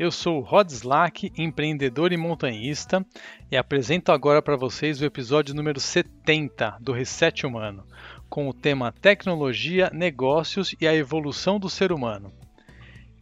Eu 0.00 0.10
sou 0.10 0.40
Rod 0.40 0.70
Slack, 0.70 1.30
empreendedor 1.36 2.10
e 2.10 2.16
montanhista, 2.16 3.04
e 3.50 3.56
apresento 3.58 4.10
agora 4.10 4.40
para 4.40 4.56
vocês 4.56 4.98
o 4.98 5.04
episódio 5.04 5.54
número 5.54 5.78
70 5.78 6.78
do 6.80 6.90
Reset 6.90 7.44
Humano, 7.44 7.84
com 8.26 8.48
o 8.48 8.54
tema 8.54 8.92
Tecnologia, 8.92 9.90
Negócios 9.92 10.74
e 10.80 10.88
a 10.88 10.94
Evolução 10.94 11.60
do 11.60 11.68
Ser 11.68 11.92
Humano. 11.92 12.32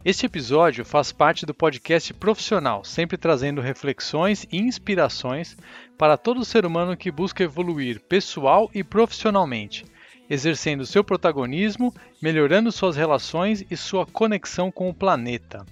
Este 0.05 0.25
episódio 0.25 0.85
faz 0.85 1.11
parte 1.11 1.45
do 1.45 1.53
podcast 1.53 2.13
profissional, 2.13 2.85
sempre 2.85 3.17
trazendo 3.17 3.59
reflexões 3.59 4.47
e 4.49 4.57
inspirações 4.59 5.57
para 5.97 6.15
todo 6.15 6.45
ser 6.45 6.65
humano 6.65 6.95
que 6.95 7.11
busca 7.11 7.43
evoluir 7.43 7.99
pessoal 8.07 8.71
e 8.73 8.85
profissionalmente, 8.85 9.83
exercendo 10.29 10.85
seu 10.85 11.03
protagonismo, 11.03 11.93
melhorando 12.21 12.71
suas 12.71 12.95
relações 12.95 13.65
e 13.69 13.75
sua 13.75 14.05
conexão 14.05 14.71
com 14.71 14.87
o 14.89 14.93
planeta. 14.93 15.65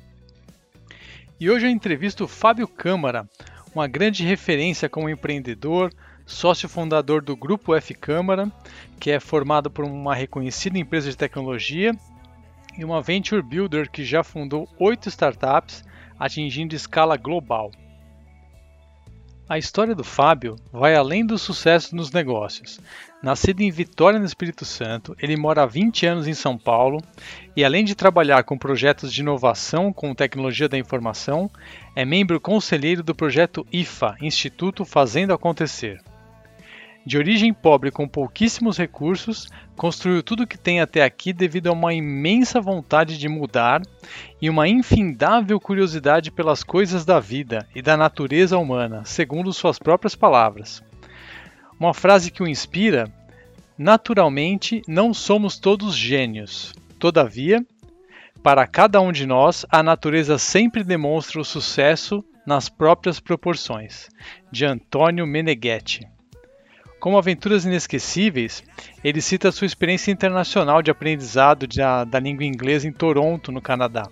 E 1.40 1.52
hoje 1.52 1.68
eu 1.68 1.70
entrevisto 1.70 2.28
Fábio 2.28 2.68
Câmara, 2.68 3.30
uma 3.76 3.88
grande 3.88 4.26
referência 4.26 4.90
como 4.90 5.08
empreendedor, 5.08 5.94
sócio 6.26 6.68
fundador 6.68 7.22
do 7.22 7.36
Grupo 7.36 7.76
F 7.76 7.94
Câmara, 7.94 8.52
que 9.00 9.12
é 9.12 9.20
formado 9.20 9.70
por 9.70 9.86
uma 9.86 10.16
reconhecida 10.16 10.80
empresa 10.80 11.12
de 11.12 11.16
tecnologia 11.16 11.96
e 12.76 12.84
uma 12.84 13.04
venture 13.04 13.44
builder 13.44 13.88
que 13.92 14.04
já 14.04 14.24
fundou 14.24 14.68
oito 14.80 15.10
startups, 15.10 15.84
atingindo 16.18 16.74
escala 16.74 17.16
global. 17.16 17.70
A 19.50 19.58
história 19.58 19.96
do 19.96 20.04
Fábio 20.04 20.58
vai 20.74 20.94
além 20.94 21.26
do 21.26 21.38
sucesso 21.38 21.96
nos 21.96 22.12
negócios. 22.12 22.82
Nascido 23.24 23.62
em 23.62 23.72
Vitória 23.72 24.20
no 24.20 24.26
Espírito 24.26 24.66
Santo, 24.66 25.16
ele 25.22 25.38
mora 25.38 25.64
há 25.64 25.66
20 25.66 26.06
anos 26.06 26.28
em 26.28 26.34
São 26.34 26.58
Paulo 26.58 27.02
e, 27.56 27.64
além 27.64 27.86
de 27.86 27.96
trabalhar 27.96 28.44
com 28.44 28.58
projetos 28.58 29.12
de 29.14 29.22
inovação 29.22 29.94
com 29.94 30.14
tecnologia 30.14 30.68
da 30.68 30.78
informação, 30.78 31.50
é 31.96 32.04
membro 32.04 32.42
conselheiro 32.42 33.02
do 33.02 33.16
projeto 33.16 33.66
IFA 33.72 34.18
Instituto 34.22 34.84
Fazendo 34.84 35.34
Acontecer. 35.34 36.02
De 37.08 37.18
origem 37.18 37.54
pobre 37.54 37.90
com 37.90 38.06
pouquíssimos 38.06 38.78
recursos, 38.78 39.48
construiu 39.78 40.22
tudo 40.22 40.44
o 40.44 40.48
que 40.48 40.58
tem 40.58 40.82
até 40.82 41.02
aqui 41.02 41.32
devido 41.32 41.68
a 41.68 41.72
uma 41.72 41.94
imensa 41.94 42.60
vontade 42.60 43.18
de 43.18 43.30
mudar 43.30 43.82
e 44.42 44.50
uma 44.50 44.68
infindável 44.68 45.58
curiosidade 45.58 46.30
pelas 46.30 46.66
coisas 46.66 47.06
da 47.06 47.18
vida 47.18 47.66
e 47.74 47.82
da 47.82 47.96
natureza 47.96 48.58
humana, 48.58 49.06
segundo 49.06 49.54
suas 49.54 49.80
próprias 49.80 50.16
palavras. 50.16 50.84
Uma 51.80 51.94
frase 51.94 52.30
que 52.30 52.44
o 52.44 52.48
inspira: 52.48 53.10
Naturalmente, 53.78 54.82
não 54.86 55.14
somos 55.14 55.58
todos 55.58 55.96
gênios. 55.96 56.74
Todavia, 57.00 57.66
para 58.44 58.68
cada 58.68 59.00
um 59.00 59.14
de 59.14 59.26
nós, 59.26 59.66
a 59.72 59.82
natureza 59.82 60.38
sempre 60.38 60.84
demonstra 60.84 61.40
o 61.40 61.46
sucesso 61.46 62.22
nas 62.46 62.68
próprias 62.68 63.18
proporções. 63.18 64.10
De 64.52 64.66
Antônio 64.66 65.26
Meneghetti. 65.26 66.17
Como 67.00 67.18
aventuras 67.18 67.64
inesquecíveis, 67.64 68.64
ele 69.04 69.22
cita 69.22 69.52
sua 69.52 69.68
experiência 69.68 70.12
internacional 70.12 70.82
de 70.82 70.90
aprendizado 70.90 71.68
de, 71.68 71.80
da 71.80 72.20
língua 72.20 72.44
inglesa 72.44 72.88
em 72.88 72.92
Toronto, 72.92 73.52
no 73.52 73.62
Canadá, 73.62 74.10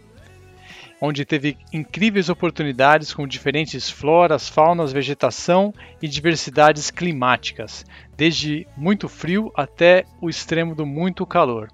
onde 1.02 1.26
teve 1.26 1.58
incríveis 1.74 2.30
oportunidades 2.30 3.12
com 3.12 3.28
diferentes 3.28 3.90
floras, 3.90 4.48
faunas, 4.48 4.94
vegetação 4.94 5.74
e 6.00 6.08
diversidades 6.08 6.92
climáticas, 6.92 7.84
desde 8.16 8.68
muito 8.78 9.10
frio 9.10 9.52
até 9.56 10.06
o 10.22 10.30
extremo 10.30 10.76
do 10.76 10.86
muito 10.86 11.26
calor. 11.26 11.70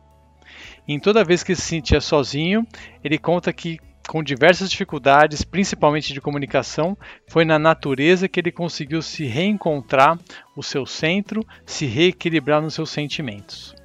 Em 0.88 1.00
toda 1.00 1.26
vez 1.26 1.44
que 1.44 1.56
se 1.56 1.62
sentia 1.62 2.00
sozinho, 2.00 2.66
ele 3.04 3.18
conta 3.18 3.52
que 3.52 3.80
com 4.08 4.24
diversas 4.24 4.70
dificuldades, 4.70 5.44
principalmente 5.44 6.14
de 6.14 6.22
comunicação, 6.22 6.98
foi 7.28 7.46
na 7.46 7.58
natureza 7.58 8.28
que 8.28 8.40
ele 8.40 8.52
conseguiu 8.52 9.02
se 9.02 9.26
reencontrar 9.26 10.20
o 10.56 10.64
seu 10.64 10.86
centro, 10.86 11.46
se 11.66 11.86
reequilibrar 11.86 12.62
nos 12.62 12.74
seus 12.74 12.90
sentimentos. 12.90 13.76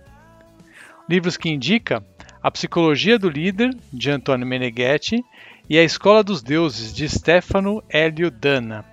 Livros 1.09 1.37
que 1.37 1.49
indica 1.49 2.05
A 2.43 2.51
Psicologia 2.51 3.19
do 3.19 3.29
Líder, 3.29 3.77
de 3.93 4.11
Antonio 4.11 4.47
Meneghetti, 4.47 5.25
e 5.69 5.79
A 5.79 5.83
Escola 5.83 6.23
dos 6.23 6.43
Deuses, 6.43 6.93
de 6.93 7.09
Stefano 7.09 7.83
Hélio 7.89 8.31
Dana. 8.31 8.85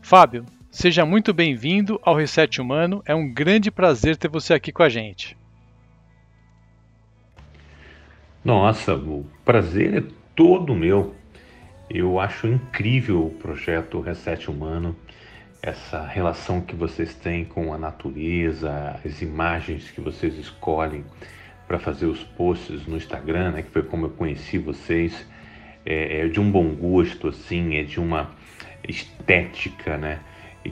Fábio, 0.00 0.44
seja 0.70 1.04
muito 1.04 1.32
bem-vindo 1.34 2.00
ao 2.02 2.16
Reset 2.16 2.60
Humano, 2.60 3.02
é 3.04 3.14
um 3.14 3.32
grande 3.32 3.70
prazer 3.70 4.16
ter 4.16 4.28
você 4.28 4.54
aqui 4.54 4.72
com 4.72 4.82
a 4.82 4.88
gente. 4.88 5.36
Nossa, 8.44 8.94
o 8.94 9.26
prazer 9.44 9.96
é 9.98 10.17
todo 10.38 10.72
meu. 10.72 11.16
Eu 11.90 12.20
acho 12.20 12.46
incrível 12.46 13.26
o 13.26 13.30
projeto 13.30 14.00
Reset 14.00 14.48
Humano, 14.48 14.94
essa 15.60 16.06
relação 16.06 16.60
que 16.60 16.76
vocês 16.76 17.12
têm 17.12 17.44
com 17.44 17.74
a 17.74 17.76
natureza, 17.76 19.00
as 19.04 19.20
imagens 19.20 19.90
que 19.90 20.00
vocês 20.00 20.38
escolhem 20.38 21.04
para 21.66 21.80
fazer 21.80 22.06
os 22.06 22.22
posts 22.22 22.86
no 22.86 22.96
Instagram, 22.96 23.50
né, 23.50 23.62
que 23.62 23.70
foi 23.72 23.82
como 23.82 24.06
eu 24.06 24.10
conheci 24.10 24.58
vocês, 24.58 25.26
é, 25.84 26.20
é 26.20 26.28
de 26.28 26.38
um 26.38 26.48
bom 26.48 26.72
gosto, 26.72 27.26
assim, 27.26 27.74
é 27.74 27.82
de 27.82 27.98
uma 27.98 28.30
estética, 28.88 29.98
né, 29.98 30.20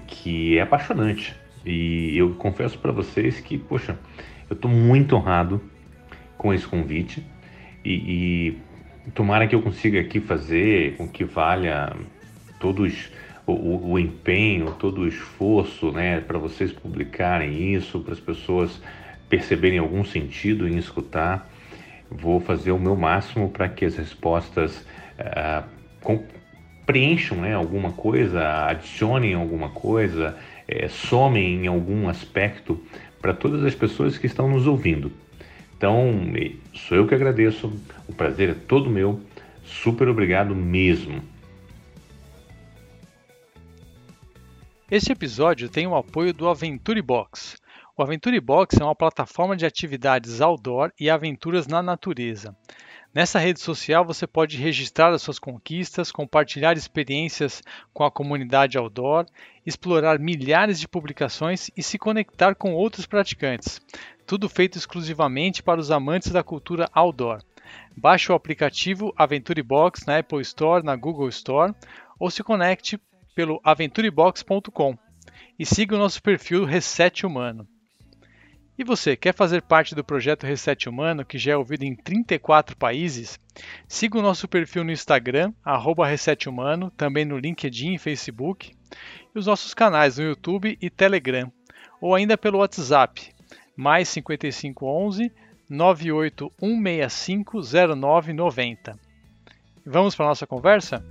que 0.07 0.59
é 0.59 0.61
apaixonante. 0.61 1.35
E 1.65 2.17
eu 2.17 2.37
confesso 2.37 2.79
para 2.79 2.93
vocês 2.93 3.41
que, 3.41 3.59
poxa, 3.59 3.99
eu 4.49 4.55
estou 4.55 4.71
muito 4.71 5.17
honrado 5.17 5.61
com 6.39 6.55
esse 6.55 6.69
convite 6.69 7.27
e, 7.85 7.93
e 7.93 8.66
tomara 9.15 9.47
que 9.47 9.55
eu 9.55 9.63
consiga 9.63 10.01
aqui 10.01 10.21
fazer 10.21 10.97
com 10.97 11.09
que 11.09 11.25
valha 11.25 11.95
todos 12.59 13.11
o, 13.47 13.53
o, 13.53 13.93
o 13.93 13.99
empenho, 13.99 14.73
todo 14.79 15.03
o 15.03 15.09
esforço, 15.09 15.93
né, 15.93 16.21
para 16.21 16.39
vocês 16.39 16.73
publicarem 16.73 17.75
isso, 17.75 18.01
para 18.01 18.13
as 18.13 18.21
pessoas 18.21 18.81
perceberem 19.29 19.79
algum 19.79 20.05
sentido 20.05 20.69
em 20.69 20.77
escutar. 20.77 21.49
Vou 22.11 22.41
fazer 22.41 22.73
o 22.73 22.79
meu 22.79 22.97
máximo 22.97 23.49
para 23.49 23.69
que 23.69 23.85
as 23.85 23.97
respostas 23.97 24.87
com, 26.01 26.25
preencham 26.85 27.39
né, 27.39 27.55
alguma 27.55 27.93
coisa, 27.93 28.67
adicionem 28.67 29.35
alguma 29.35 29.71
coisa, 29.71 30.37
é, 30.69 30.89
somem 30.89 31.65
em 31.65 31.67
algum 31.67 32.09
aspecto 32.09 32.81
para 33.21 33.35
todas 33.35 33.65
as 33.65 33.75
pessoas 33.75 34.17
que 34.17 34.27
estão 34.27 34.49
nos 34.49 34.67
ouvindo. 34.67 35.11
Então, 35.77 36.11
sou 36.75 36.97
eu 36.97 37.07
que 37.07 37.15
agradeço, 37.15 37.71
o 38.09 38.13
prazer 38.15 38.49
é 38.49 38.55
todo 38.55 38.89
meu, 38.89 39.21
super 39.63 40.09
obrigado 40.09 40.55
mesmo. 40.55 41.23
Este 44.91 45.13
episódio 45.13 45.69
tem 45.69 45.87
o 45.87 45.95
apoio 45.95 46.33
do 46.33 46.49
Aventure 46.49 47.03
Box. 47.03 47.59
O 47.95 48.03
Aventure 48.03 48.41
Box 48.41 48.79
é 48.81 48.85
uma 48.85 48.95
plataforma 48.95 49.55
de 49.55 49.67
atividades 49.67 50.41
outdoor 50.41 50.93
e 50.99 51.11
aventuras 51.11 51.67
na 51.67 51.83
natureza. 51.83 52.57
Nessa 53.15 53.39
rede 53.39 53.61
social 53.61 54.05
você 54.05 54.27
pode 54.27 54.57
registrar 54.59 55.13
as 55.13 55.23
suas 55.23 55.39
conquistas, 55.39 56.13
compartilhar 56.13 56.77
experiências 56.77 57.63
com 57.93 58.05
a 58.05 58.11
comunidade 58.11 58.79
outdoor, 58.79 59.27
explorar 59.65 60.19
milhares 60.19 60.79
de 60.79 60.87
publicações 60.87 61.71
e 61.77 61.83
se 61.83 61.99
conectar 61.99 62.55
com 62.55 62.75
outros 62.75 63.07
praticantes 63.07 63.81
tudo 64.27 64.49
feito 64.49 64.77
exclusivamente 64.77 65.63
para 65.63 65.81
os 65.81 65.91
amantes 65.91 66.33
da 66.33 66.43
cultura 66.43 66.91
outdoor. 66.93 67.41
Baixe 67.97 68.31
o 68.31 68.35
aplicativo 68.35 69.15
Aventure 69.17 69.63
Box 69.63 70.05
na 70.07 70.19
Apple 70.19 70.41
Store, 70.41 70.85
na 70.85 70.97
Google 70.97 71.29
Store 71.29 71.73
ou 72.19 72.31
se 72.31 72.43
conecte 72.43 72.99
pelo 73.35 73.61
aventurebox.com 73.63 74.97
e 75.59 75.65
siga 75.65 75.95
o 75.95 75.99
nosso 75.99 76.23
perfil 76.23 76.65
Reset 76.65 77.25
Humano. 77.25 77.67
E 78.79 78.85
você, 78.85 79.17
quer 79.17 79.35
fazer 79.35 79.63
parte 79.63 79.95
do 79.95 80.05
projeto 80.05 80.45
Reset 80.45 80.87
Humano, 80.87 81.25
que 81.25 81.39
já 81.39 81.53
é 81.53 81.57
ouvido 81.57 81.85
em 81.85 81.95
34 81.95 82.77
países? 82.77 83.41
Siga 83.89 84.19
o 84.19 84.23
nosso 84.23 84.47
perfil 84.47 84.85
no 84.85 84.93
Instagram, 84.93 85.53
@resethumano, 86.07 86.91
também 86.91 87.25
no 87.25 87.39
LinkedIn 87.39 87.95
e 87.95 87.99
Facebook, 87.99 88.77
e 89.35 89.39
os 89.39 89.47
nossos 89.47 89.73
canais 89.73 90.19
no 90.19 90.25
YouTube 90.25 90.77
e 90.81 90.91
Telegram, 90.91 91.51
ou 92.03 92.15
ainda 92.15 92.37
pelo 92.37 92.59
WhatsApp 92.59 93.35
mais 93.77 94.09
5511 94.09 95.31
98165 95.69 97.61
0990. 97.97 98.99
Vamos 99.85 100.15
para 100.15 100.27
a 100.27 100.29
nossa 100.29 100.47
conversa? 100.47 101.05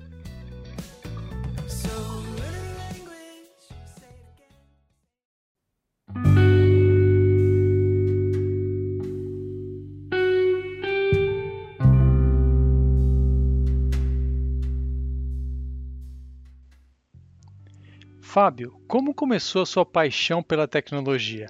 Fábio, 18.36 18.78
como 18.86 19.14
começou 19.14 19.62
a 19.62 19.66
sua 19.66 19.86
paixão 19.86 20.44
pela 20.44 20.68
tecnologia? 20.68 21.48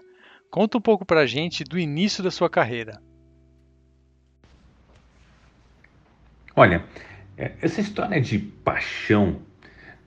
Conta 0.55 0.77
um 0.77 0.81
pouco 0.81 1.03
para 1.03 1.19
a 1.19 1.25
gente 1.25 1.65
do 1.65 1.77
início 1.77 2.23
da 2.23 2.31
sua 2.31 2.49
carreira. 2.49 3.01
Olha, 6.55 6.81
É, 7.37 7.51
essa 7.61 7.81
história 7.81 8.21
de 8.21 8.39
paixão 8.39 9.41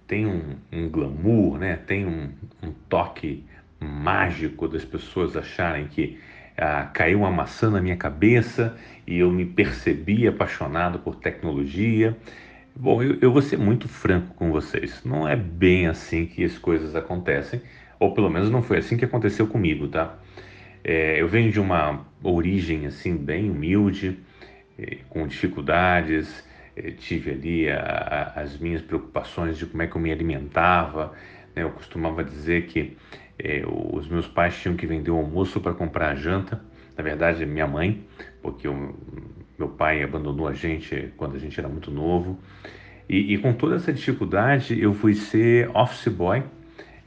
tem 0.07 0.25
um, 0.25 0.57
um 0.73 0.89
glamour, 0.89 1.59
né? 1.59 1.77
tem 1.77 2.07
um, 2.07 2.33
um, 2.63 2.73
toque 2.89 3.45
mágico 3.79 4.67
das 4.67 4.87
pessoas 4.87 5.37
acharem 5.37 5.87
que 5.87 6.19
ah, 6.57 6.89
caiu 6.95 7.19
uma 7.19 7.31
maçã 7.31 7.69
na 7.69 7.83
minha 7.83 7.99
cabeça 7.99 8.75
e 9.07 9.19
eu 9.19 9.31
me 9.31 9.45
percebi 9.45 10.27
apaixonado 10.27 10.99
por 11.01 11.17
tecnologia. 11.17 12.17
Bom, 12.75 13.03
eu, 13.03 13.19
eu 13.21 13.31
vou 13.31 13.43
ser 13.43 13.59
muito 13.59 13.87
franco 13.87 14.33
com 14.35 14.51
vocês. 14.51 15.05
Não 15.05 15.29
é 15.29 15.37
bem 15.37 15.89
assim 15.89 16.25
que 16.25 16.43
as 16.43 16.57
coisas 16.57 16.97
acontecem, 16.97 17.61
ou 18.01 18.15
pelo 18.15 18.31
menos 18.31 18.49
não 18.49 18.63
foi 18.63 18.79
assim 18.79 18.97
que 18.97 19.05
aconteceu 19.05 19.47
comigo, 19.47 19.87
tá? 19.89 20.17
É, 20.91 21.21
eu 21.21 21.29
venho 21.29 21.53
de 21.53 21.61
uma 21.61 22.03
origem 22.23 22.87
assim 22.87 23.15
bem 23.15 23.51
humilde, 23.51 24.19
é, 24.79 24.97
com 25.11 25.27
dificuldades, 25.27 26.43
é, 26.75 26.93
tive 26.93 27.33
ali 27.33 27.69
a, 27.69 28.33
a, 28.35 28.41
as 28.41 28.59
minhas 28.59 28.81
preocupações 28.81 29.59
de 29.59 29.67
como 29.67 29.83
é 29.83 29.87
que 29.87 29.95
eu 29.95 30.01
me 30.01 30.11
alimentava. 30.11 31.13
Né? 31.55 31.63
Eu 31.63 31.73
costumava 31.73 32.25
dizer 32.25 32.69
que 32.69 32.97
é, 33.39 33.63
os 33.67 34.09
meus 34.09 34.27
pais 34.27 34.59
tinham 34.63 34.77
que 34.77 34.87
vender 34.87 35.11
o 35.11 35.19
almoço 35.19 35.61
para 35.61 35.75
comprar 35.75 36.13
a 36.13 36.15
janta. 36.15 36.59
Na 36.97 37.05
verdade, 37.05 37.45
minha 37.45 37.67
mãe, 37.67 38.03
porque 38.41 38.67
meu 39.59 39.69
pai 39.69 40.03
abandonou 40.03 40.49
a 40.49 40.55
gente 40.55 41.13
quando 41.19 41.37
a 41.37 41.39
gente 41.39 41.61
era 41.61 41.69
muito 41.69 41.91
novo. 41.91 42.39
E, 43.07 43.35
e 43.35 43.37
com 43.37 43.53
toda 43.53 43.77
essa 43.77 43.93
dificuldade, 43.93 44.81
eu 44.81 44.95
fui 44.95 45.13
ser 45.13 45.69
office 45.77 46.09
boy 46.09 46.43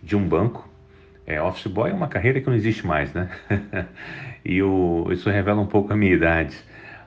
de 0.04 0.16
um 0.16 0.28
banco 0.28 0.71
é, 1.26 1.42
office 1.42 1.68
boy 1.68 1.92
é 1.92 1.94
uma 1.94 2.08
carreira 2.08 2.42
que 2.42 2.48
não 2.48 2.56
existe 2.56 2.86
mais, 2.86 3.14
né? 3.14 3.30
e 4.44 4.62
o, 4.62 5.08
isso 5.12 5.30
revela 5.30 5.62
um 5.62 5.68
pouco 5.68 5.94
a 5.94 5.96
minha 5.96 6.14
idade. 6.14 6.58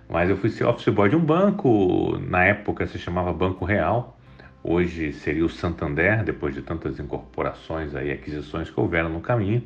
Mas 0.09 0.31
eu 0.31 0.37
fui 0.37 0.51
ser 0.51 0.65
office 0.65 0.93
boy 0.93 1.09
de 1.09 1.17
um 1.17 1.25
banco, 1.25 2.19
na 2.19 2.45
época 2.45 2.87
se 2.87 2.99
chamava 2.99 3.33
Banco 3.33 3.65
Real, 3.65 4.19
hoje 4.63 5.13
seria 5.13 5.45
o 5.45 5.49
Santander, 5.49 6.23
depois 6.23 6.55
de 6.55 6.63
tantas 6.63 6.99
incorporações 7.01 7.93
e 7.95 8.13
aquisições 8.13 8.71
que 8.71 8.79
houveram 8.79 9.09
no 9.09 9.21
caminho. 9.21 9.63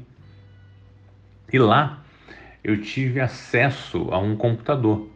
E 1.53 1.59
lá 1.59 2.03
eu 2.63 2.81
tive 2.81 3.21
acesso 3.21 4.09
a 4.11 4.19
um 4.19 4.37
computador. 4.37 5.09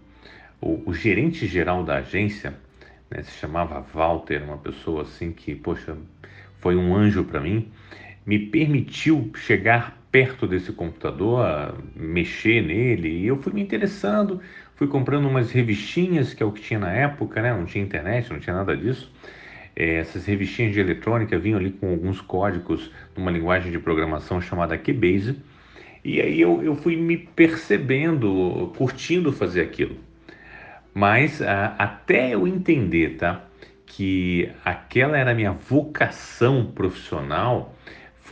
O, 0.60 0.90
o 0.90 0.94
gerente 0.94 1.46
geral 1.46 1.82
da 1.82 1.96
agência 1.96 2.54
né, 3.10 3.22
se 3.22 3.32
chamava 3.32 3.80
Walter, 3.92 4.42
uma 4.42 4.58
pessoa 4.58 5.02
assim 5.02 5.32
que, 5.32 5.54
poxa, 5.54 5.96
foi 6.58 6.76
um 6.76 6.94
anjo 6.94 7.24
para 7.24 7.40
mim 7.40 7.70
me 8.24 8.38
permitiu 8.38 9.30
chegar 9.34 10.00
perto 10.10 10.46
desse 10.46 10.72
computador, 10.72 11.74
mexer 11.96 12.62
nele, 12.62 13.08
e 13.08 13.26
eu 13.26 13.36
fui 13.38 13.52
me 13.52 13.62
interessando, 13.62 14.40
fui 14.74 14.86
comprando 14.86 15.26
umas 15.26 15.50
revistinhas, 15.50 16.34
que 16.34 16.42
é 16.42 16.46
o 16.46 16.52
que 16.52 16.60
tinha 16.60 16.78
na 16.78 16.92
época, 16.92 17.40
né? 17.40 17.52
não 17.52 17.64
tinha 17.64 17.82
internet, 17.82 18.30
não 18.30 18.38
tinha 18.38 18.54
nada 18.54 18.76
disso. 18.76 19.10
É, 19.74 19.94
essas 19.96 20.26
revistinhas 20.26 20.74
de 20.74 20.80
eletrônica 20.80 21.38
vinham 21.38 21.58
ali 21.58 21.70
com 21.70 21.90
alguns 21.90 22.20
códigos 22.20 22.90
numa 23.16 23.30
linguagem 23.30 23.72
de 23.72 23.78
programação 23.78 24.38
chamada 24.40 24.76
QBase, 24.76 25.36
e 26.04 26.20
aí 26.20 26.40
eu, 26.40 26.62
eu 26.62 26.74
fui 26.74 26.96
me 26.96 27.16
percebendo, 27.16 28.72
curtindo 28.76 29.32
fazer 29.32 29.62
aquilo. 29.62 29.96
Mas 30.92 31.40
a, 31.40 31.74
até 31.78 32.34
eu 32.34 32.46
entender, 32.46 33.16
tá? 33.16 33.44
Que 33.86 34.50
aquela 34.64 35.16
era 35.16 35.30
a 35.30 35.34
minha 35.34 35.52
vocação 35.52 36.66
profissional, 36.66 37.74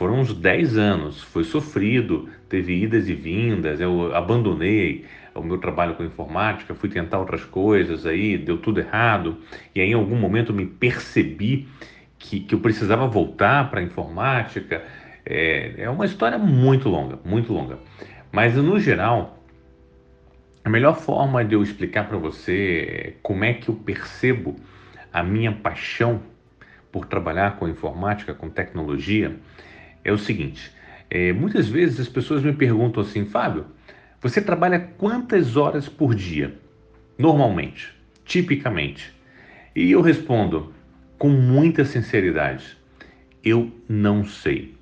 foram 0.00 0.20
uns 0.20 0.32
10 0.32 0.79
anos, 0.79 1.23
foi 1.23 1.44
sofrido, 1.44 2.26
teve 2.49 2.73
idas 2.85 3.06
e 3.06 3.12
vindas, 3.12 3.82
eu 3.82 4.17
abandonei 4.17 5.05
o 5.35 5.43
meu 5.43 5.58
trabalho 5.58 5.94
com 5.94 6.02
informática, 6.02 6.75
fui 6.75 6.88
tentar 6.88 7.19
outras 7.19 7.44
coisas, 7.44 8.06
aí 8.06 8.38
deu 8.38 8.56
tudo 8.56 8.81
errado, 8.81 9.37
e 9.75 9.81
aí 9.82 9.91
em 9.91 9.93
algum 9.93 10.17
momento 10.17 10.55
me 10.55 10.64
percebi 10.64 11.69
que, 12.19 12.41
que 12.41 12.55
eu 12.55 12.61
precisava 12.61 13.06
voltar 13.06 13.70
para 13.70 13.81
a 13.81 13.82
informática. 13.82 14.82
É, 15.26 15.75
é 15.76 15.91
uma 15.91 16.06
história 16.06 16.38
muito 16.38 16.88
longa, 16.88 17.19
muito 17.23 17.53
longa. 17.53 17.79
Mas 18.32 18.56
no 18.56 18.81
geral, 18.81 19.44
a 20.64 20.70
melhor 20.70 20.96
forma 20.96 21.44
de 21.44 21.55
eu 21.55 21.62
explicar 21.62 22.08
para 22.08 22.17
você 22.17 23.19
como 23.23 23.44
é 23.44 23.53
que 23.53 23.69
eu 23.69 23.75
percebo 23.75 24.56
a 25.12 25.23
minha 25.23 25.53
paixão 25.53 26.23
por 26.91 27.05
trabalhar 27.05 27.58
com 27.58 27.69
informática, 27.69 28.32
com 28.32 28.49
tecnologia, 28.49 29.37
é 30.05 30.12
o 30.12 30.19
seguinte: 30.19 30.70
é, 31.08 31.32
muitas 31.32 31.69
vezes 31.69 32.00
as 32.00 32.08
pessoas 32.08 32.43
me 32.43 32.52
perguntam 32.52 33.02
assim, 33.02 33.25
Fábio, 33.25 33.67
você 34.20 34.41
trabalha 34.41 34.79
quantas 34.79 35.56
horas 35.56 35.88
por 35.88 36.14
dia? 36.14 36.55
Normalmente, 37.19 37.94
tipicamente. 38.25 39.12
E 39.75 39.91
eu 39.91 40.00
respondo 40.00 40.73
com 41.19 41.29
muita 41.29 41.85
sinceridade: 41.85 42.76
eu 43.44 43.70
não 43.88 44.25
sei. 44.25 44.75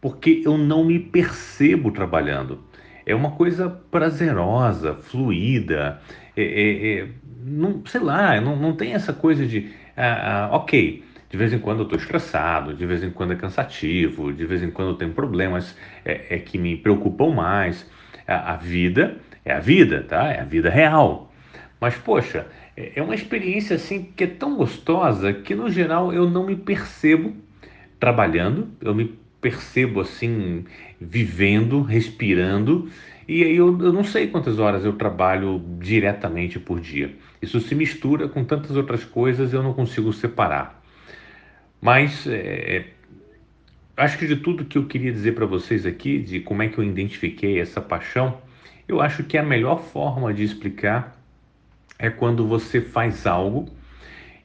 Porque 0.00 0.42
eu 0.44 0.56
não 0.56 0.84
me 0.84 0.98
percebo 0.98 1.90
trabalhando. 1.90 2.60
É 3.04 3.14
uma 3.14 3.32
coisa 3.32 3.68
prazerosa, 3.68 4.94
fluida, 4.94 6.00
é, 6.36 6.42
é, 6.42 6.98
é 6.98 7.08
não, 7.46 7.84
sei 7.86 8.00
lá, 8.00 8.40
não, 8.40 8.56
não 8.56 8.74
tem 8.74 8.94
essa 8.94 9.12
coisa 9.12 9.46
de, 9.46 9.70
ah, 9.96 10.48
ah, 10.50 10.56
ok, 10.56 11.04
de 11.28 11.36
vez 11.36 11.52
em 11.52 11.58
quando 11.58 11.80
eu 11.80 11.84
estou 11.84 11.98
estressado, 11.98 12.74
de 12.74 12.86
vez 12.86 13.02
em 13.02 13.10
quando 13.10 13.32
é 13.32 13.36
cansativo, 13.36 14.32
de 14.32 14.44
vez 14.46 14.62
em 14.62 14.70
quando 14.70 14.90
eu 14.90 14.94
tenho 14.94 15.12
problemas 15.12 15.76
é, 16.04 16.36
é 16.36 16.38
que 16.38 16.58
me 16.58 16.76
preocupam 16.76 17.34
mais. 17.34 17.88
A, 18.26 18.54
a, 18.54 18.56
vida 18.56 19.16
é 19.44 19.52
a 19.52 19.60
vida, 19.60 20.04
tá? 20.08 20.30
É 20.32 20.40
a 20.40 20.44
vida 20.44 20.70
real. 20.70 21.32
Mas, 21.80 21.96
poxa, 21.96 22.46
é, 22.76 22.92
é 22.96 23.02
uma 23.02 23.14
experiência 23.14 23.76
assim 23.76 24.10
que 24.16 24.24
é 24.24 24.26
tão 24.26 24.56
gostosa 24.56 25.32
que, 25.32 25.54
no 25.54 25.70
geral, 25.70 26.12
eu 26.12 26.28
não 26.28 26.46
me 26.46 26.56
percebo 26.56 27.34
trabalhando, 27.98 28.68
eu 28.80 28.94
me 28.94 29.18
percebo 29.40 30.00
assim, 30.00 30.64
vivendo, 31.00 31.82
respirando, 31.82 32.88
e 33.28 33.42
aí 33.42 33.56
eu, 33.56 33.66
eu, 33.82 33.92
não 33.92 34.04
sei 34.04 34.28
quantas 34.28 34.58
horas 34.58 34.84
eu 34.84 34.92
trabalho 34.92 35.60
diretamente 35.80 36.60
por 36.60 36.80
dia. 36.80 37.14
Isso 37.42 37.60
se 37.60 37.74
mistura 37.74 38.28
com 38.28 38.44
tantas 38.44 38.76
outras 38.76 39.04
coisas, 39.04 39.52
eu 39.52 39.62
não 39.62 39.72
consigo 39.72 40.12
separar. 40.12 40.82
Mas 41.86 42.26
é, 42.26 42.78
é, 42.78 42.86
acho 43.96 44.18
que 44.18 44.26
de 44.26 44.34
tudo 44.34 44.64
que 44.64 44.76
eu 44.76 44.86
queria 44.86 45.12
dizer 45.12 45.36
para 45.36 45.46
vocês 45.46 45.86
aqui, 45.86 46.18
de 46.18 46.40
como 46.40 46.64
é 46.64 46.68
que 46.68 46.78
eu 46.78 46.82
identifiquei 46.82 47.60
essa 47.60 47.80
paixão, 47.80 48.38
eu 48.88 49.00
acho 49.00 49.22
que 49.22 49.38
a 49.38 49.42
melhor 49.44 49.80
forma 49.80 50.34
de 50.34 50.42
explicar 50.42 51.16
é 51.96 52.10
quando 52.10 52.44
você 52.44 52.80
faz 52.80 53.24
algo 53.24 53.68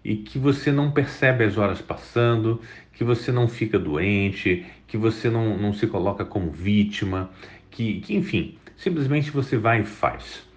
e 0.05 0.17
que 0.17 0.37
você 0.37 0.71
não 0.71 0.91
percebe 0.91 1.43
as 1.43 1.57
horas 1.57 1.81
passando, 1.81 2.61
que 2.93 3.03
você 3.03 3.31
não 3.31 3.47
fica 3.47 3.79
doente, 3.79 4.63
que 4.85 4.95
você 4.95 5.27
não, 5.27 5.57
não 5.57 5.73
se 5.73 5.87
coloca 5.87 6.23
como 6.23 6.51
vítima, 6.51 7.31
que, 7.71 8.01
que 8.01 8.15
enfim, 8.15 8.55
simplesmente 8.77 9.31
você 9.31 9.57
vai 9.57 9.81
e 9.81 9.83
faz. 9.83 10.47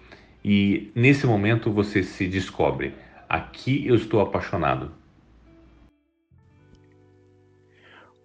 E 0.43 0.91
nesse 0.93 1.25
momento 1.25 1.71
você 1.71 2.03
se 2.03 2.27
descobre: 2.27 2.93
aqui 3.27 3.87
eu 3.87 3.95
estou 3.95 4.21
apaixonado. 4.21 4.91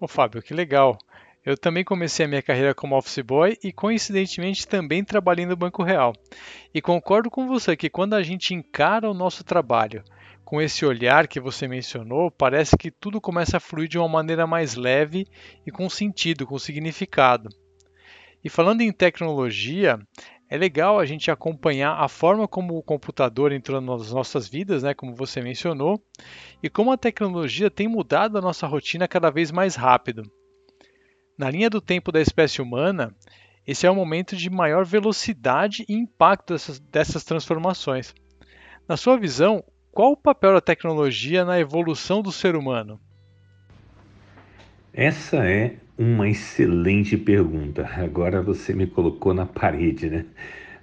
Ô 0.00 0.08
Fábio, 0.08 0.40
que 0.40 0.54
legal. 0.54 0.96
Eu 1.44 1.58
também 1.58 1.84
comecei 1.84 2.24
a 2.24 2.28
minha 2.28 2.40
carreira 2.40 2.74
como 2.74 2.96
office 2.96 3.18
boy 3.18 3.58
e 3.62 3.70
coincidentemente 3.70 4.66
também 4.66 5.04
trabalhei 5.04 5.44
no 5.44 5.54
Banco 5.54 5.82
Real. 5.82 6.14
E 6.72 6.80
concordo 6.80 7.30
com 7.30 7.46
você 7.46 7.76
que 7.76 7.90
quando 7.90 8.14
a 8.14 8.22
gente 8.22 8.54
encara 8.54 9.10
o 9.10 9.12
nosso 9.12 9.44
trabalho 9.44 10.02
com 10.42 10.58
esse 10.58 10.86
olhar 10.86 11.28
que 11.28 11.38
você 11.38 11.68
mencionou, 11.68 12.30
parece 12.30 12.78
que 12.78 12.90
tudo 12.90 13.20
começa 13.20 13.58
a 13.58 13.60
fluir 13.60 13.90
de 13.90 13.98
uma 13.98 14.08
maneira 14.08 14.46
mais 14.46 14.74
leve 14.74 15.26
e 15.66 15.70
com 15.70 15.86
sentido, 15.90 16.46
com 16.46 16.58
significado. 16.58 17.50
E 18.42 18.48
falando 18.48 18.80
em 18.80 18.90
tecnologia, 18.90 19.98
é 20.50 20.58
legal 20.58 20.98
a 20.98 21.06
gente 21.06 21.30
acompanhar 21.30 21.94
a 21.94 22.08
forma 22.08 22.48
como 22.48 22.76
o 22.76 22.82
computador 22.82 23.52
entrou 23.52 23.80
nas 23.80 24.10
nossas 24.10 24.48
vidas, 24.48 24.82
né, 24.82 24.92
como 24.92 25.14
você 25.14 25.40
mencionou, 25.40 26.02
e 26.60 26.68
como 26.68 26.90
a 26.90 26.98
tecnologia 26.98 27.70
tem 27.70 27.86
mudado 27.86 28.36
a 28.36 28.40
nossa 28.40 28.66
rotina 28.66 29.06
cada 29.06 29.30
vez 29.30 29.52
mais 29.52 29.76
rápido. 29.76 30.28
Na 31.38 31.48
linha 31.48 31.70
do 31.70 31.80
tempo 31.80 32.10
da 32.10 32.20
espécie 32.20 32.60
humana, 32.60 33.14
esse 33.64 33.86
é 33.86 33.90
o 33.90 33.94
momento 33.94 34.34
de 34.34 34.50
maior 34.50 34.84
velocidade 34.84 35.84
e 35.88 35.94
impacto 35.94 36.52
dessas, 36.52 36.80
dessas 36.80 37.22
transformações. 37.22 38.12
Na 38.88 38.96
sua 38.96 39.16
visão, 39.16 39.62
qual 39.92 40.12
o 40.12 40.16
papel 40.16 40.54
da 40.54 40.60
tecnologia 40.60 41.44
na 41.44 41.60
evolução 41.60 42.20
do 42.22 42.32
ser 42.32 42.56
humano? 42.56 43.00
Essa 44.92 45.48
é 45.48 45.76
uma 46.00 46.30
excelente 46.30 47.14
pergunta. 47.14 47.86
Agora 47.86 48.40
você 48.40 48.72
me 48.72 48.86
colocou 48.86 49.34
na 49.34 49.44
parede, 49.44 50.08
né? 50.08 50.24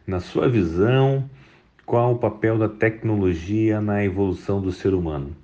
Na 0.06 0.20
sua 0.20 0.48
visão, 0.48 1.28
qual 1.88 2.14
o 2.14 2.20
papel 2.20 2.56
da 2.60 2.70
tecnologia 2.70 3.82
na 3.82 4.06
evolução 4.06 4.62
do 4.62 4.72
ser 4.72 4.94
humano? 4.94 5.36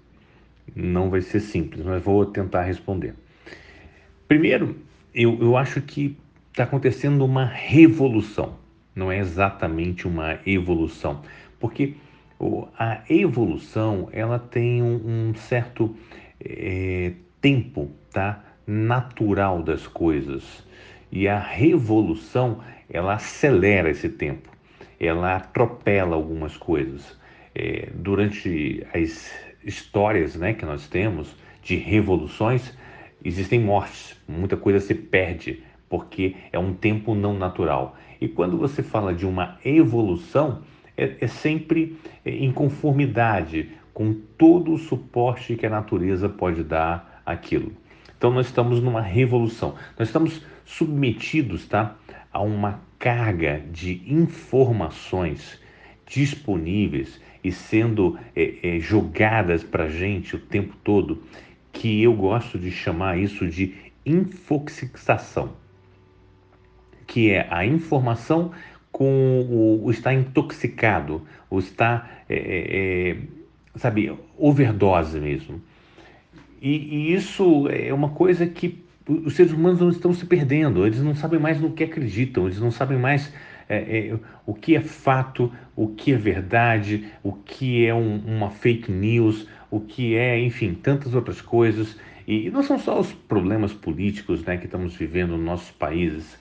Não 0.75 1.10
vai 1.10 1.22
ser 1.22 1.39
simples, 1.39 1.84
mas 1.84 2.03
vou 2.03 2.24
tentar 2.24 2.62
responder. 2.62 3.15
Primeiro, 4.27 4.75
eu, 5.13 5.39
eu 5.42 5.58
acho 5.58 5.82
que 5.82 6.15
está 6.51 6.65
acontecendo 6.65 7.25
uma 7.25 7.44
revolução, 7.44 8.53
não 8.96 9.12
é 9.12 9.18
exatamente 9.18 10.08
uma 10.08 10.38
evolução, 10.46 11.24
porque 11.60 11.96
a 12.77 13.01
evolução 13.10 14.08
ela 14.12 14.38
tem 14.38 14.84
um, 14.84 15.30
um 15.30 15.36
certo 15.36 15.96
é, 16.39 17.13
tempo 17.42 17.89
tá? 18.13 18.39
Natural 18.65 19.62
das 19.62 19.88
coisas 19.88 20.65
e 21.12 21.27
a 21.27 21.38
revolução 21.38 22.60
ela 22.89 23.15
acelera 23.15 23.89
esse 23.89 24.10
tempo, 24.10 24.50
ela 25.00 25.36
atropela 25.36 26.15
algumas 26.15 26.58
coisas. 26.58 27.17
É, 27.55 27.89
durante 27.93 28.86
as 28.93 29.32
histórias 29.63 30.36
né, 30.36 30.53
que 30.53 30.65
nós 30.65 30.88
temos 30.88 31.36
de 31.62 31.75
revoluções, 31.75 32.75
existem 33.24 33.60
mortes, 33.60 34.20
muita 34.27 34.58
coisa 34.58 34.79
se 34.79 34.96
perde 34.96 35.63
porque 35.88 36.36
é 36.51 36.58
um 36.58 36.74
tempo 36.74 37.13
não 37.13 37.38
natural. 37.38 37.96
E 38.20 38.27
quando 38.27 38.58
você 38.58 38.82
fala 38.82 39.13
de 39.13 39.27
uma 39.27 39.60
evolução, 39.63 40.63
é, 40.98 41.17
é 41.22 41.27
sempre 41.27 41.96
em 42.25 42.51
conformidade 42.51 43.70
com 43.93 44.13
todo 44.36 44.74
o 44.74 44.77
suporte 44.79 45.55
que 45.55 45.67
a 45.67 45.70
natureza 45.70 46.27
pode 46.27 46.63
dar 46.63 47.22
àquilo. 47.24 47.72
Então 48.24 48.32
nós 48.32 48.46
estamos 48.46 48.82
numa 48.82 49.01
revolução. 49.01 49.75
Nós 50.00 50.08
estamos 50.08 50.42
submetidos, 50.63 51.68
tá, 51.68 51.98
a 52.32 52.42
uma 52.42 52.80
carga 52.98 53.62
de 53.70 54.01
informações 54.08 55.60
disponíveis 56.06 57.20
e 57.44 57.51
sendo 57.51 58.18
é, 58.34 58.77
é, 58.77 58.80
jogadas 58.80 59.62
para 59.62 59.89
gente 59.89 60.38
o 60.38 60.39
tempo 60.39 60.74
todo, 60.86 61.22
que 61.74 62.01
eu 62.01 62.13
gosto 62.13 62.58
de 62.58 62.72
chamar 62.72 63.18
isso 63.18 63.46
de 63.46 63.75
infoxicação, 64.06 65.58
que 67.06 67.30
é 67.30 67.46
a 67.51 67.65
informação 67.65 68.53
com 68.89 69.42
o, 69.50 69.84
o 69.84 69.92
estar 69.92 70.13
intoxicado, 70.13 71.27
o 71.50 71.60
estar, 71.60 72.24
é, 72.30 72.36
é, 72.36 73.10
é, 73.10 73.18
sabe, 73.75 74.18
overdose 74.38 75.20
mesmo. 75.20 75.62
E, 76.63 76.77
e, 76.77 77.13
isso 77.13 77.67
é 77.67 77.93
uma 77.93 78.08
coisa 78.08 78.48
que 78.48 78.82
os 79.05 79.36
seres 79.36 79.51
humanos 79.51 79.82
não 79.82 79.89
estão 79.89 80.13
se 80.13 80.25
perdendo, 80.25 80.88
eles 80.88 81.01
não 81.01 81.13
sabem 81.13 81.38
mais 81.38 81.60
no 81.60 81.74
que 81.74 81.84
acreditam, 81.84 82.46
eles 82.46 82.58
não 82.58 82.72
sabem 82.72 82.98
mais 82.98 83.34
é, 83.67 84.12
é, 84.12 84.20
o 84.46 84.53
que 84.53 84.74
é 84.74 84.79
fato, 84.79 85.51
o 85.75 85.89
que 85.89 86.13
é 86.13 86.15
verdade, 86.15 87.05
o 87.22 87.34
que 87.34 87.86
é 87.86 87.93
um, 87.93 88.15
uma 88.15 88.50
fake 88.50 88.89
news, 88.89 89.46
o 89.70 89.82
que 89.82 90.15
é, 90.15 90.39
enfim, 90.39 90.74
tantas 90.74 91.13
outras 91.13 91.41
coisas. 91.41 92.00
E, 92.25 92.48
e 92.48 92.50
não 92.50 92.63
são 92.63 92.79
só 92.79 92.98
os 92.98 93.12
problemas 93.12 93.74
políticos 93.74 94.41
né, 94.46 94.55
que 94.55 94.65
estamos 94.65 94.96
vivendo 94.96 95.32
nos 95.32 95.46
nossos 95.46 95.72
países, 95.72 96.39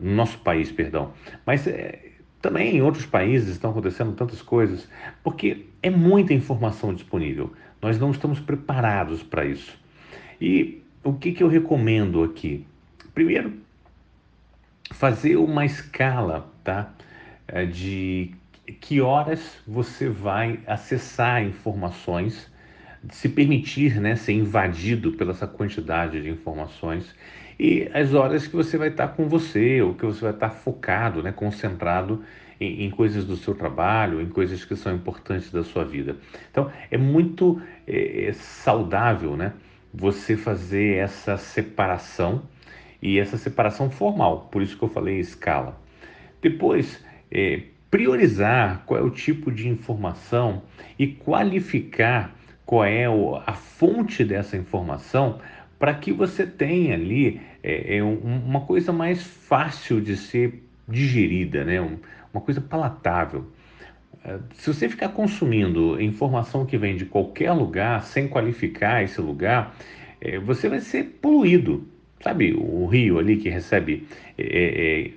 no 0.00 0.12
nosso 0.12 0.36
país, 0.40 0.72
perdão. 0.72 1.12
Mas 1.46 1.64
é, 1.68 2.10
também 2.42 2.76
em 2.76 2.82
outros 2.82 3.06
países 3.06 3.50
estão 3.50 3.70
acontecendo 3.70 4.12
tantas 4.14 4.42
coisas, 4.42 4.88
porque 5.22 5.66
é 5.80 5.90
muita 5.90 6.34
informação 6.34 6.92
disponível. 6.92 7.52
Nós 7.80 7.98
não 7.98 8.10
estamos 8.10 8.40
preparados 8.40 9.22
para 9.22 9.44
isso. 9.44 9.78
E 10.40 10.82
o 11.02 11.14
que, 11.14 11.32
que 11.32 11.42
eu 11.42 11.48
recomendo 11.48 12.22
aqui? 12.22 12.66
Primeiro, 13.14 13.54
fazer 14.92 15.36
uma 15.36 15.64
escala 15.64 16.50
tá? 16.62 16.92
É, 17.48 17.64
de 17.64 18.34
que 18.80 19.00
horas 19.00 19.58
você 19.66 20.08
vai 20.08 20.60
acessar 20.66 21.42
informações, 21.42 22.50
se 23.10 23.28
permitir 23.28 24.00
né, 24.00 24.14
ser 24.14 24.32
invadido 24.32 25.12
pela 25.12 25.32
essa 25.32 25.46
quantidade 25.46 26.20
de 26.22 26.28
informações 26.28 27.14
e 27.58 27.90
as 27.92 28.14
horas 28.14 28.46
que 28.46 28.56
você 28.56 28.78
vai 28.78 28.88
estar 28.88 29.08
com 29.08 29.28
você, 29.28 29.82
ou 29.82 29.94
que 29.94 30.06
você 30.06 30.22
vai 30.22 30.32
estar 30.32 30.48
focado, 30.48 31.22
né, 31.22 31.30
concentrado 31.30 32.24
em, 32.60 32.84
em 32.84 32.90
coisas 32.90 33.24
do 33.24 33.36
seu 33.36 33.54
trabalho, 33.54 34.20
em 34.20 34.28
coisas 34.28 34.64
que 34.64 34.76
são 34.76 34.94
importantes 34.94 35.50
da 35.50 35.64
sua 35.64 35.84
vida. 35.84 36.16
Então, 36.50 36.70
é 36.90 36.98
muito 36.98 37.60
é, 37.86 38.26
é 38.26 38.32
saudável 38.32 39.36
né, 39.36 39.54
você 39.92 40.36
fazer 40.36 40.96
essa 40.96 41.36
separação 41.36 42.42
e 43.02 43.18
essa 43.18 43.38
separação 43.38 43.90
formal, 43.90 44.48
por 44.52 44.60
isso 44.60 44.76
que 44.76 44.84
eu 44.84 44.88
falei 44.88 45.18
escala. 45.18 45.80
Depois, 46.42 47.02
é, 47.30 47.62
priorizar 47.90 48.84
qual 48.86 49.00
é 49.00 49.02
o 49.02 49.10
tipo 49.10 49.50
de 49.50 49.68
informação 49.68 50.62
e 50.98 51.06
qualificar 51.06 52.36
qual 52.64 52.84
é 52.84 53.06
a 53.46 53.52
fonte 53.52 54.24
dessa 54.24 54.56
informação 54.56 55.40
para 55.78 55.94
que 55.94 56.12
você 56.12 56.46
tenha 56.46 56.94
ali 56.94 57.40
é, 57.62 57.96
é 57.96 58.04
um, 58.04 58.16
uma 58.16 58.60
coisa 58.60 58.92
mais 58.92 59.22
fácil 59.22 60.00
de 60.00 60.16
ser 60.16 60.62
digerida, 60.86 61.64
né? 61.64 61.80
Um, 61.80 61.98
uma 62.32 62.40
coisa 62.40 62.60
palatável. 62.60 63.46
É, 64.24 64.38
se 64.54 64.72
você 64.72 64.88
ficar 64.88 65.10
consumindo 65.10 66.00
informação 66.00 66.66
que 66.66 66.76
vem 66.76 66.96
de 66.96 67.06
qualquer 67.06 67.52
lugar 67.52 68.04
sem 68.04 68.28
qualificar 68.28 69.02
esse 69.02 69.20
lugar, 69.20 69.74
é, 70.20 70.38
você 70.38 70.68
vai 70.68 70.80
ser 70.80 71.04
poluído. 71.20 71.86
Sabe 72.22 72.52
o 72.52 72.86
rio 72.86 73.18
ali 73.18 73.36
que 73.36 73.48
recebe 73.48 74.06
é, 74.36 75.06
é 75.06 75.10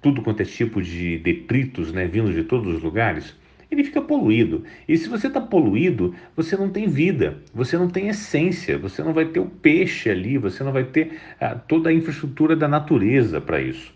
tudo 0.00 0.22
quanto 0.22 0.42
é 0.42 0.44
tipo 0.44 0.80
de 0.80 1.18
detritos 1.18 1.92
né, 1.92 2.06
vindos 2.06 2.34
de 2.34 2.44
todos 2.44 2.76
os 2.76 2.82
lugares? 2.82 3.34
ele 3.70 3.84
fica 3.84 4.00
poluído. 4.00 4.64
E 4.88 4.96
se 4.96 5.08
você 5.08 5.26
está 5.26 5.40
poluído, 5.40 6.14
você 6.34 6.56
não 6.56 6.68
tem 6.68 6.88
vida, 6.88 7.38
você 7.52 7.76
não 7.76 7.88
tem 7.88 8.08
essência, 8.08 8.78
você 8.78 9.02
não 9.02 9.12
vai 9.12 9.26
ter 9.26 9.40
o 9.40 9.46
peixe 9.46 10.08
ali, 10.08 10.38
você 10.38 10.62
não 10.62 10.72
vai 10.72 10.84
ter 10.84 11.18
ah, 11.40 11.54
toda 11.54 11.90
a 11.90 11.92
infraestrutura 11.92 12.54
da 12.54 12.68
natureza 12.68 13.40
para 13.40 13.60
isso. 13.60 13.94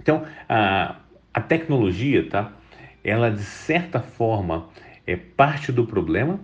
Então, 0.00 0.24
a, 0.48 0.96
a 1.34 1.40
tecnologia, 1.40 2.26
tá? 2.30 2.52
Ela 3.02 3.30
de 3.30 3.42
certa 3.42 4.00
forma 4.00 4.68
é 5.06 5.16
parte 5.16 5.70
do 5.70 5.84
problema 5.84 6.40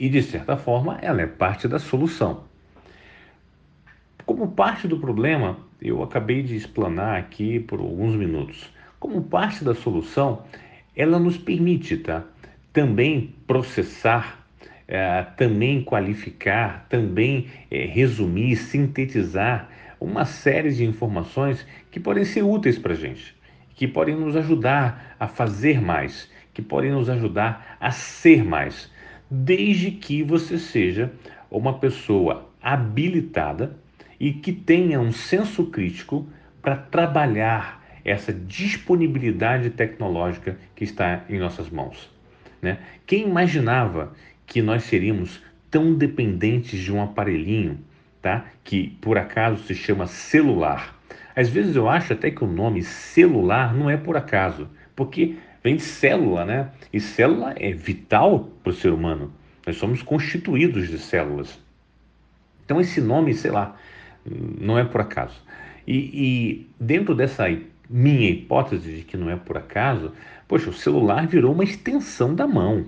e 0.00 0.08
de 0.08 0.22
certa 0.22 0.56
forma 0.56 0.98
ela 1.00 1.22
é 1.22 1.26
parte 1.26 1.68
da 1.68 1.78
solução. 1.78 2.44
Como 4.26 4.48
parte 4.48 4.88
do 4.88 4.98
problema, 4.98 5.58
eu 5.80 6.02
acabei 6.02 6.42
de 6.42 6.56
explanar 6.56 7.18
aqui 7.18 7.60
por 7.60 7.78
alguns 7.78 8.16
minutos 8.16 8.74
como 9.04 9.22
parte 9.22 9.62
da 9.62 9.74
solução, 9.74 10.44
ela 10.96 11.18
nos 11.18 11.36
permite 11.36 11.98
tá, 11.98 12.24
também 12.72 13.34
processar, 13.46 14.42
é, 14.88 15.22
também 15.36 15.84
qualificar, 15.84 16.86
também 16.88 17.48
é, 17.70 17.84
resumir, 17.84 18.56
sintetizar 18.56 19.68
uma 20.04 20.24
série 20.24 20.70
de 20.70 20.84
informações 20.84 21.66
que 21.90 21.98
podem 21.98 22.24
ser 22.24 22.42
úteis 22.42 22.78
para 22.78 22.92
a 22.92 22.96
gente, 22.96 23.34
que 23.74 23.88
podem 23.88 24.14
nos 24.14 24.36
ajudar 24.36 25.16
a 25.18 25.26
fazer 25.26 25.80
mais, 25.80 26.30
que 26.52 26.62
podem 26.62 26.92
nos 26.92 27.08
ajudar 27.08 27.76
a 27.80 27.90
ser 27.90 28.44
mais, 28.44 28.90
desde 29.30 29.90
que 29.90 30.22
você 30.22 30.58
seja 30.58 31.12
uma 31.50 31.78
pessoa 31.78 32.48
habilitada 32.62 33.76
e 34.20 34.32
que 34.32 34.52
tenha 34.52 35.00
um 35.00 35.12
senso 35.12 35.66
crítico 35.66 36.26
para 36.62 36.76
trabalhar 36.76 37.82
essa 38.04 38.32
disponibilidade 38.32 39.70
tecnológica 39.70 40.58
que 40.74 40.84
está 40.84 41.24
em 41.28 41.38
nossas 41.38 41.70
mãos. 41.70 42.10
Né? 42.60 42.78
Quem 43.06 43.26
imaginava 43.26 44.14
que 44.46 44.60
nós 44.60 44.84
seríamos 44.84 45.42
tão 45.70 45.94
dependentes 45.94 46.78
de 46.78 46.92
um 46.92 47.02
aparelhinho, 47.02 47.80
tá? 48.24 48.46
que 48.64 48.96
por 49.02 49.18
acaso 49.18 49.62
se 49.64 49.74
chama 49.74 50.06
celular? 50.06 50.98
Às 51.36 51.50
vezes 51.50 51.76
eu 51.76 51.88
acho 51.88 52.14
até 52.14 52.30
que 52.30 52.42
o 52.42 52.46
nome 52.46 52.82
celular 52.82 53.74
não 53.74 53.90
é 53.90 53.98
por 53.98 54.16
acaso, 54.16 54.66
porque 54.96 55.36
vem 55.62 55.76
de 55.76 55.82
célula, 55.82 56.44
né? 56.44 56.70
E 56.90 56.98
célula 57.00 57.54
é 57.56 57.72
vital 57.72 58.48
para 58.62 58.70
o 58.70 58.74
ser 58.74 58.92
humano. 58.92 59.30
Nós 59.66 59.76
somos 59.76 60.00
constituídos 60.00 60.88
de 60.88 60.98
células. 60.98 61.58
Então 62.64 62.80
esse 62.80 63.00
nome, 63.00 63.34
sei 63.34 63.50
lá, 63.50 63.76
não 64.24 64.78
é 64.78 64.84
por 64.84 65.02
acaso. 65.02 65.42
E, 65.86 65.96
e 65.96 66.66
dentro 66.80 67.14
dessa 67.14 67.44
minha 67.90 68.30
hipótese 68.30 68.90
de 68.90 69.02
que 69.02 69.18
não 69.18 69.28
é 69.28 69.36
por 69.36 69.58
acaso, 69.58 70.12
poxa, 70.48 70.70
o 70.70 70.72
celular 70.72 71.26
virou 71.26 71.52
uma 71.52 71.64
extensão 71.64 72.34
da 72.34 72.46
mão. 72.46 72.86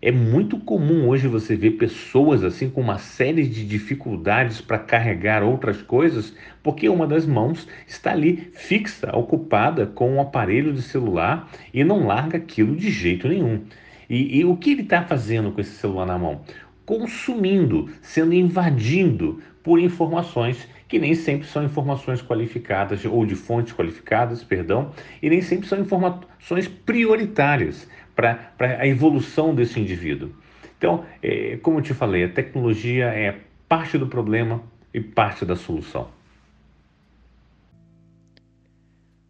É 0.00 0.12
muito 0.12 0.60
comum 0.60 1.08
hoje 1.08 1.26
você 1.26 1.56
ver 1.56 1.72
pessoas 1.72 2.44
assim 2.44 2.70
com 2.70 2.80
uma 2.80 2.98
série 2.98 3.44
de 3.48 3.66
dificuldades 3.66 4.60
para 4.60 4.78
carregar 4.78 5.42
outras 5.42 5.82
coisas, 5.82 6.32
porque 6.62 6.88
uma 6.88 7.04
das 7.04 7.26
mãos 7.26 7.66
está 7.84 8.12
ali 8.12 8.48
fixa, 8.52 9.10
ocupada 9.12 9.86
com 9.86 10.12
um 10.14 10.20
aparelho 10.20 10.72
de 10.72 10.82
celular 10.82 11.50
e 11.74 11.82
não 11.82 12.06
larga 12.06 12.38
aquilo 12.38 12.76
de 12.76 12.92
jeito 12.92 13.26
nenhum. 13.26 13.64
E, 14.08 14.38
e 14.38 14.44
o 14.44 14.56
que 14.56 14.70
ele 14.70 14.82
está 14.82 15.02
fazendo 15.02 15.50
com 15.50 15.60
esse 15.60 15.72
celular 15.72 16.06
na 16.06 16.16
mão? 16.16 16.42
Consumindo, 16.86 17.90
sendo 18.00 18.32
invadido 18.32 19.42
por 19.64 19.80
informações 19.80 20.68
que 20.86 20.98
nem 20.98 21.14
sempre 21.14 21.46
são 21.46 21.64
informações 21.64 22.22
qualificadas 22.22 23.04
ou 23.04 23.26
de 23.26 23.34
fontes 23.34 23.74
qualificadas, 23.74 24.42
perdão, 24.42 24.92
e 25.20 25.28
nem 25.28 25.42
sempre 25.42 25.68
são 25.68 25.80
informações 25.80 26.66
prioritárias 26.68 27.86
para 28.18 28.52
a 28.80 28.84
evolução 28.84 29.54
desse 29.54 29.78
indivíduo. 29.78 30.34
Então, 30.76 31.06
é, 31.22 31.56
como 31.58 31.78
eu 31.78 31.82
te 31.82 31.94
falei, 31.94 32.24
a 32.24 32.28
tecnologia 32.28 33.06
é 33.06 33.40
parte 33.68 33.96
do 33.96 34.08
problema 34.08 34.60
e 34.92 35.00
parte 35.00 35.44
da 35.44 35.54
solução. 35.54 36.10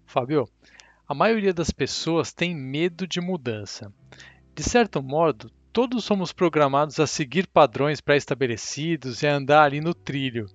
Fábio, 0.06 0.48
A 1.06 1.14
maioria 1.14 1.52
das 1.52 1.70
pessoas 1.70 2.32
tem 2.32 2.54
medo 2.54 3.06
de 3.06 3.20
mudança. 3.20 3.92
De 4.54 4.62
certo 4.62 5.02
modo, 5.02 5.50
todos 5.70 6.02
somos 6.02 6.32
programados 6.32 6.98
a 6.98 7.06
seguir 7.06 7.46
padrões 7.46 8.00
pré-estabelecidos 8.00 9.22
e 9.22 9.26
a 9.26 9.34
andar 9.34 9.64
ali 9.64 9.82
no 9.82 9.92
trilho. 9.92 10.46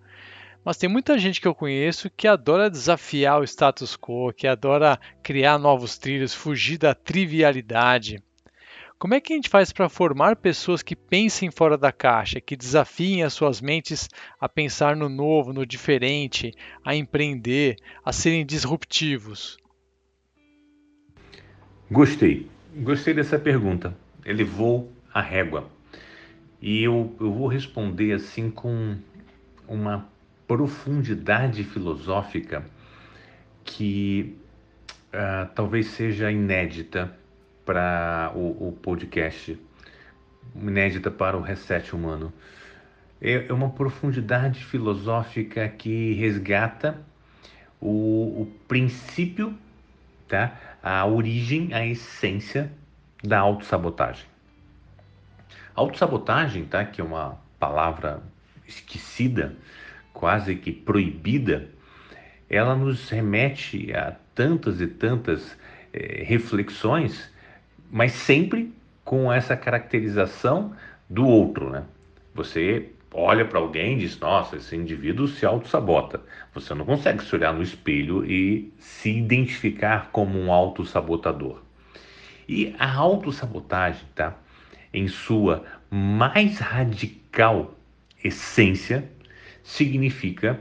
Mas 0.64 0.78
tem 0.78 0.90
muita 0.90 1.18
gente 1.18 1.42
que 1.42 1.48
eu 1.48 1.54
conheço 1.54 2.10
que 2.10 2.28
adora 2.28 2.70
desafiar 2.70 3.42
o 3.42 3.44
status 3.44 3.98
quo, 3.98 4.32
que 4.32 4.48
adora 4.48 5.00
criar 5.22 5.58
novos 5.58 5.98
trilhos, 5.98 6.34
fugir 6.34 6.78
da 6.78 6.96
trivialidade. 6.96 8.24
Como 8.98 9.14
é 9.14 9.20
que 9.20 9.34
a 9.34 9.36
gente 9.36 9.50
faz 9.50 9.74
para 9.74 9.90
formar 9.90 10.38
pessoas 10.38 10.82
que 10.82 10.96
pensem 10.96 11.52
fora 11.52 11.78
da 11.78 11.92
caixa, 11.92 12.40
que 12.40 12.56
desafiem 12.56 13.24
as 13.24 13.34
suas 13.34 13.60
mentes 13.60 14.08
a 14.40 14.48
pensar 14.48 14.96
no 14.96 15.10
novo, 15.10 15.52
no 15.52 15.66
diferente, 15.66 16.54
a 16.86 16.96
empreender, 16.96 17.76
a 18.06 18.14
serem 18.14 18.46
disruptivos? 18.46 19.58
Gostei. 21.92 22.50
Gostei 22.78 23.14
dessa 23.14 23.38
pergunta. 23.38 23.94
Elevou 24.26 24.90
a 25.14 25.20
régua. 25.20 25.70
E 26.62 26.82
eu, 26.82 27.14
eu 27.20 27.34
vou 27.34 27.48
responder 27.48 28.14
assim 28.14 28.50
com 28.50 28.98
uma 29.68 30.08
profundidade 30.48 31.64
filosófica 31.64 32.66
que 33.64 34.38
uh, 35.14 35.48
talvez 35.56 35.88
seja 35.88 36.32
inédita 36.32 37.16
para 37.66 38.32
o, 38.36 38.70
o, 38.70 38.72
podcast, 38.74 39.58
inédita 40.56 41.10
para 41.10 41.38
o 41.38 41.42
Reset 41.42 41.96
Humano. 41.96 42.34
É, 43.22 43.48
é 43.48 43.54
uma 43.54 43.70
profundidade 43.70 44.64
filosófica 44.66 45.68
que 45.70 46.14
resgata 46.14 47.00
o, 47.80 48.42
o 48.42 48.54
princípio, 48.68 49.58
tá? 50.28 50.58
a 50.82 51.06
origem, 51.06 51.74
a 51.74 51.86
essência 51.86 52.72
da 53.24 53.40
autossabotagem. 53.40 54.26
Autossabotagem, 55.74 56.66
tá? 56.66 56.84
que 56.84 57.00
é 57.00 57.04
uma 57.04 57.38
palavra 57.58 58.22
esquecida, 58.68 59.56
quase 60.24 60.56
que 60.56 60.72
proibida, 60.72 61.68
ela 62.50 62.78
nos 62.78 63.10
remete 63.10 63.92
a 63.94 64.16
tantas 64.34 64.80
e 64.80 64.88
tantas 64.88 65.58
eh, 65.92 66.24
reflexões, 66.26 67.30
mas 67.92 68.14
sempre 68.14 68.74
com 69.04 69.34
essa 69.34 69.58
caracterização 69.58 70.74
do 71.10 71.28
outro, 71.28 71.70
né? 71.70 71.84
Você 72.34 72.90
olha 73.12 73.44
para 73.44 73.60
alguém 73.60 73.98
e 73.98 74.00
diz: 74.00 74.18
Nossa, 74.18 74.56
esse 74.56 74.74
indivíduo 74.78 75.28
se 75.28 75.46
auto-sabota. 75.46 76.22
Você 76.54 76.74
não 76.74 76.86
consegue 76.86 77.22
se 77.22 77.36
olhar 77.36 77.54
no 77.54 77.62
espelho 77.62 78.26
e 78.26 78.72
se 78.80 79.10
identificar 79.10 80.10
como 80.10 80.40
um 80.40 80.54
auto-sabotador. 80.54 81.62
E 82.48 82.74
a 82.80 82.90
autossabotagem, 82.96 84.06
tá? 84.16 84.38
Em 84.94 85.06
sua 85.10 85.66
mais 85.92 86.60
radical 86.60 87.76
essência, 88.24 89.12
significa 89.64 90.60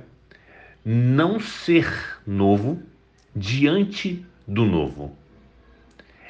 não 0.84 1.38
ser 1.40 2.20
novo 2.26 2.80
diante 3.34 4.24
do 4.46 4.64
novo. 4.64 5.16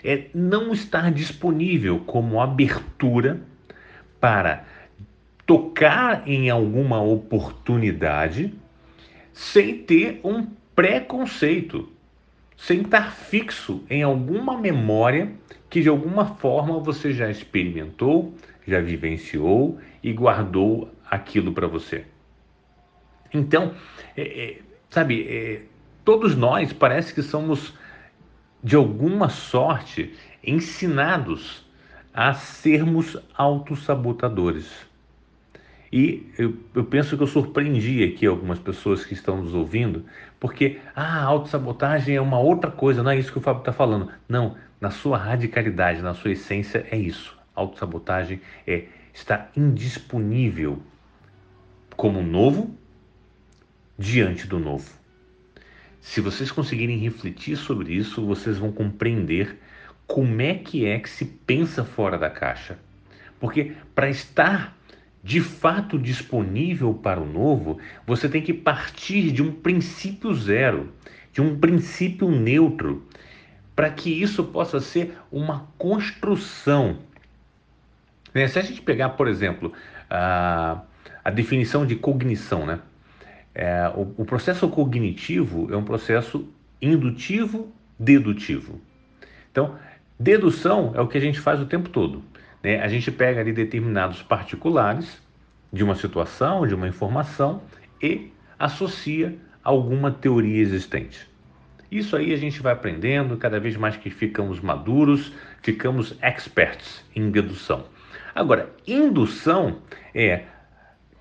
É 0.02 0.26
não 0.34 0.72
estar 0.72 1.12
disponível 1.12 2.00
como 2.00 2.40
abertura 2.40 3.40
para 4.18 4.64
tocar 5.46 6.26
em 6.26 6.50
alguma 6.50 7.00
oportunidade 7.00 8.52
sem 9.32 9.78
ter 9.78 10.20
um 10.24 10.46
preconceito, 10.74 11.90
sem 12.56 12.82
estar 12.82 13.12
fixo 13.12 13.84
em 13.88 14.02
alguma 14.02 14.58
memória 14.58 15.32
que 15.68 15.80
de 15.80 15.88
alguma 15.88 16.26
forma 16.36 16.78
você 16.78 17.12
já 17.12 17.30
experimentou, 17.30 18.34
já 18.66 18.80
vivenciou 18.80 19.78
e 20.02 20.12
guardou 20.12 20.92
aquilo 21.10 21.52
para 21.52 21.66
você. 21.66 22.04
Então, 23.32 23.74
é, 24.16 24.22
é, 24.22 24.58
sabe, 24.90 25.26
é, 25.28 25.62
todos 26.04 26.36
nós 26.36 26.72
parece 26.72 27.14
que 27.14 27.22
somos, 27.22 27.74
de 28.62 28.76
alguma 28.76 29.28
sorte, 29.28 30.14
ensinados 30.44 31.64
a 32.12 32.34
sermos 32.34 33.16
autossabotadores. 33.34 34.70
E 35.92 36.30
eu, 36.38 36.56
eu, 36.74 36.84
penso 36.84 37.16
que 37.16 37.22
eu 37.22 37.26
surpreendi 37.26 38.02
aqui 38.02 38.26
algumas 38.26 38.58
pessoas 38.58 39.04
que 39.04 39.12
estão 39.12 39.42
nos 39.42 39.52
ouvindo, 39.52 40.04
porque 40.40 40.80
ah, 40.96 41.20
a 41.20 41.24
autossabotagem 41.24 42.16
é 42.16 42.20
uma 42.20 42.38
outra 42.38 42.70
coisa, 42.70 43.02
não 43.02 43.10
é 43.10 43.18
isso 43.18 43.30
que 43.30 43.38
o 43.38 43.42
Fábio 43.42 43.60
está 43.60 43.72
falando. 43.72 44.10
Não, 44.26 44.56
na 44.80 44.90
sua 44.90 45.18
radicalidade, 45.18 46.00
na 46.00 46.14
sua 46.14 46.32
essência, 46.32 46.86
é 46.90 46.96
isso. 46.96 47.36
Autossabotagem 47.54 48.40
é 48.66 48.84
estar 49.12 49.50
indisponível 49.54 50.82
como 51.94 52.22
novo 52.22 52.74
diante 53.98 54.46
do 54.46 54.58
novo. 54.58 54.90
Se 56.00 56.20
vocês 56.20 56.50
conseguirem 56.50 56.98
refletir 56.98 57.56
sobre 57.56 57.94
isso, 57.94 58.26
vocês 58.26 58.58
vão 58.58 58.72
compreender 58.72 59.58
como 60.06 60.42
é 60.42 60.54
que 60.54 60.84
é 60.84 60.98
que 60.98 61.08
se 61.08 61.24
pensa 61.24 61.84
fora 61.84 62.18
da 62.18 62.28
caixa. 62.28 62.78
Porque 63.38 63.72
para 63.94 64.10
estar 64.10 64.76
de 65.22 65.40
fato 65.40 65.98
disponível 65.98 66.92
para 66.92 67.20
o 67.20 67.26
novo, 67.26 67.78
você 68.06 68.28
tem 68.28 68.42
que 68.42 68.52
partir 68.52 69.30
de 69.30 69.42
um 69.42 69.52
princípio 69.52 70.34
zero, 70.34 70.92
de 71.32 71.40
um 71.40 71.58
princípio 71.58 72.30
neutro, 72.30 73.06
para 73.74 73.88
que 73.88 74.10
isso 74.10 74.44
possa 74.44 74.80
ser 74.80 75.16
uma 75.30 75.68
construção. 75.78 76.98
Né? 78.34 78.48
Se 78.48 78.58
a 78.58 78.62
gente 78.62 78.82
pegar, 78.82 79.10
por 79.10 79.28
exemplo, 79.28 79.72
a, 80.10 80.82
a 81.24 81.30
definição 81.30 81.86
de 81.86 81.94
cognição, 81.96 82.66
né? 82.66 82.80
É, 83.54 83.90
o, 83.94 84.22
o 84.22 84.24
processo 84.24 84.68
cognitivo 84.68 85.72
é 85.72 85.76
um 85.76 85.84
processo 85.84 86.48
indutivo, 86.80 87.72
dedutivo. 87.98 88.80
Então, 89.50 89.76
dedução 90.18 90.92
é 90.94 91.00
o 91.00 91.06
que 91.06 91.18
a 91.18 91.20
gente 91.20 91.38
faz 91.38 91.60
o 91.60 91.66
tempo 91.66 91.88
todo. 91.88 92.22
Né? 92.62 92.80
A 92.80 92.88
gente 92.88 93.10
pega 93.10 93.40
ali 93.40 93.52
determinados 93.52 94.22
particulares 94.22 95.20
de 95.72 95.84
uma 95.84 95.94
situação, 95.94 96.66
de 96.66 96.74
uma 96.74 96.88
informação 96.88 97.62
e 98.02 98.30
associa 98.58 99.36
alguma 99.62 100.10
teoria 100.10 100.60
existente. 100.60 101.30
Isso 101.90 102.16
aí 102.16 102.32
a 102.32 102.36
gente 102.36 102.62
vai 102.62 102.72
aprendendo, 102.72 103.36
cada 103.36 103.60
vez 103.60 103.76
mais 103.76 103.96
que 103.96 104.08
ficamos 104.08 104.60
maduros, 104.60 105.32
ficamos 105.62 106.16
experts 106.22 107.04
em 107.14 107.30
dedução. 107.30 107.84
Agora, 108.34 108.70
indução 108.86 109.78
é 110.14 110.44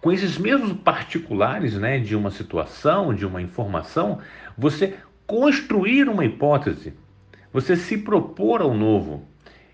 com 0.02 0.12
esses 0.12 0.38
mesmos 0.38 0.74
particulares 0.74 1.76
né, 1.76 2.00
de 2.00 2.16
uma 2.16 2.32
situação, 2.32 3.14
de 3.14 3.26
uma 3.26 3.42
informação, 3.42 4.20
você 4.58 4.96
construir 5.28 6.10
uma 6.10 6.26
hipótese, 6.26 6.94
você 7.54 7.76
se 7.76 7.98
propor 7.98 8.62
ao 8.62 8.74
novo. 8.74 9.28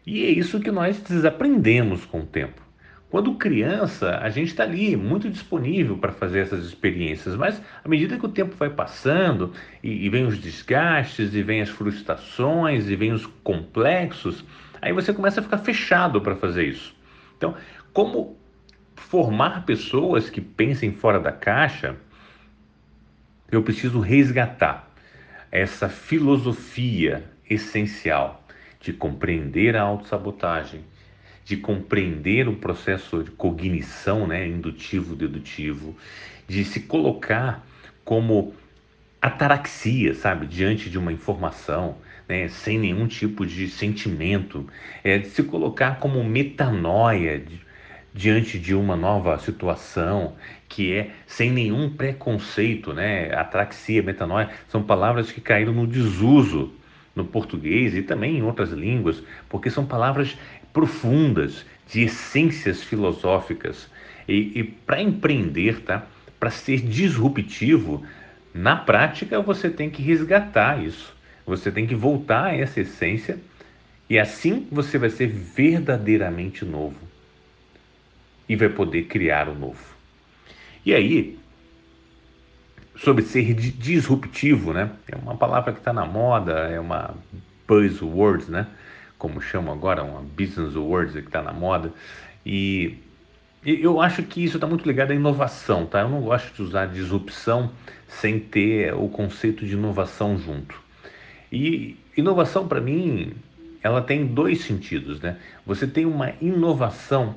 E 0.05 0.23
é 0.23 0.29
isso 0.29 0.59
que 0.59 0.71
nós 0.71 0.99
desaprendemos 0.99 2.05
com 2.05 2.19
o 2.19 2.25
tempo. 2.25 2.61
Quando 3.09 3.35
criança, 3.35 4.17
a 4.17 4.29
gente 4.29 4.49
está 4.49 4.63
ali 4.63 4.97
muito 4.97 5.29
disponível 5.29 5.97
para 5.97 6.11
fazer 6.11 6.39
essas 6.39 6.65
experiências, 6.65 7.37
mas 7.37 7.61
à 7.83 7.87
medida 7.87 8.17
que 8.17 8.25
o 8.25 8.29
tempo 8.29 8.53
vai 8.57 8.69
passando 8.69 9.53
e, 9.81 10.05
e 10.05 10.09
vem 10.09 10.25
os 10.25 10.37
desgastes, 10.37 11.33
e 11.33 11.41
vem 11.41 11.61
as 11.61 11.69
frustrações, 11.69 12.89
e 12.89 12.95
vem 12.97 13.13
os 13.13 13.25
complexos, 13.25 14.43
aí 14.81 14.91
você 14.91 15.13
começa 15.13 15.39
a 15.39 15.43
ficar 15.43 15.59
fechado 15.59 16.19
para 16.19 16.35
fazer 16.35 16.65
isso. 16.65 16.93
Então, 17.37 17.55
como 17.93 18.37
formar 18.97 19.65
pessoas 19.65 20.29
que 20.29 20.41
pensem 20.41 20.91
fora 20.91 21.19
da 21.19 21.31
caixa, 21.31 21.95
eu 23.49 23.63
preciso 23.63 23.99
resgatar 23.99 24.91
essa 25.49 25.87
filosofia 25.87 27.23
essencial 27.49 28.43
de 28.81 28.91
compreender 28.91 29.77
a 29.77 29.83
autossabotagem, 29.83 30.81
de 31.45 31.55
compreender 31.55 32.49
o 32.49 32.57
processo 32.57 33.23
de 33.23 33.31
cognição, 33.31 34.27
né, 34.27 34.45
indutivo, 34.45 35.15
dedutivo, 35.15 35.95
de 36.45 36.65
se 36.65 36.81
colocar 36.81 37.65
como 38.03 38.53
ataraxia, 39.21 40.13
sabe, 40.13 40.45
diante 40.45 40.89
de 40.89 40.97
uma 40.97 41.13
informação, 41.13 41.97
né, 42.27 42.49
sem 42.49 42.77
nenhum 42.77 43.07
tipo 43.07 43.45
de 43.45 43.69
sentimento, 43.69 44.67
é 45.03 45.17
de 45.17 45.29
se 45.29 45.43
colocar 45.43 45.99
como 45.99 46.21
metanoia, 46.23 47.39
de, 47.39 47.66
diante 48.17 48.57
de 48.57 48.73
uma 48.73 48.95
nova 48.95 49.37
situação, 49.37 50.33
que 50.67 50.91
é 50.91 51.11
sem 51.27 51.51
nenhum 51.51 51.87
preconceito, 51.87 52.91
né? 52.91 53.31
Atraxia, 53.31 54.01
metanoia, 54.01 54.49
são 54.67 54.81
palavras 54.81 55.31
que 55.31 55.39
caíram 55.39 55.71
no 55.71 55.85
desuso 55.85 56.73
no 57.15 57.23
português 57.23 57.95
e 57.95 58.01
também 58.01 58.37
em 58.37 58.41
outras 58.41 58.71
línguas, 58.71 59.23
porque 59.47 59.69
são 59.69 59.85
palavras 59.85 60.35
profundas, 60.73 61.63
de 61.87 62.01
essências 62.01 62.83
filosóficas. 62.83 63.89
E, 64.27 64.59
e 64.59 64.63
para 64.63 65.01
empreender, 65.01 65.81
tá? 65.81 66.05
Para 66.39 66.49
ser 66.49 66.81
disruptivo, 66.81 68.03
na 68.53 68.75
prática 68.75 69.39
você 69.41 69.69
tem 69.69 69.89
que 69.89 70.01
resgatar 70.01 70.83
isso. 70.83 71.15
Você 71.45 71.71
tem 71.71 71.85
que 71.87 71.95
voltar 71.95 72.47
a 72.47 72.55
essa 72.55 72.81
essência 72.81 73.37
e 74.09 74.17
assim 74.17 74.67
você 74.71 74.97
vai 74.97 75.09
ser 75.09 75.27
verdadeiramente 75.27 76.65
novo 76.65 77.07
e 78.47 78.55
vai 78.55 78.69
poder 78.69 79.03
criar 79.03 79.49
o 79.49 79.55
novo. 79.55 79.83
E 80.85 80.93
aí, 80.93 81.37
sobre 82.97 83.23
ser 83.23 83.53
disruptivo, 83.53 84.73
né? 84.73 84.89
É 85.07 85.15
uma 85.15 85.35
palavra 85.35 85.73
que 85.73 85.79
está 85.79 85.93
na 85.93 86.05
moda, 86.05 86.53
é 86.53 86.79
uma 86.79 87.13
buzzword, 87.67 88.49
né? 88.49 88.67
Como 89.17 89.41
chamam 89.41 89.73
agora, 89.73 90.03
uma 90.03 90.21
business 90.21 90.75
word 90.75 91.11
que 91.11 91.27
está 91.27 91.41
na 91.41 91.51
moda. 91.51 91.91
E 92.45 92.97
eu 93.65 93.99
acho 93.99 94.23
que 94.23 94.43
isso 94.43 94.57
está 94.57 94.65
muito 94.65 94.87
ligado 94.87 95.11
à 95.11 95.15
inovação, 95.15 95.85
tá? 95.85 96.01
Eu 96.01 96.09
não 96.09 96.21
gosto 96.21 96.53
de 96.55 96.61
usar 96.61 96.87
disrupção 96.87 97.71
sem 98.07 98.39
ter 98.39 98.93
o 98.93 99.09
conceito 99.09 99.65
de 99.65 99.73
inovação 99.73 100.37
junto. 100.37 100.79
E 101.51 101.97
inovação, 102.15 102.67
para 102.67 102.79
mim, 102.79 103.33
ela 103.83 104.01
tem 104.01 104.25
dois 104.25 104.61
sentidos, 104.61 105.19
né? 105.19 105.37
Você 105.65 105.85
tem 105.85 106.05
uma 106.05 106.33
inovação 106.39 107.35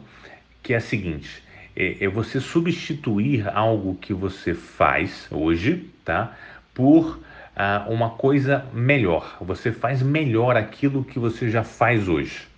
que 0.62 0.72
é 0.72 0.76
a 0.76 0.80
seguinte: 0.80 1.42
é, 1.76 2.04
é 2.04 2.08
você 2.08 2.40
substituir 2.40 3.48
algo 3.48 3.94
que 3.94 4.12
você 4.12 4.54
faz 4.54 5.26
hoje, 5.30 5.88
tá? 6.04 6.36
Por 6.74 7.20
ah, 7.54 7.86
uma 7.88 8.10
coisa 8.10 8.64
melhor. 8.72 9.36
Você 9.40 9.72
faz 9.72 10.02
melhor 10.02 10.56
aquilo 10.56 11.04
que 11.04 11.18
você 11.18 11.50
já 11.50 11.62
faz 11.62 12.08
hoje. 12.08 12.48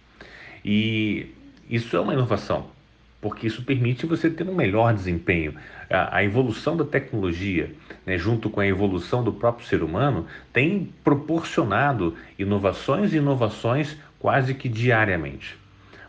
E 0.64 1.26
isso 1.68 1.96
é 1.96 2.00
uma 2.00 2.12
inovação, 2.12 2.66
porque 3.20 3.46
isso 3.46 3.64
permite 3.64 4.06
você 4.06 4.30
ter 4.30 4.48
um 4.48 4.54
melhor 4.54 4.94
desempenho. 4.94 5.54
A, 5.90 6.18
a 6.18 6.24
evolução 6.24 6.76
da 6.76 6.84
tecnologia, 6.84 7.72
né, 8.06 8.16
junto 8.16 8.48
com 8.48 8.60
a 8.60 8.66
evolução 8.66 9.24
do 9.24 9.32
próprio 9.32 9.66
ser 9.66 9.82
humano, 9.82 10.26
tem 10.52 10.92
proporcionado 11.02 12.16
inovações 12.38 13.12
e 13.12 13.16
inovações 13.16 13.96
quase 14.18 14.54
que 14.54 14.68
diariamente. 14.68 15.56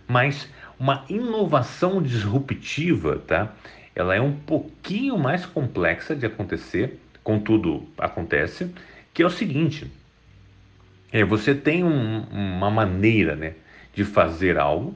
Mas 0.08 0.48
uma 0.84 1.06
inovação 1.08 2.04
disruptiva, 2.04 3.18
tá? 3.26 3.54
Ela 3.96 4.16
é 4.16 4.20
um 4.20 4.34
pouquinho 4.34 5.18
mais 5.18 5.46
complexa 5.46 6.14
de 6.14 6.26
acontecer, 6.26 7.00
contudo 7.24 7.88
acontece, 7.98 8.70
que 9.14 9.24
é 9.24 9.26
o 9.26 9.30
seguinte: 9.30 9.90
é, 11.10 11.24
você 11.24 11.56
tem 11.56 11.86
um, 11.86 12.24
uma 12.24 12.70
maneira, 12.70 13.34
né, 13.34 13.54
de 13.94 14.04
fazer 14.04 14.58
algo 14.60 14.94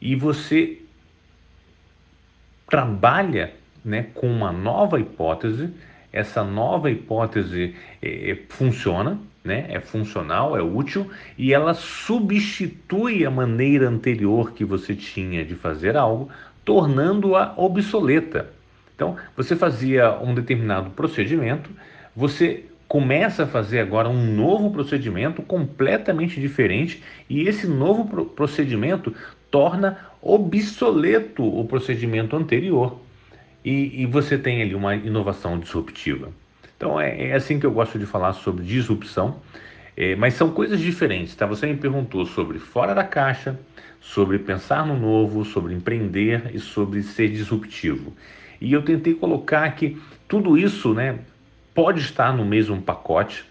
e 0.00 0.16
você 0.16 0.80
trabalha, 2.68 3.54
né, 3.84 4.08
com 4.14 4.26
uma 4.26 4.50
nova 4.50 4.98
hipótese. 4.98 5.72
Essa 6.12 6.42
nova 6.42 6.90
hipótese 6.90 7.76
é, 8.02 8.32
é 8.32 8.36
funciona, 8.48 9.16
né? 9.44 9.66
É 9.68 9.80
funcional, 9.80 10.56
é 10.56 10.62
útil 10.62 11.10
e 11.36 11.52
ela 11.52 11.74
substitui 11.74 13.26
a 13.26 13.30
maneira 13.30 13.88
anterior 13.88 14.52
que 14.52 14.64
você 14.64 14.94
tinha 14.94 15.44
de 15.44 15.54
fazer 15.54 15.96
algo, 15.96 16.28
tornando-a 16.64 17.54
obsoleta. 17.56 18.50
Então, 18.94 19.16
você 19.36 19.56
fazia 19.56 20.12
um 20.20 20.34
determinado 20.34 20.90
procedimento, 20.90 21.70
você 22.14 22.64
começa 22.86 23.44
a 23.44 23.46
fazer 23.46 23.80
agora 23.80 24.08
um 24.08 24.34
novo 24.34 24.70
procedimento 24.70 25.42
completamente 25.42 26.38
diferente 26.38 27.02
e 27.28 27.48
esse 27.48 27.66
novo 27.66 28.26
procedimento 28.26 29.14
torna 29.50 29.98
obsoleto 30.20 31.42
o 31.42 31.64
procedimento 31.64 32.36
anterior 32.36 33.00
e, 33.64 34.02
e 34.02 34.06
você 34.06 34.36
tem 34.36 34.62
ali 34.62 34.74
uma 34.74 34.94
inovação 34.94 35.58
disruptiva. 35.58 36.30
Então 36.82 37.00
é, 37.00 37.28
é 37.28 37.34
assim 37.34 37.60
que 37.60 37.64
eu 37.64 37.70
gosto 37.70 37.96
de 37.96 38.04
falar 38.04 38.32
sobre 38.32 38.64
disrupção, 38.64 39.36
é, 39.96 40.16
mas 40.16 40.34
são 40.34 40.50
coisas 40.50 40.80
diferentes, 40.80 41.32
tá? 41.36 41.46
Você 41.46 41.64
me 41.64 41.76
perguntou 41.76 42.26
sobre 42.26 42.58
fora 42.58 42.92
da 42.92 43.04
caixa, 43.04 43.56
sobre 44.00 44.36
pensar 44.40 44.84
no 44.84 44.98
novo, 44.98 45.44
sobre 45.44 45.72
empreender 45.74 46.50
e 46.52 46.58
sobre 46.58 47.04
ser 47.04 47.28
disruptivo. 47.28 48.12
E 48.60 48.72
eu 48.72 48.82
tentei 48.82 49.14
colocar 49.14 49.70
que 49.76 49.96
tudo 50.26 50.58
isso, 50.58 50.92
né, 50.92 51.20
pode 51.72 52.00
estar 52.00 52.36
no 52.36 52.44
mesmo 52.44 52.82
pacote, 52.82 53.44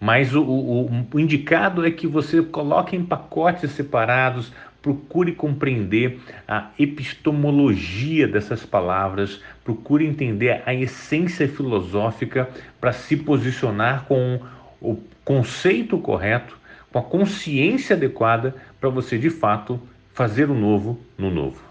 mas 0.00 0.34
o, 0.34 0.42
o, 0.42 1.06
o 1.12 1.20
indicado 1.20 1.84
é 1.84 1.90
que 1.90 2.06
você 2.06 2.40
coloque 2.40 2.96
em 2.96 3.04
pacotes 3.04 3.72
separados, 3.72 4.50
procure 4.82 5.32
compreender 5.34 6.18
a 6.48 6.70
epistemologia 6.78 8.26
dessas 8.26 8.64
palavras, 8.64 9.40
procure 9.62 10.06
entender 10.06 10.62
a 10.64 10.74
essência 10.74 11.48
filosófica 11.48 12.48
para 12.80 12.92
se 12.92 13.16
posicionar 13.16 14.04
com 14.06 14.40
o 14.80 14.96
conceito 15.24 15.98
correto, 15.98 16.58
com 16.90 16.98
a 16.98 17.02
consciência 17.02 17.94
adequada 17.94 18.54
para 18.80 18.88
você 18.88 19.18
de 19.18 19.30
fato 19.30 19.80
fazer 20.12 20.50
o 20.50 20.54
novo 20.54 20.98
no 21.16 21.30
novo. 21.30 21.62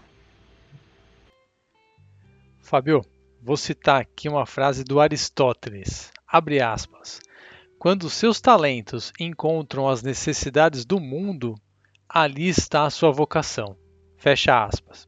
Fábio, 2.62 3.02
vou 3.41 3.58
citar 3.58 4.02
aqui 4.02 4.30
uma 4.30 4.45
frase 4.45 4.84
do 4.84 5.00
Aristóteles. 5.00 6.12
Abre 6.28 6.62
aspas. 6.62 7.19
Quando 7.80 8.10
seus 8.10 8.39
talentos 8.39 9.12
encontram 9.19 9.88
as 9.88 10.04
necessidades 10.04 10.86
do 10.86 11.00
mundo, 11.00 11.56
ali 12.10 12.50
está 12.50 12.86
a 12.86 12.89
sua 12.89 13.12
vocação. 13.12 13.78
Fecha 14.17 14.65
aspas. 14.65 15.08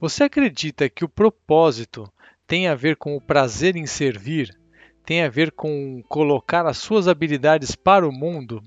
Você 0.00 0.24
acredita 0.24 0.88
que 0.88 1.04
o 1.04 1.08
propósito 1.08 2.10
tem 2.46 2.66
a 2.66 2.74
ver 2.74 2.96
com 2.96 3.14
o 3.14 3.20
prazer 3.20 3.76
em 3.76 3.86
servir? 3.86 4.58
Tem 5.04 5.22
a 5.22 5.28
ver 5.28 5.52
com 5.52 6.02
colocar 6.08 6.66
as 6.66 6.78
suas 6.78 7.06
habilidades 7.06 7.76
para 7.76 8.08
o 8.08 8.12
mundo? 8.12 8.64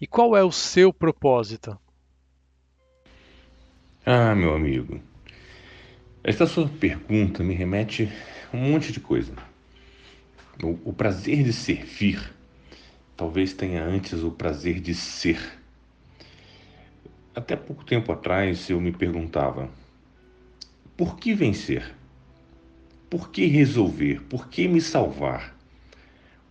E 0.00 0.06
qual 0.06 0.36
é 0.36 0.44
o 0.44 0.52
seu 0.52 0.92
propósito? 0.92 1.78
Ah, 4.06 4.34
meu 4.34 4.54
amigo, 4.54 5.00
esta 6.22 6.46
sua 6.46 6.68
pergunta 6.68 7.42
me 7.42 7.54
remete 7.54 8.10
a 8.52 8.56
um 8.56 8.72
monte 8.72 8.92
de 8.92 9.00
coisa. 9.00 9.34
O, 10.62 10.90
o 10.90 10.92
prazer 10.92 11.42
de 11.42 11.52
servir 11.52 12.34
talvez 13.16 13.52
tenha 13.52 13.84
antes 13.84 14.22
o 14.22 14.30
prazer 14.30 14.80
de 14.80 14.94
ser. 14.94 15.59
Até 17.34 17.54
pouco 17.54 17.84
tempo 17.84 18.10
atrás 18.10 18.68
eu 18.68 18.80
me 18.80 18.90
perguntava: 18.90 19.70
por 20.96 21.16
que 21.16 21.32
vencer? 21.32 21.94
Por 23.08 23.30
que 23.30 23.46
resolver? 23.46 24.20
Por 24.22 24.48
que 24.48 24.66
me 24.66 24.80
salvar? 24.80 25.56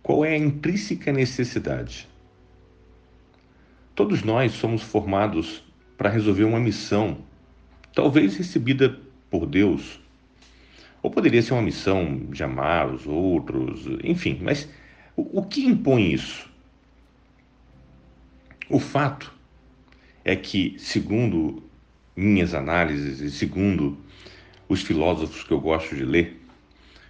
Qual 0.02 0.24
é 0.24 0.30
a 0.30 0.38
intrínseca 0.38 1.12
necessidade? 1.12 2.08
Todos 3.94 4.22
nós 4.22 4.52
somos 4.52 4.82
formados 4.82 5.62
para 5.98 6.08
resolver 6.08 6.44
uma 6.44 6.58
missão, 6.58 7.18
talvez 7.94 8.36
recebida 8.36 8.98
por 9.30 9.44
Deus. 9.46 10.00
Ou 11.02 11.10
poderia 11.10 11.42
ser 11.42 11.52
uma 11.52 11.62
missão 11.62 12.26
de 12.30 12.42
amar 12.42 12.90
os 12.90 13.06
outros, 13.06 13.86
enfim, 14.02 14.38
mas 14.42 14.68
o, 15.14 15.40
o 15.40 15.44
que 15.44 15.64
impõe 15.66 16.12
isso? 16.12 16.48
O 18.68 18.78
fato 18.78 19.39
é 20.24 20.36
que, 20.36 20.76
segundo 20.78 21.62
minhas 22.16 22.54
análises 22.54 23.20
e 23.20 23.30
segundo 23.30 23.96
os 24.68 24.82
filósofos 24.82 25.42
que 25.42 25.52
eu 25.52 25.60
gosto 25.60 25.96
de 25.96 26.04
ler, 26.04 26.40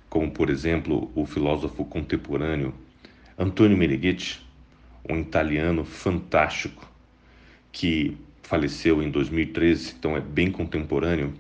como 0.09 0.31
por 0.31 0.51
exemplo 0.51 1.11
o 1.15 1.25
filósofo 1.27 1.85
contemporâneo 1.85 2.75
Antonio 3.41 3.75
Meneghetti, 3.75 4.47
um 5.09 5.19
italiano 5.19 5.83
fantástico 5.83 6.87
que 7.73 8.17
faleceu 8.43 9.03
em 9.03 9.11
2013, 9.11 9.95
então 9.99 10.15
é 10.15 10.21
bem 10.21 10.51
contemporâneo. 10.51 11.33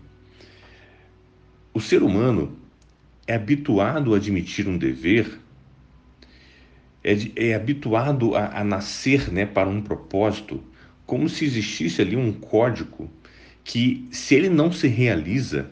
O 1.74 1.80
ser 1.80 2.02
humano 2.02 2.56
é 3.26 3.34
habituado 3.34 4.14
a 4.14 4.16
admitir 4.16 4.66
um 4.66 4.78
dever, 4.78 5.38
é, 7.04 7.14
é 7.36 7.54
habituado 7.54 8.34
a, 8.34 8.60
a 8.60 8.64
nascer 8.64 9.30
né, 9.30 9.44
para 9.44 9.68
um 9.68 9.82
propósito 9.82 10.64
como 11.10 11.28
se 11.28 11.44
existisse 11.44 12.00
ali 12.00 12.14
um 12.14 12.32
código 12.32 13.10
que, 13.64 14.06
se 14.12 14.36
ele 14.36 14.48
não 14.48 14.70
se 14.70 14.86
realiza, 14.86 15.68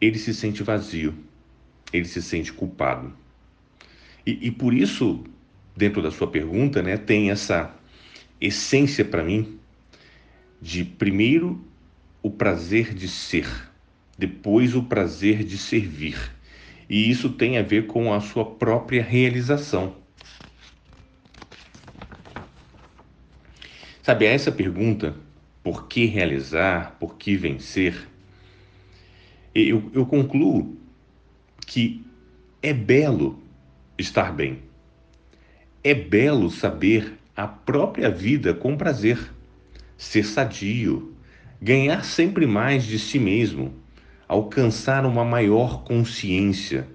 ele 0.00 0.16
se 0.16 0.32
sente 0.32 0.62
vazio, 0.62 1.12
ele 1.92 2.04
se 2.04 2.22
sente 2.22 2.52
culpado. 2.52 3.12
E, 4.24 4.46
e 4.46 4.50
por 4.52 4.72
isso, 4.72 5.24
dentro 5.76 6.00
da 6.00 6.12
sua 6.12 6.28
pergunta, 6.28 6.80
né, 6.80 6.96
tem 6.96 7.32
essa 7.32 7.74
essência 8.40 9.04
para 9.04 9.24
mim 9.24 9.58
de 10.62 10.84
primeiro 10.84 11.60
o 12.22 12.30
prazer 12.30 12.94
de 12.94 13.08
ser, 13.08 13.48
depois 14.16 14.76
o 14.76 14.84
prazer 14.84 15.42
de 15.42 15.58
servir. 15.58 16.16
E 16.88 17.10
isso 17.10 17.30
tem 17.30 17.58
a 17.58 17.62
ver 17.62 17.88
com 17.88 18.14
a 18.14 18.20
sua 18.20 18.44
própria 18.44 19.02
realização. 19.02 19.96
Sabe, 24.08 24.26
a 24.26 24.30
essa 24.30 24.50
pergunta, 24.50 25.14
por 25.62 25.86
que 25.86 26.06
realizar, 26.06 26.96
por 26.98 27.16
que 27.18 27.36
vencer, 27.36 28.08
eu, 29.54 29.90
eu 29.92 30.06
concluo 30.06 30.78
que 31.66 32.02
é 32.62 32.72
belo 32.72 33.38
estar 33.98 34.32
bem, 34.32 34.60
é 35.84 35.92
belo 35.92 36.50
saber 36.50 37.18
a 37.36 37.46
própria 37.46 38.08
vida 38.08 38.54
com 38.54 38.78
prazer, 38.78 39.30
ser 39.98 40.24
sadio, 40.24 41.14
ganhar 41.60 42.02
sempre 42.02 42.46
mais 42.46 42.84
de 42.84 42.98
si 42.98 43.18
mesmo, 43.18 43.74
alcançar 44.26 45.04
uma 45.04 45.22
maior 45.22 45.84
consciência. 45.84 46.88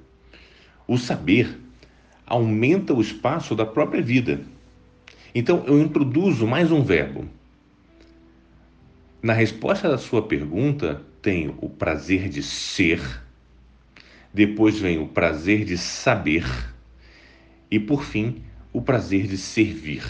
O 0.88 0.98
saber 0.98 1.60
aumenta 2.26 2.92
o 2.92 3.00
espaço 3.00 3.54
da 3.54 3.68
própria 3.68 4.02
vida. 4.02 4.42
Então, 5.36 5.64
eu 5.66 5.82
introduzo 5.82 6.46
mais 6.46 6.72
um 6.72 6.84
verbo. 6.84 7.28
Na 9.20 9.34
resposta 9.34 9.90
da 9.90 9.98
sua 9.98 10.22
pergunta, 10.22 11.02
tenho 11.24 11.58
o 11.60 11.68
prazer 11.68 12.30
de 12.30 12.44
ser, 12.44 13.02
depois 14.32 14.78
vem 14.78 15.00
o 15.00 15.08
prazer 15.08 15.66
de 15.66 15.76
saber 15.76 16.46
e, 17.72 17.80
por 17.80 18.04
fim, 18.04 18.44
o 18.72 18.80
prazer 18.80 19.26
de 19.26 19.38
servir. 19.38 20.04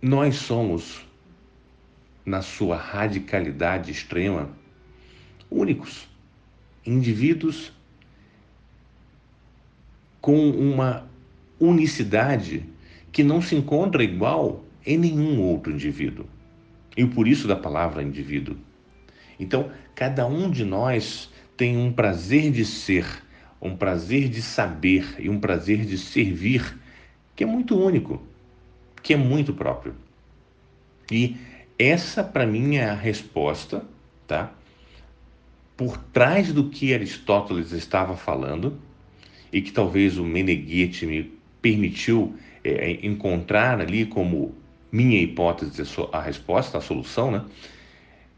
Nós 0.00 0.36
somos, 0.36 1.04
na 2.24 2.40
sua 2.40 2.76
radicalidade 2.76 3.90
extrema, 3.90 4.48
únicos, 5.50 6.08
indivíduos 6.86 7.72
com 10.20 10.50
uma 10.50 11.10
unicidade 11.58 12.64
que 13.10 13.24
não 13.24 13.42
se 13.42 13.56
encontra 13.56 14.04
igual 14.04 14.64
em 14.86 14.96
nenhum 14.96 15.40
outro 15.42 15.72
indivíduo. 15.72 16.26
E 16.96 17.04
por 17.04 17.26
isso 17.26 17.48
da 17.48 17.56
palavra 17.56 18.04
indivíduo. 18.04 18.56
Então, 19.38 19.72
cada 19.96 20.24
um 20.26 20.48
de 20.48 20.64
nós 20.64 21.28
tem 21.56 21.76
um 21.76 21.92
prazer 21.92 22.50
de 22.50 22.64
ser, 22.64 23.06
um 23.60 23.76
prazer 23.76 24.28
de 24.28 24.42
saber 24.42 25.16
e 25.18 25.28
um 25.28 25.38
prazer 25.38 25.84
de 25.84 25.96
servir 25.96 26.78
que 27.34 27.44
é 27.44 27.46
muito 27.46 27.78
único, 27.78 28.22
que 29.02 29.14
é 29.14 29.16
muito 29.16 29.52
próprio. 29.52 29.94
E 31.10 31.36
essa 31.78 32.22
para 32.22 32.46
mim 32.46 32.76
é 32.76 32.88
a 32.88 32.94
resposta, 32.94 33.84
tá? 34.26 34.52
Por 35.76 35.96
trás 35.96 36.52
do 36.52 36.68
que 36.68 36.94
Aristóteles 36.94 37.72
estava 37.72 38.16
falando 38.16 38.78
e 39.52 39.60
que 39.60 39.72
talvez 39.72 40.18
o 40.18 40.24
Meneghetti 40.24 41.06
me 41.06 41.32
permitiu 41.60 42.34
é, 42.64 43.04
encontrar 43.06 43.80
ali 43.80 44.06
como 44.06 44.54
minha 44.90 45.20
hipótese 45.20 45.82
a 46.12 46.20
resposta, 46.20 46.78
a 46.78 46.80
solução, 46.80 47.30
né? 47.30 47.44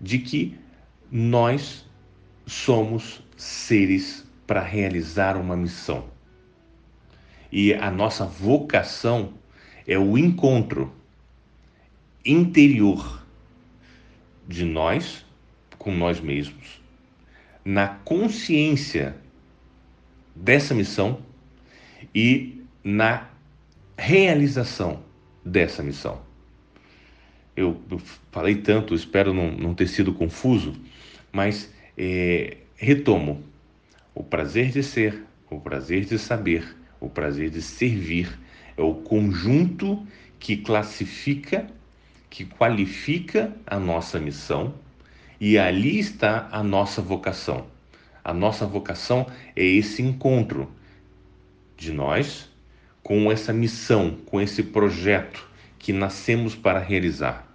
De 0.01 0.19
que 0.19 0.57
nós 1.11 1.85
somos 2.47 3.23
seres 3.37 4.27
para 4.47 4.61
realizar 4.61 5.37
uma 5.37 5.57
missão. 5.57 6.09
E 7.51 7.73
a 7.75 7.91
nossa 7.91 8.25
vocação 8.25 9.35
é 9.87 9.99
o 9.99 10.19
encontro 10.19 10.93
interior 12.25 13.23
de 14.47 14.65
nós 14.65 15.25
com 15.79 15.95
nós 15.95 16.21
mesmos, 16.21 16.81
na 17.65 17.89
consciência 17.89 19.17
dessa 20.35 20.75
missão 20.75 21.21
e 22.15 22.63
na 22.83 23.29
realização 23.97 25.03
dessa 25.45 25.83
missão. 25.83 26.21
Eu, 27.57 27.81
eu 27.91 28.01
falei 28.33 28.57
tanto, 28.57 28.95
espero 28.95 29.33
não, 29.33 29.53
não, 29.53 29.75
ter 29.75 29.87
sido 29.87 30.13
confuso, 30.13 30.75
mas 31.31 31.73
é, 31.97 32.57
retomo: 32.77 33.43
o 34.15 34.23
prazer 34.23 34.71
de 34.71 34.83
ser, 34.83 35.25
o 35.51 35.61
prazer 35.61 36.05
de 36.05 36.19
saber, 36.19 36.77
o 37.01 37.09
prazer 37.09 37.51
de 37.51 37.63
servir 37.63 38.39
é 38.77 38.83
o 38.83 38.95
conjunto 38.95 40.07
que 40.39 40.57
classifica, 40.57 41.67
que 42.29 42.45
qualifica 42.45 43.55
a 43.67 43.79
nossa 43.79 44.19
missão 44.19 44.75
e 45.41 45.59
ali 45.59 45.99
está 45.99 46.49
a 46.51 46.63
nossa 46.63 47.01
vocação. 47.01 47.67
A 48.23 48.33
nossa 48.33 48.67
vocação 48.67 49.27
é 49.55 49.65
esse 49.65 50.03
encontro 50.03 50.71
de 51.77 51.93
nós 51.93 52.51
com 53.03 53.31
essa 53.31 53.53
missão, 53.53 54.17
com 54.27 54.41
esse 54.41 54.63
projeto 54.63 55.47
que 55.79 55.93
nascemos 55.93 56.55
para 56.55 56.79
realizar. 56.79 57.54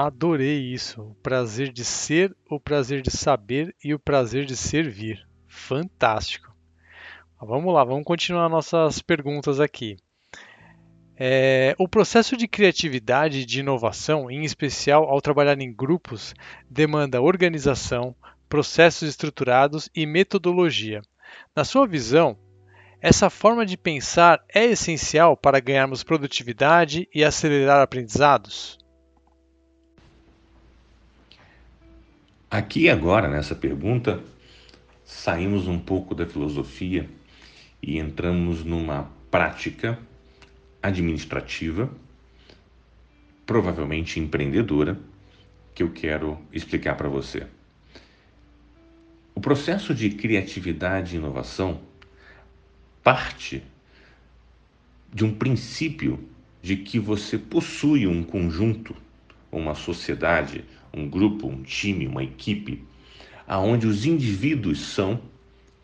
Adorei 0.00 0.60
isso. 0.60 1.02
O 1.02 1.14
prazer 1.16 1.72
de 1.72 1.84
ser, 1.84 2.32
o 2.48 2.60
prazer 2.60 3.02
de 3.02 3.10
saber 3.10 3.74
e 3.82 3.92
o 3.92 3.98
prazer 3.98 4.44
de 4.44 4.56
servir. 4.56 5.26
Fantástico. 5.48 6.54
Vamos 7.40 7.74
lá, 7.74 7.82
vamos 7.82 8.04
continuar 8.04 8.48
nossas 8.48 9.02
perguntas 9.02 9.58
aqui. 9.58 9.96
É, 11.16 11.74
o 11.80 11.88
processo 11.88 12.36
de 12.36 12.46
criatividade 12.46 13.40
e 13.40 13.44
de 13.44 13.58
inovação, 13.58 14.30
em 14.30 14.44
especial 14.44 15.02
ao 15.02 15.20
trabalhar 15.20 15.60
em 15.60 15.74
grupos, 15.74 16.32
demanda 16.70 17.20
organização, 17.20 18.14
processos 18.48 19.08
estruturados 19.08 19.90
e 19.92 20.06
metodologia. 20.06 21.02
Na 21.56 21.64
sua 21.64 21.88
visão, 21.88 22.38
essa 23.00 23.28
forma 23.28 23.66
de 23.66 23.76
pensar 23.76 24.44
é 24.54 24.64
essencial 24.64 25.36
para 25.36 25.58
ganharmos 25.58 26.04
produtividade 26.04 27.08
e 27.12 27.24
acelerar 27.24 27.80
aprendizados? 27.80 28.78
Aqui 32.50 32.88
agora, 32.88 33.28
nessa 33.28 33.54
pergunta, 33.54 34.22
saímos 35.04 35.68
um 35.68 35.78
pouco 35.78 36.14
da 36.14 36.24
filosofia 36.24 37.06
e 37.82 37.98
entramos 37.98 38.64
numa 38.64 39.10
prática 39.30 39.98
administrativa, 40.82 41.90
provavelmente 43.44 44.18
empreendedora, 44.18 44.98
que 45.74 45.82
eu 45.82 45.92
quero 45.92 46.40
explicar 46.50 46.96
para 46.96 47.06
você. 47.06 47.46
O 49.34 49.42
processo 49.42 49.94
de 49.94 50.08
criatividade 50.08 51.14
e 51.14 51.18
inovação 51.18 51.82
parte 53.04 53.62
de 55.12 55.22
um 55.22 55.34
princípio 55.34 56.18
de 56.62 56.78
que 56.78 56.98
você 56.98 57.36
possui 57.36 58.06
um 58.06 58.22
conjunto, 58.22 58.96
uma 59.52 59.74
sociedade, 59.74 60.64
um 60.98 61.08
grupo, 61.08 61.46
um 61.46 61.62
time, 61.62 62.06
uma 62.06 62.22
equipe, 62.22 62.84
aonde 63.46 63.86
os 63.86 64.04
indivíduos 64.04 64.80
são 64.80 65.20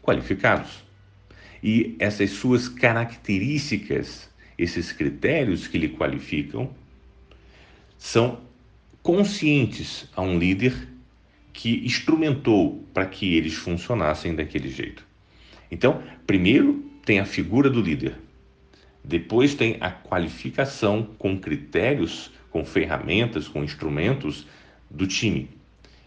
qualificados. 0.03 0.85
E 1.63 1.97
essas 1.99 2.31
suas 2.31 2.69
características 2.69 4.29
esses 4.59 4.93
critérios 4.93 5.67
que 5.67 5.79
lhe 5.79 5.89
qualificam 5.89 6.71
são 7.99 8.41
conscientes 9.03 10.09
a 10.15 10.23
um 10.23 10.39
líder 10.39 10.89
que 11.53 11.85
instrumentou 11.85 12.85
para 12.93 13.07
que 13.07 13.35
eles 13.35 13.55
funcionassem 13.55 14.35
daquele 14.35 14.69
jeito. 14.69 15.07
Então, 15.71 16.03
primeiro 16.27 16.85
tem 17.05 17.21
a 17.21 17.25
figura 17.25 17.69
do 17.69 17.81
líder, 17.81 18.17
depois 19.03 19.55
tem 19.55 19.77
a 19.81 19.91
qualificação 19.91 21.03
com 21.19 21.39
critérios, 21.39 22.31
com 22.51 22.65
ferramentas, 22.65 23.47
com 23.47 23.63
instrumentos 23.63 24.47
do 24.95 25.07
time. 25.07 25.51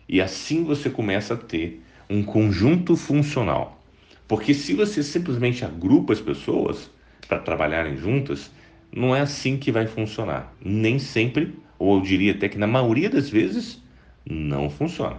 E 0.07 0.21
assim 0.21 0.63
você 0.63 0.89
começa 0.89 1.33
a 1.33 1.37
ter 1.37 1.81
um 2.09 2.23
conjunto 2.23 2.95
funcional. 2.95 3.83
Porque 4.27 4.53
se 4.53 4.73
você 4.73 5.03
simplesmente 5.03 5.63
agrupa 5.65 6.13
as 6.13 6.21
pessoas, 6.21 6.89
para 7.27 7.39
trabalharem 7.39 7.97
juntas, 7.97 8.49
não 8.91 9.15
é 9.15 9.19
assim 9.19 9.57
que 9.57 9.71
vai 9.71 9.85
funcionar. 9.85 10.53
Nem 10.63 10.97
sempre, 10.97 11.53
ou 11.77 11.97
eu 11.97 12.01
diria 12.01 12.31
até 12.31 12.47
que 12.47 12.57
na 12.57 12.67
maioria 12.67 13.09
das 13.09 13.29
vezes, 13.29 13.81
não 14.25 14.69
funciona. 14.69 15.17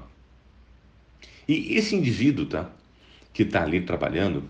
E 1.47 1.77
esse 1.77 1.95
indivíduo, 1.95 2.47
tá, 2.47 2.71
que 3.33 3.43
está 3.43 3.63
ali 3.63 3.81
trabalhando, 3.83 4.45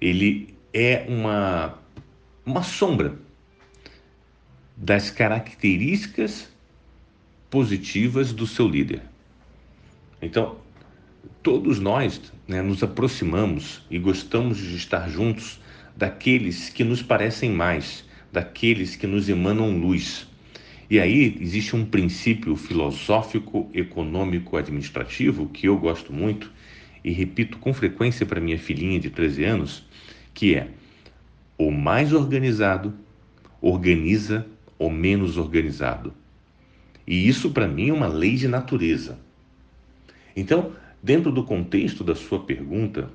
ele 0.00 0.54
é 0.72 1.04
uma, 1.08 1.78
uma 2.44 2.62
sombra 2.62 3.18
das 4.76 5.10
características 5.10 6.49
positivas 7.50 8.32
do 8.32 8.46
seu 8.46 8.68
líder. 8.68 9.02
Então, 10.22 10.56
todos 11.42 11.80
nós 11.80 12.32
né, 12.46 12.62
nos 12.62 12.82
aproximamos 12.82 13.82
e 13.90 13.98
gostamos 13.98 14.58
de 14.58 14.76
estar 14.76 15.08
juntos 15.10 15.60
daqueles 15.96 16.70
que 16.70 16.84
nos 16.84 17.02
parecem 17.02 17.50
mais, 17.50 18.04
daqueles 18.32 18.96
que 18.96 19.06
nos 19.06 19.28
emanam 19.28 19.76
luz. 19.76 20.28
E 20.88 20.98
aí 20.98 21.36
existe 21.40 21.76
um 21.76 21.84
princípio 21.84 22.56
filosófico, 22.56 23.70
econômico, 23.74 24.56
administrativo 24.56 25.48
que 25.48 25.66
eu 25.66 25.78
gosto 25.78 26.12
muito 26.12 26.50
e 27.02 27.12
repito 27.12 27.58
com 27.58 27.72
frequência 27.72 28.26
para 28.26 28.40
minha 28.40 28.58
filhinha 28.58 28.98
de 29.00 29.10
13 29.10 29.44
anos, 29.44 29.84
que 30.34 30.54
é 30.54 30.68
o 31.56 31.70
mais 31.70 32.12
organizado 32.12 32.94
organiza 33.60 34.46
o 34.78 34.88
menos 34.88 35.36
organizado. 35.36 36.14
E 37.10 37.26
isso 37.26 37.50
para 37.50 37.66
mim 37.66 37.88
é 37.88 37.92
uma 37.92 38.06
lei 38.06 38.36
de 38.36 38.46
natureza. 38.46 39.18
Então, 40.36 40.76
dentro 41.02 41.32
do 41.32 41.42
contexto 41.42 42.04
da 42.04 42.14
sua 42.14 42.38
pergunta, 42.44 43.10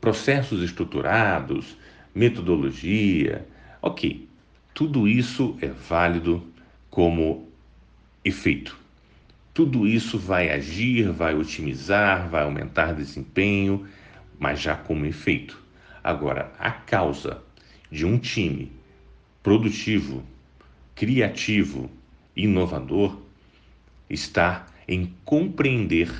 processos 0.00 0.62
estruturados, 0.62 1.76
metodologia, 2.14 3.44
ok, 3.82 4.28
tudo 4.72 5.08
isso 5.08 5.58
é 5.60 5.66
válido 5.66 6.40
como 6.88 7.48
efeito. 8.24 8.78
Tudo 9.52 9.84
isso 9.84 10.16
vai 10.16 10.48
agir, 10.48 11.10
vai 11.10 11.34
otimizar, 11.34 12.28
vai 12.28 12.44
aumentar 12.44 12.92
desempenho, 12.92 13.88
mas 14.38 14.60
já 14.60 14.76
como 14.76 15.04
efeito. 15.04 15.60
Agora, 16.00 16.52
a 16.60 16.70
causa 16.70 17.42
de 17.90 18.06
um 18.06 18.16
time 18.16 18.70
produtivo, 19.42 20.22
criativo, 20.94 21.90
inovador 22.36 23.20
está 24.08 24.66
em 24.86 25.14
compreender, 25.24 26.12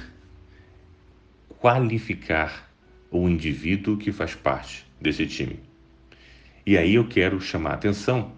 qualificar 1.61 2.71
o 3.11 3.29
indivíduo 3.29 3.97
que 3.97 4.11
faz 4.11 4.35
parte 4.35 4.87
desse 5.01 5.27
time. 5.27 5.61
E 6.65 6.77
aí 6.77 6.95
eu 6.95 7.07
quero 7.07 7.41
chamar 7.41 7.73
a 7.73 7.75
atenção 7.75 8.33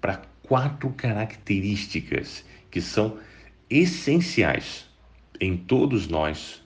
para 0.00 0.22
quatro 0.42 0.90
características 0.90 2.44
que 2.70 2.80
são 2.80 3.18
essenciais 3.68 4.88
em 5.40 5.56
todos 5.56 6.08
nós 6.08 6.62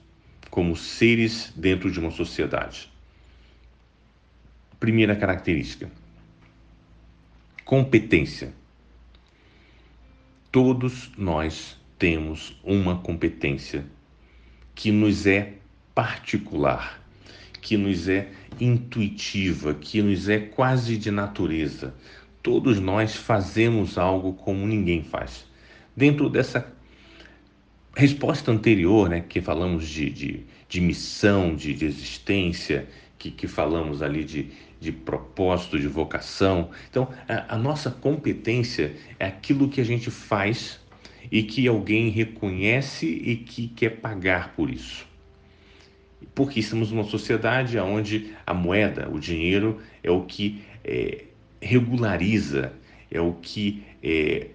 como 0.49 0.75
seres 0.75 1.51
dentro 1.55 1.91
de 1.91 1.99
uma 1.99 2.11
sociedade. 2.11 2.91
Primeira 4.79 5.15
característica: 5.15 5.91
competência. 7.65 8.53
Todos 10.51 11.11
nós 11.17 11.77
temos 11.97 12.59
uma 12.63 12.97
competência 12.97 13.85
que 14.73 14.91
nos 14.91 15.25
é 15.25 15.53
particular, 15.93 17.01
que 17.61 17.77
nos 17.77 18.07
é 18.07 18.31
intuitiva, 18.59 19.73
que 19.73 20.01
nos 20.01 20.29
é 20.29 20.39
quase 20.39 20.97
de 20.97 21.11
natureza 21.11 21.93
todos 22.41 22.79
nós 22.79 23.15
fazemos 23.15 23.97
algo 23.97 24.33
como 24.33 24.65
ninguém 24.65 25.03
faz. 25.03 25.45
Dentro 25.95 26.29
dessa 26.29 26.71
resposta 27.95 28.51
anterior, 28.51 29.09
né, 29.09 29.21
que 29.21 29.41
falamos 29.41 29.87
de, 29.87 30.09
de, 30.09 30.45
de 30.67 30.81
missão, 30.81 31.55
de, 31.55 31.73
de 31.73 31.85
existência, 31.85 32.87
que, 33.17 33.29
que, 33.29 33.47
falamos 33.47 34.01
ali 34.01 34.23
de, 34.23 34.47
de 34.79 34.91
propósito, 34.91 35.79
de 35.79 35.87
vocação. 35.87 36.69
Então, 36.89 37.09
a, 37.27 37.55
a 37.55 37.57
nossa 37.57 37.91
competência 37.91 38.95
é 39.19 39.25
aquilo 39.25 39.69
que 39.69 39.81
a 39.81 39.83
gente 39.83 40.09
faz 40.09 40.79
e 41.31 41.43
que 41.43 41.67
alguém 41.67 42.09
reconhece 42.09 43.05
e 43.05 43.35
que 43.35 43.67
quer 43.67 43.97
pagar 43.97 44.53
por 44.55 44.69
isso. 44.69 45.07
Porque 46.33 46.59
estamos 46.59 46.91
numa 46.91 47.03
sociedade 47.03 47.77
onde 47.77 48.33
a 48.45 48.53
moeda, 48.53 49.09
o 49.09 49.19
dinheiro, 49.19 49.81
é 50.03 50.09
o 50.09 50.21
que 50.23 50.63
é, 50.83 51.25
regulariza, 51.61 52.73
é 53.11 53.19
o 53.19 53.33
que 53.33 53.83
é, 54.01 54.47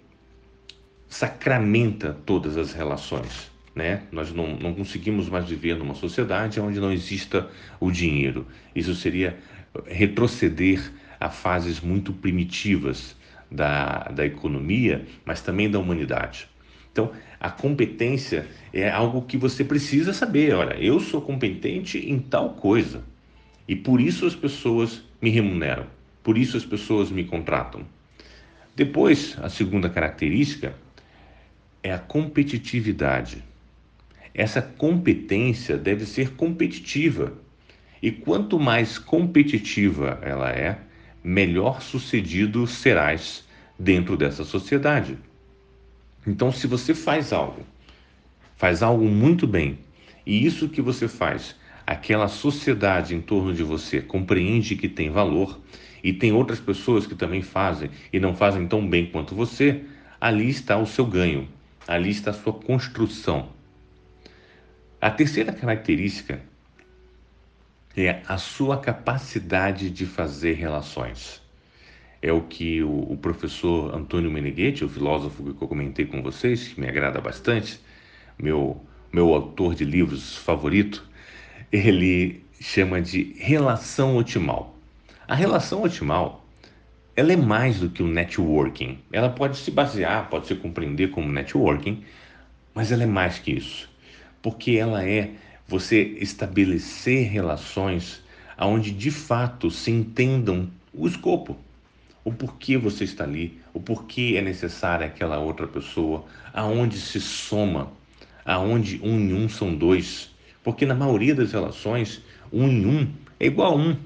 sacramenta 1.09 2.17
todas 2.25 2.57
as 2.57 2.73
relações. 2.73 3.53
Né? 3.75 4.03
Nós 4.13 4.33
não, 4.33 4.57
não 4.57 4.73
conseguimos 4.73 5.29
mais 5.29 5.49
viver 5.49 5.77
numa 5.77 5.95
sociedade 5.95 6.61
onde 6.61 6.79
não 6.79 6.93
exista 6.93 7.49
o 7.81 7.91
dinheiro. 7.91 8.47
Isso 8.75 8.95
seria 8.95 9.37
retroceder 9.87 10.93
a 11.19 11.31
fases 11.31 11.81
muito 11.81 12.13
primitivas 12.13 13.17
da, 13.51 14.05
da 14.05 14.27
economia, 14.27 15.07
mas 15.25 15.41
também 15.41 15.71
da 15.71 15.79
humanidade. 15.79 16.49
Então, 16.93 17.13
a 17.41 17.51
competência 17.51 18.47
é 18.73 18.89
algo 18.89 19.23
que 19.23 19.37
você 19.37 19.65
precisa 19.65 20.13
saber. 20.13 20.55
Olha, 20.55 20.75
eu 20.75 21.01
sou 21.01 21.21
competente 21.21 21.99
em 21.99 22.19
tal 22.19 22.51
coisa 22.55 23.03
e 23.67 23.75
por 23.75 24.01
isso 24.01 24.27
as 24.27 24.35
pessoas 24.35 25.03
me 25.21 25.31
remuneram. 25.31 25.87
Por 26.23 26.39
isso 26.39 26.57
as 26.57 26.65
pessoas 26.65 27.11
me 27.11 27.25
contratam. 27.25 27.85
Depois, 28.77 29.37
a 29.43 29.49
segunda 29.49 29.89
característica 29.89 30.75
é 31.83 31.93
a 31.93 31.99
competitividade. 31.99 33.43
Essa 34.35 34.63
competência 34.63 35.77
deve 35.77 36.07
ser 36.07 36.31
competitiva. 36.31 37.35
E 38.05 38.13
quanto 38.13 38.61
mais 38.61 38.99
competitiva 38.99 40.19
ela 40.21 40.51
é, 40.51 40.79
melhor 41.25 41.81
sucedido 41.81 42.67
serás 42.67 43.49
dentro 43.79 44.15
dessa 44.15 44.45
sociedade. 44.45 45.17
Então, 46.27 46.53
se 46.53 46.67
você 46.67 46.93
faz 46.95 47.33
algo, 47.33 47.63
faz 48.59 48.83
algo 48.83 49.07
muito 49.07 49.47
bem, 49.47 49.79
e 50.27 50.45
isso 50.45 50.69
que 50.69 50.83
você 50.83 51.09
faz, 51.09 51.57
aquela 51.87 52.29
sociedade 52.29 53.15
em 53.15 53.23
torno 53.23 53.55
de 53.55 53.63
você 53.63 54.03
compreende 54.03 54.77
que 54.77 54.87
tem 54.87 55.09
valor, 55.09 55.59
e 56.03 56.13
tem 56.13 56.31
outras 56.31 56.61
pessoas 56.61 57.07
que 57.07 57.15
também 57.15 57.41
fazem 57.41 57.89
e 58.13 58.21
não 58.21 58.37
fazem 58.37 58.67
tão 58.67 58.87
bem 58.87 59.07
quanto 59.07 59.35
você, 59.35 59.83
ali 60.21 60.51
está 60.51 60.77
o 60.77 60.85
seu 60.85 61.07
ganho, 61.07 61.49
ali 61.89 62.11
está 62.11 62.33
a 62.33 62.35
sua 62.35 62.53
construção. 62.53 63.49
A 65.01 65.11
terceira 65.11 65.55
característica 65.55 66.53
é 67.97 68.23
a 68.27 68.37
sua 68.39 68.79
capacidade 68.79 69.91
de 69.91 70.05
fazer 70.05 70.55
relações. 70.55 71.41
É 72.21 72.33
o 72.33 72.41
que 72.41 72.83
o, 72.83 73.17
professor 73.21 73.95
Antônio 73.95 74.31
Meneghetti, 74.31 74.85
o 74.85 74.89
filósofo 74.89 75.55
que 75.55 75.63
eu 75.63 75.69
comentei 75.69 76.07
com 76.07 76.23
vocês, 76.23 76.69
que 76.69 76.81
me 76.81 76.89
agrada 76.89 77.21
bastante, 77.21 77.79
meu, 78.39 78.83
meu 79.13 79.35
autor 79.35 79.75
de 79.75 79.85
livros 79.85 80.37
favorito, 80.37 81.05
ele 81.71 82.43
chama 82.61 83.01
de 83.01 83.35
relação 83.39 84.17
otimal. 84.17 84.75
A 85.29 85.35
relação 85.35 85.83
otimal, 85.83 86.45
ela 87.15 87.33
é 87.33 87.37
mais 87.37 87.79
do 87.79 87.91
que 87.91 88.03
o 88.03 88.07
networking. 88.07 88.99
Ela 89.13 89.29
pode 89.29 89.59
se 89.59 89.71
basear, 89.71 90.29
pode 90.29 90.47
se 90.47 90.55
compreender 90.55 91.11
como 91.11 91.31
networking, 91.31 92.03
mas 92.75 92.91
ela 92.91 93.05
é 93.05 93.07
mais 93.07 93.39
que 93.39 93.53
isso. 93.53 93.89
Porque 94.43 94.73
ela 94.73 95.05
é 95.07 95.31
você 95.67 96.03
estabelecer 96.21 97.29
relações 97.31 98.23
onde 98.59 98.91
de 98.91 99.11
fato 99.11 99.71
se 99.71 99.91
entendam 99.91 100.69
o 100.93 101.07
escopo, 101.07 101.57
o 102.25 102.33
porquê 102.33 102.79
você 102.79 103.05
está 103.05 103.25
ali, 103.25 103.61
o 103.73 103.81
porquê 103.81 104.35
é 104.37 104.43
necessária 104.43 105.07
aquela 105.07 105.39
outra 105.39 105.67
pessoa, 105.67 106.25
aonde 106.53 106.99
se 106.99 107.21
soma, 107.21 107.91
aonde 108.45 109.01
um 109.03 109.19
em 109.19 109.35
um 109.35 109.49
são 109.49 109.75
dois. 109.75 110.31
Porque 110.63 110.87
na 110.87 110.95
maioria 110.95 111.35
das 111.35 111.53
relações, 111.53 112.23
um 112.53 112.69
em 112.69 112.87
um 112.87 113.13
é 113.39 113.47
igual 113.47 113.73
a 113.73 113.77
um. 113.77 113.97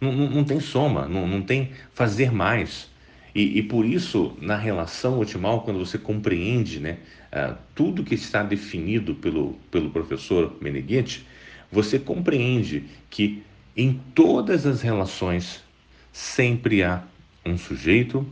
Não, 0.00 0.12
não, 0.12 0.30
não 0.30 0.44
tem 0.44 0.58
soma, 0.58 1.06
não, 1.06 1.26
não 1.26 1.42
tem 1.42 1.70
fazer 1.92 2.32
mais. 2.32 2.90
E, 3.34 3.58
e, 3.58 3.62
por 3.62 3.84
isso, 3.84 4.36
na 4.40 4.56
relação 4.56 5.18
otimal, 5.18 5.62
quando 5.62 5.80
você 5.80 5.98
compreende 5.98 6.78
né, 6.78 6.98
uh, 7.32 7.56
tudo 7.74 8.04
que 8.04 8.14
está 8.14 8.44
definido 8.44 9.14
pelo, 9.16 9.54
pelo 9.70 9.90
professor 9.90 10.56
Meneghetti, 10.60 11.26
você 11.70 11.98
compreende 11.98 12.84
que 13.10 13.42
em 13.76 14.00
todas 14.14 14.64
as 14.66 14.82
relações 14.82 15.64
sempre 16.12 16.84
há 16.84 17.02
um 17.44 17.58
sujeito 17.58 18.24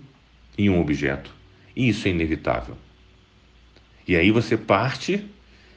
e 0.57 0.70
um 0.70 0.80
objeto. 0.80 1.34
E 1.74 1.88
isso 1.88 2.07
é 2.07 2.12
inevitável. 2.12 2.76
E 4.07 4.14
aí 4.14 4.30
você 4.30 4.57
parte 4.57 5.24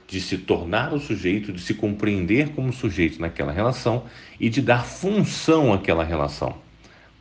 de 0.07 0.21
se 0.21 0.37
tornar 0.37 0.93
o 0.93 0.99
sujeito, 0.99 1.51
de 1.51 1.61
se 1.61 1.73
compreender 1.73 2.49
como 2.49 2.71
sujeito 2.71 3.19
naquela 3.19 3.51
relação 3.51 4.05
e 4.39 4.49
de 4.49 4.61
dar 4.61 4.85
função 4.85 5.73
àquela 5.73 6.03
relação, 6.03 6.57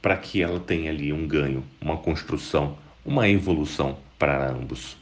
para 0.05 0.19
que 0.19 0.43
ela 0.43 0.61
tenha 0.61 0.91
ali 0.91 1.15
um 1.15 1.27
ganho, 1.27 1.65
uma 1.81 1.97
construção, 1.97 2.77
uma 3.03 3.27
evolução 3.27 3.99
para 4.19 4.51
ambos. 4.51 4.99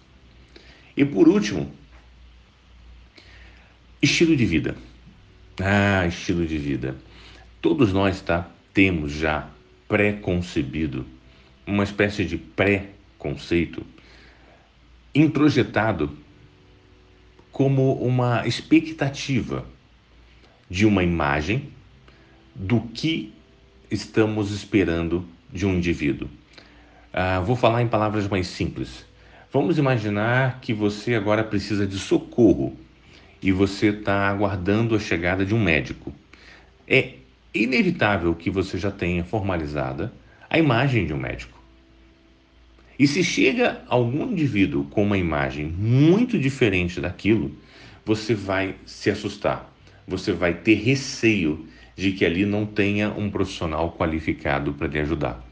E 0.97 1.05
por 1.05 1.27
último, 1.27 1.69
estilo 4.01 4.37
de 4.37 4.47
vida. 4.47 4.77
Ah, 5.61 6.07
estilo 6.07 6.47
de 6.47 6.57
vida. 6.57 6.97
Todos 7.61 7.93
nós 7.93 8.21
tá, 8.21 8.49
temos 8.73 9.11
já 9.11 9.49
pré-concebido 9.89 11.05
uma 11.67 11.83
espécie 11.83 12.25
de 12.25 12.39
pré-conceito 12.39 13.85
introjetado 15.13 16.17
como 17.51 17.95
uma 17.95 18.47
expectativa 18.47 19.67
de 20.71 20.87
uma 20.87 21.03
imagem 21.03 21.71
do 22.55 22.81
que 22.83 23.33
estamos 23.93 24.51
esperando 24.51 25.27
de 25.53 25.67
um 25.67 25.75
indivíduo. 25.75 26.29
Ah, 27.13 27.41
vou 27.41 27.55
falar 27.55 27.83
em 27.83 27.89
palavras 27.89 28.27
mais 28.27 28.47
simples. 28.47 29.05
Vamos 29.53 29.77
imaginar 29.77 30.61
que 30.63 30.73
você 30.73 31.15
agora 31.15 31.45
precisa 31.45 31.87
de 31.87 31.99
socorro 31.99 32.75
e 33.43 33.53
você 33.53 33.89
está 33.89 34.29
aguardando 34.29 34.95
a 34.95 34.99
chegada 34.99 35.45
de 35.45 35.55
um 35.55 35.63
médico. 35.63 36.11
É 36.89 37.17
inevitável 37.55 38.35
que 38.35 38.49
você 38.49 38.79
já 38.79 38.91
tenha 38.91 39.25
formalizada 39.25 40.11
a 40.49 40.59
imagem 40.59 41.07
de 41.07 41.13
um 41.13 41.19
médico. 41.19 41.61
E 42.99 43.07
se 43.07 43.23
chega 43.23 43.83
algum 43.89 44.31
indivíduo 44.31 44.85
com 44.85 45.03
uma 45.03 45.19
imagem 45.19 45.67
muito 45.67 46.39
diferente 46.39 46.99
daquilo, 46.99 47.55
você 48.07 48.35
vai 48.35 48.75
se 48.87 49.11
assustar, 49.11 49.71
você 50.07 50.33
vai 50.33 50.55
ter 50.55 50.75
receio 50.75 51.67
de 51.97 52.13
que 52.13 52.25
ali 52.25 52.47
não 52.47 52.65
tenha 52.67 53.11
um 53.11 53.31
profissional 53.31 53.93
qualificado 53.93 54.73
para 54.73 54.89
lhe 54.89 54.99
ajudar. 54.99 55.45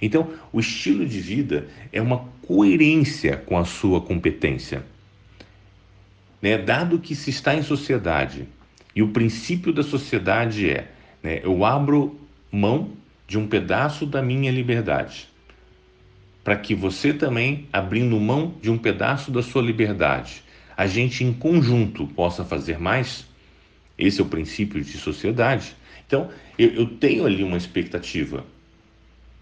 Então, 0.00 0.32
o 0.52 0.60
estilo 0.60 1.06
de 1.06 1.20
vida 1.20 1.68
é 1.92 2.00
uma 2.00 2.24
coerência 2.46 3.36
com 3.36 3.58
a 3.58 3.64
sua 3.64 4.00
competência. 4.00 4.84
Né? 6.40 6.58
Dado 6.58 6.98
que 6.98 7.14
se 7.14 7.30
está 7.30 7.54
em 7.54 7.62
sociedade 7.62 8.48
e 8.94 9.02
o 9.02 9.08
princípio 9.08 9.72
da 9.72 9.82
sociedade 9.82 10.68
é 10.68 10.90
né, 11.22 11.40
eu 11.42 11.64
abro 11.64 12.18
mão 12.50 12.90
de 13.26 13.38
um 13.38 13.46
pedaço 13.46 14.06
da 14.06 14.22
minha 14.22 14.50
liberdade 14.50 15.28
para 16.48 16.56
que 16.56 16.74
você 16.74 17.12
também, 17.12 17.68
abrindo 17.70 18.18
mão 18.18 18.54
de 18.62 18.70
um 18.70 18.78
pedaço 18.78 19.30
da 19.30 19.42
sua 19.42 19.60
liberdade, 19.60 20.42
a 20.74 20.86
gente 20.86 21.22
em 21.22 21.30
conjunto 21.30 22.06
possa 22.06 22.42
fazer 22.42 22.80
mais. 22.80 23.26
Esse 23.98 24.20
é 24.20 24.24
o 24.24 24.28
princípio 24.28 24.82
de 24.82 24.96
sociedade. 24.96 25.76
Então, 26.06 26.30
eu, 26.58 26.68
eu 26.68 26.86
tenho 26.86 27.26
ali 27.26 27.42
uma 27.42 27.56
expectativa 27.56 28.44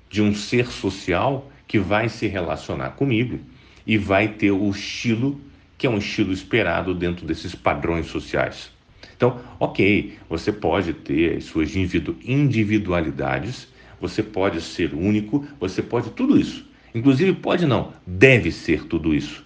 de 0.09 0.23
um 0.23 0.35
ser 0.35 0.69
social 0.69 1.51
que 1.67 1.79
vai 1.79 2.09
se 2.09 2.27
relacionar 2.27 2.91
comigo 2.91 3.39
e 3.87 3.99
vai 3.99 4.29
ter 4.29 4.51
o 4.51 4.71
estilo 4.71 5.41
que 5.79 5.87
é 5.87 5.91
um 5.91 5.99
estilo 5.99 6.33
esperado 6.33 6.95
dentro 6.95 7.27
desses 7.27 7.55
padrões 7.55 8.07
sociais. 8.07 8.71
Então, 9.15 9.41
ok, 9.61 10.17
você 10.29 10.51
pode 10.53 10.93
ter 10.95 11.37
as 11.37 11.45
suas 11.45 11.77
individualidades, 11.77 13.69
você 14.01 14.23
pode 14.23 14.61
ser 14.61 14.95
único, 14.95 15.47
você 15.61 15.83
pode 15.83 16.11
tudo 16.11 16.39
isso. 16.39 16.67
Inclusive, 16.95 17.35
pode 17.35 17.67
não, 17.67 17.93
deve 18.07 18.51
ser 18.51 18.85
tudo 18.85 19.15
isso, 19.15 19.45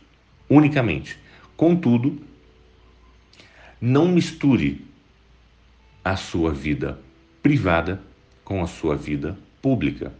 unicamente. 0.49 1.19
Contudo, 1.57 2.21
não 3.81 4.07
misture 4.09 4.85
a 6.05 6.16
sua 6.16 6.53
vida 6.53 6.98
privada 7.42 8.01
com 8.44 8.62
a 8.62 8.66
sua 8.66 8.96
vida 8.96 9.38
pública. 9.62 10.12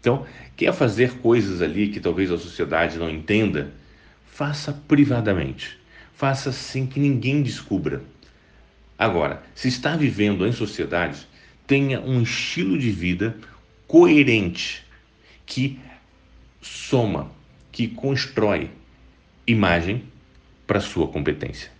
Então, 0.00 0.26
quer 0.56 0.72
fazer 0.72 1.14
coisas 1.18 1.60
ali 1.60 1.88
que 1.88 2.00
talvez 2.00 2.30
a 2.30 2.38
sociedade 2.38 2.98
não 2.98 3.10
entenda? 3.10 3.72
Faça 4.26 4.72
privadamente. 4.72 5.78
Faça 6.14 6.52
sem 6.52 6.86
que 6.86 7.00
ninguém 7.00 7.42
descubra. 7.42 8.02
Agora, 8.98 9.42
se 9.54 9.68
está 9.68 9.96
vivendo 9.96 10.46
em 10.46 10.52
sociedade, 10.52 11.26
tenha 11.66 12.00
um 12.00 12.22
estilo 12.22 12.78
de 12.78 12.90
vida 12.90 13.36
coerente 13.86 14.84
que 15.46 15.78
soma, 16.60 17.30
que 17.70 17.88
constrói 17.88 18.70
imagem 19.46 20.04
para 20.66 20.80
sua 20.80 21.08
competência. 21.08 21.77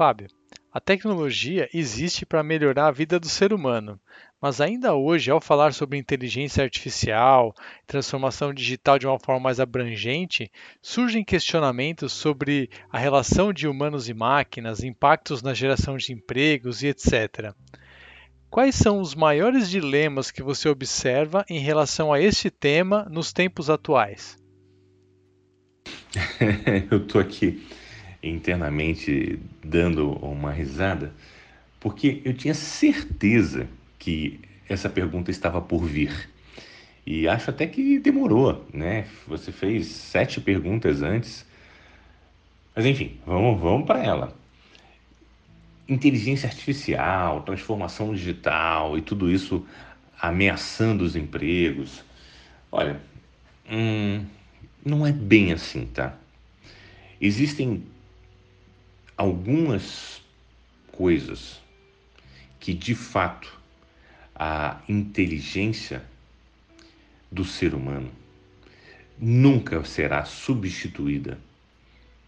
Fábio, 0.00 0.28
a 0.72 0.80
tecnologia 0.80 1.68
existe 1.74 2.24
para 2.24 2.42
melhorar 2.42 2.86
a 2.86 2.90
vida 2.90 3.20
do 3.20 3.28
ser 3.28 3.52
humano, 3.52 4.00
mas 4.40 4.58
ainda 4.58 4.94
hoje, 4.94 5.30
ao 5.30 5.42
falar 5.42 5.74
sobre 5.74 5.98
inteligência 5.98 6.64
artificial, 6.64 7.54
transformação 7.86 8.54
digital 8.54 8.98
de 8.98 9.06
uma 9.06 9.18
forma 9.18 9.42
mais 9.42 9.60
abrangente, 9.60 10.50
surgem 10.80 11.22
questionamentos 11.22 12.14
sobre 12.14 12.70
a 12.90 12.98
relação 12.98 13.52
de 13.52 13.68
humanos 13.68 14.08
e 14.08 14.14
máquinas, 14.14 14.82
impactos 14.82 15.42
na 15.42 15.52
geração 15.52 15.98
de 15.98 16.14
empregos 16.14 16.82
e 16.82 16.86
etc. 16.86 17.52
Quais 18.48 18.74
são 18.76 19.02
os 19.02 19.14
maiores 19.14 19.68
dilemas 19.68 20.30
que 20.30 20.42
você 20.42 20.70
observa 20.70 21.44
em 21.46 21.58
relação 21.58 22.10
a 22.10 22.18
este 22.18 22.48
tema 22.48 23.06
nos 23.10 23.34
tempos 23.34 23.68
atuais? 23.68 24.38
Eu 26.90 27.02
estou 27.02 27.20
aqui 27.20 27.62
internamente 28.22 29.38
dando 29.64 30.12
uma 30.12 30.52
risada, 30.52 31.12
porque 31.78 32.20
eu 32.24 32.34
tinha 32.34 32.54
certeza 32.54 33.68
que 33.98 34.40
essa 34.68 34.88
pergunta 34.88 35.30
estava 35.30 35.60
por 35.60 35.84
vir. 35.84 36.28
E 37.06 37.26
acho 37.26 37.50
até 37.50 37.66
que 37.66 37.98
demorou, 37.98 38.66
né? 38.72 39.06
Você 39.26 39.50
fez 39.50 39.86
sete 39.86 40.40
perguntas 40.40 41.02
antes. 41.02 41.46
Mas 42.74 42.86
enfim, 42.86 43.18
vamos, 43.26 43.60
vamos 43.60 43.86
para 43.86 44.04
ela. 44.04 44.36
Inteligência 45.88 46.48
artificial, 46.48 47.42
transformação 47.42 48.14
digital 48.14 48.96
e 48.96 49.02
tudo 49.02 49.30
isso 49.30 49.66
ameaçando 50.20 51.02
os 51.02 51.16
empregos. 51.16 52.04
Olha, 52.70 53.00
hum, 53.68 54.24
não 54.84 55.06
é 55.06 55.10
bem 55.10 55.52
assim, 55.52 55.86
tá? 55.86 56.14
Existem 57.20 57.82
algumas 59.20 60.22
coisas 60.90 61.60
que 62.58 62.72
de 62.72 62.94
fato 62.94 63.60
a 64.34 64.80
inteligência 64.88 66.02
do 67.30 67.44
ser 67.44 67.74
humano 67.74 68.10
nunca 69.18 69.84
será 69.84 70.24
substituída 70.24 71.38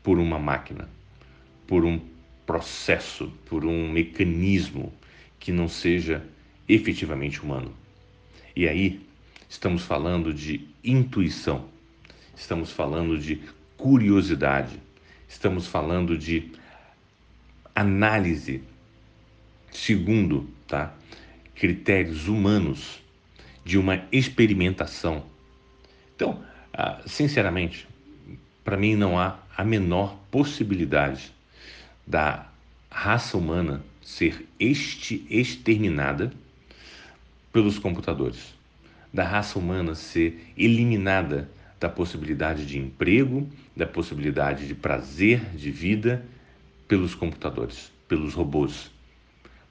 por 0.02 0.18
uma 0.18 0.38
máquina, 0.38 0.86
por 1.66 1.82
um 1.86 1.98
processo, 2.44 3.32
por 3.46 3.64
um 3.64 3.90
mecanismo 3.90 4.92
que 5.40 5.50
não 5.50 5.68
seja 5.68 6.22
efetivamente 6.68 7.42
humano. 7.42 7.74
E 8.54 8.68
aí 8.68 9.00
estamos 9.48 9.82
falando 9.82 10.34
de 10.34 10.68
intuição, 10.84 11.70
estamos 12.36 12.70
falando 12.70 13.18
de 13.18 13.40
curiosidade, 13.78 14.78
estamos 15.26 15.66
falando 15.66 16.18
de 16.18 16.60
análise 17.74 18.62
segundo 19.72 20.48
tá, 20.66 20.94
critérios 21.54 22.28
humanos 22.28 23.02
de 23.64 23.78
uma 23.78 24.04
experimentação. 24.12 25.24
Então, 26.14 26.42
ah, 26.72 27.00
sinceramente, 27.06 27.88
para 28.64 28.76
mim 28.76 28.94
não 28.94 29.18
há 29.18 29.38
a 29.56 29.64
menor 29.64 30.16
possibilidade 30.30 31.32
da 32.06 32.46
raça 32.90 33.36
humana 33.36 33.82
ser 34.02 34.46
este 34.58 35.26
exterminada 35.30 36.32
pelos 37.52 37.78
computadores, 37.78 38.54
da 39.12 39.24
raça 39.24 39.58
humana 39.58 39.94
ser 39.94 40.52
eliminada 40.56 41.48
da 41.78 41.88
possibilidade 41.88 42.64
de 42.66 42.78
emprego, 42.78 43.48
da 43.76 43.86
possibilidade 43.86 44.66
de 44.66 44.74
prazer, 44.74 45.40
de 45.54 45.70
vida 45.70 46.24
pelos 46.92 47.14
computadores, 47.14 47.90
pelos 48.06 48.34
robôs. 48.34 48.90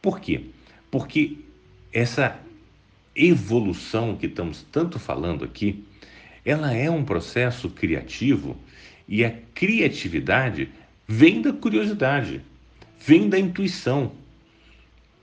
Por 0.02 0.20
quê? 0.20 0.46
Porque 0.90 1.38
essa 1.94 2.36
evolução 3.16 4.18
que 4.18 4.26
estamos 4.26 4.66
tanto 4.72 4.98
falando 4.98 5.46
aqui, 5.46 5.86
ela 6.44 6.74
é 6.74 6.90
um 6.90 7.06
processo 7.06 7.70
criativo 7.70 8.58
e 9.08 9.24
a 9.24 9.32
criatividade 9.54 10.70
vem 11.08 11.44
da 11.44 11.54
curiosidade, 11.54 12.42
vem 13.00 13.30
da 13.30 13.38
intuição. 13.38 14.14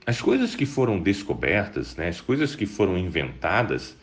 As 0.05 0.21
coisas 0.21 0.55
que 0.55 0.65
foram 0.65 1.01
descobertas, 1.01 1.97
né, 1.97 2.07
as 2.07 2.21
coisas 2.21 2.55
que 2.55 2.65
foram 2.65 2.97
inventadas, 2.97 3.93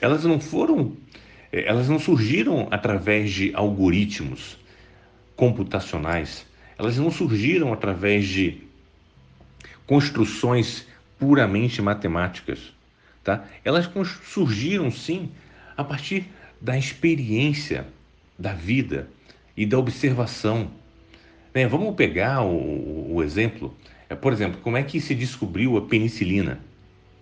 elas 0.00 0.24
não 0.24 0.40
foram, 0.40 0.96
eh, 1.52 1.62
elas 1.64 1.88
não 1.88 2.00
surgiram 2.00 2.66
através 2.72 3.30
de 3.30 3.54
algoritmos 3.54 4.58
computacionais 5.36 6.50
elas 6.82 6.98
não 6.98 7.12
surgiram 7.12 7.72
através 7.72 8.26
de 8.26 8.58
construções 9.86 10.84
puramente 11.16 11.80
matemáticas, 11.80 12.72
tá? 13.22 13.44
Elas 13.64 13.88
surgiram 14.24 14.90
sim 14.90 15.30
a 15.76 15.84
partir 15.84 16.26
da 16.60 16.76
experiência 16.76 17.86
da 18.36 18.52
vida 18.52 19.08
e 19.56 19.64
da 19.64 19.78
observação. 19.78 20.72
Né? 21.54 21.68
Vamos 21.68 21.94
pegar 21.94 22.42
o, 22.42 23.14
o 23.14 23.22
exemplo, 23.22 23.72
é, 24.08 24.16
por 24.16 24.32
exemplo, 24.32 24.60
como 24.60 24.76
é 24.76 24.82
que 24.82 25.00
se 25.00 25.14
descobriu 25.14 25.76
a 25.76 25.82
penicilina? 25.82 26.58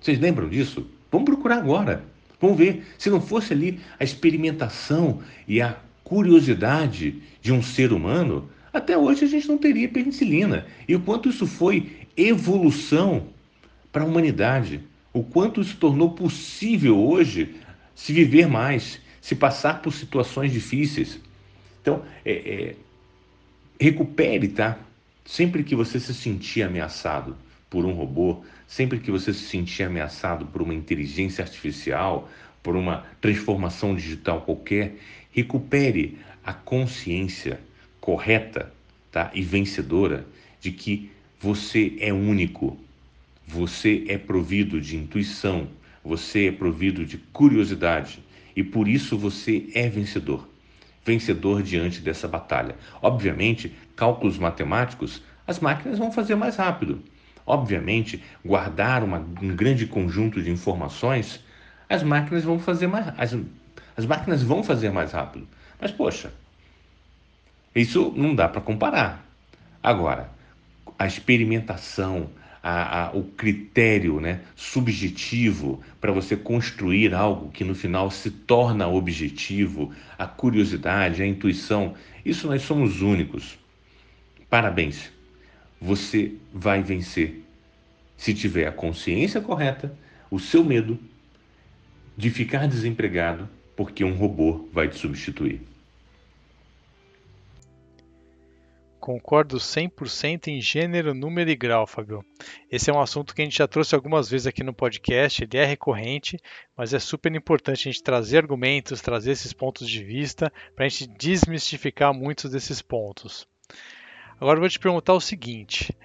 Vocês 0.00 0.18
lembram 0.18 0.48
disso? 0.48 0.86
Vamos 1.12 1.26
procurar 1.26 1.58
agora. 1.58 2.02
Vamos 2.40 2.56
ver. 2.56 2.86
Se 2.96 3.10
não 3.10 3.20
fosse 3.20 3.52
ali 3.52 3.78
a 3.98 4.04
experimentação 4.04 5.20
e 5.46 5.60
a 5.60 5.76
curiosidade 6.02 7.20
de 7.42 7.52
um 7.52 7.62
ser 7.62 7.92
humano, 7.92 8.48
até 8.72 8.96
hoje 8.96 9.24
a 9.24 9.28
gente 9.28 9.48
não 9.48 9.58
teria 9.58 9.88
penicilina. 9.88 10.66
E 10.86 10.94
o 10.94 11.00
quanto 11.00 11.28
isso 11.28 11.46
foi 11.46 12.06
evolução 12.16 13.28
para 13.92 14.02
a 14.02 14.06
humanidade. 14.06 14.82
O 15.12 15.22
quanto 15.22 15.62
se 15.64 15.74
tornou 15.74 16.12
possível 16.12 16.98
hoje 16.98 17.56
se 17.94 18.12
viver 18.12 18.46
mais, 18.46 19.00
se 19.20 19.34
passar 19.34 19.82
por 19.82 19.92
situações 19.92 20.52
difíceis. 20.52 21.20
Então, 21.82 22.02
é, 22.24 22.32
é, 22.32 22.76
recupere, 23.80 24.48
tá? 24.48 24.78
Sempre 25.24 25.64
que 25.64 25.74
você 25.74 25.98
se 25.98 26.14
sentir 26.14 26.62
ameaçado 26.62 27.36
por 27.68 27.84
um 27.84 27.92
robô, 27.92 28.42
sempre 28.66 28.98
que 28.98 29.10
você 29.10 29.32
se 29.32 29.44
sentir 29.44 29.82
ameaçado 29.82 30.46
por 30.46 30.62
uma 30.62 30.74
inteligência 30.74 31.42
artificial, 31.42 32.28
por 32.62 32.76
uma 32.76 33.04
transformação 33.20 33.94
digital 33.94 34.42
qualquer, 34.42 34.96
recupere 35.32 36.18
a 36.44 36.52
consciência 36.52 37.60
correta 38.00 38.72
tá? 39.10 39.30
e 39.34 39.42
vencedora 39.42 40.26
de 40.60 40.72
que 40.72 41.10
você 41.40 41.96
é 42.00 42.12
único, 42.12 42.78
você 43.46 44.04
é 44.08 44.18
provido 44.18 44.80
de 44.80 44.96
intuição, 44.96 45.68
você 46.04 46.48
é 46.48 46.52
provido 46.52 47.04
de 47.04 47.18
curiosidade 47.18 48.22
e 48.54 48.62
por 48.62 48.88
isso 48.88 49.16
você 49.16 49.68
é 49.74 49.88
vencedor. 49.88 50.48
Vencedor 51.04 51.62
diante 51.62 52.00
dessa 52.00 52.28
batalha. 52.28 52.76
Obviamente, 53.00 53.72
cálculos 53.96 54.38
matemáticos 54.38 55.22
as 55.46 55.58
máquinas 55.58 55.98
vão 55.98 56.12
fazer 56.12 56.36
mais 56.36 56.56
rápido. 56.56 57.02
Obviamente, 57.46 58.22
guardar 58.44 59.02
uma, 59.02 59.18
um 59.18 59.56
grande 59.56 59.86
conjunto 59.86 60.42
de 60.42 60.50
informações, 60.50 61.42
as 61.88 62.02
máquinas 62.02 62.44
vão 62.44 62.58
fazer 62.58 62.86
mais 62.86 63.08
as, 63.18 63.36
as 63.96 64.06
máquinas 64.06 64.42
vão 64.42 64.62
fazer 64.62 64.90
mais 64.90 65.10
rápido. 65.12 65.48
Mas 65.80 65.90
poxa, 65.90 66.32
isso 67.74 68.12
não 68.16 68.34
dá 68.34 68.48
para 68.48 68.60
comparar. 68.60 69.26
Agora, 69.82 70.30
a 70.98 71.06
experimentação, 71.06 72.30
a, 72.62 73.06
a, 73.06 73.16
o 73.16 73.24
critério 73.24 74.20
né, 74.20 74.40
subjetivo 74.54 75.80
para 76.00 76.12
você 76.12 76.36
construir 76.36 77.14
algo 77.14 77.50
que 77.50 77.64
no 77.64 77.74
final 77.74 78.10
se 78.10 78.30
torna 78.30 78.88
objetivo, 78.88 79.92
a 80.18 80.26
curiosidade, 80.26 81.22
a 81.22 81.26
intuição, 81.26 81.94
isso 82.24 82.48
nós 82.48 82.62
somos 82.62 83.00
únicos. 83.00 83.58
Parabéns, 84.48 85.10
você 85.80 86.34
vai 86.52 86.82
vencer 86.82 87.42
se 88.16 88.34
tiver 88.34 88.66
a 88.66 88.72
consciência 88.72 89.40
correta, 89.40 89.96
o 90.30 90.38
seu 90.38 90.62
medo 90.62 90.98
de 92.16 92.28
ficar 92.28 92.68
desempregado 92.68 93.48
porque 93.74 94.04
um 94.04 94.14
robô 94.14 94.68
vai 94.72 94.88
te 94.88 94.98
substituir. 94.98 95.69
Concordo 99.00 99.56
100% 99.56 100.48
em 100.48 100.60
gênero, 100.60 101.14
número 101.14 101.48
e 101.48 101.56
grau, 101.56 101.86
Fabio. 101.86 102.22
Esse 102.70 102.90
é 102.90 102.92
um 102.92 103.00
assunto 103.00 103.34
que 103.34 103.40
a 103.40 103.44
gente 103.44 103.56
já 103.56 103.66
trouxe 103.66 103.94
algumas 103.94 104.28
vezes 104.28 104.46
aqui 104.46 104.62
no 104.62 104.74
podcast, 104.74 105.42
ele 105.42 105.56
é 105.56 105.64
recorrente, 105.64 106.38
mas 106.76 106.92
é 106.92 106.98
super 106.98 107.34
importante 107.34 107.88
a 107.88 107.92
gente 107.92 108.02
trazer 108.02 108.36
argumentos, 108.36 109.00
trazer 109.00 109.30
esses 109.30 109.54
pontos 109.54 109.88
de 109.88 110.04
vista, 110.04 110.52
para 110.76 110.84
a 110.84 110.88
gente 110.88 111.08
desmistificar 111.18 112.12
muitos 112.12 112.50
desses 112.50 112.82
pontos. 112.82 113.48
Agora 114.38 114.58
eu 114.58 114.60
vou 114.60 114.68
te 114.68 114.78
perguntar 114.78 115.14
o 115.14 115.20
seguinte: 115.20 115.96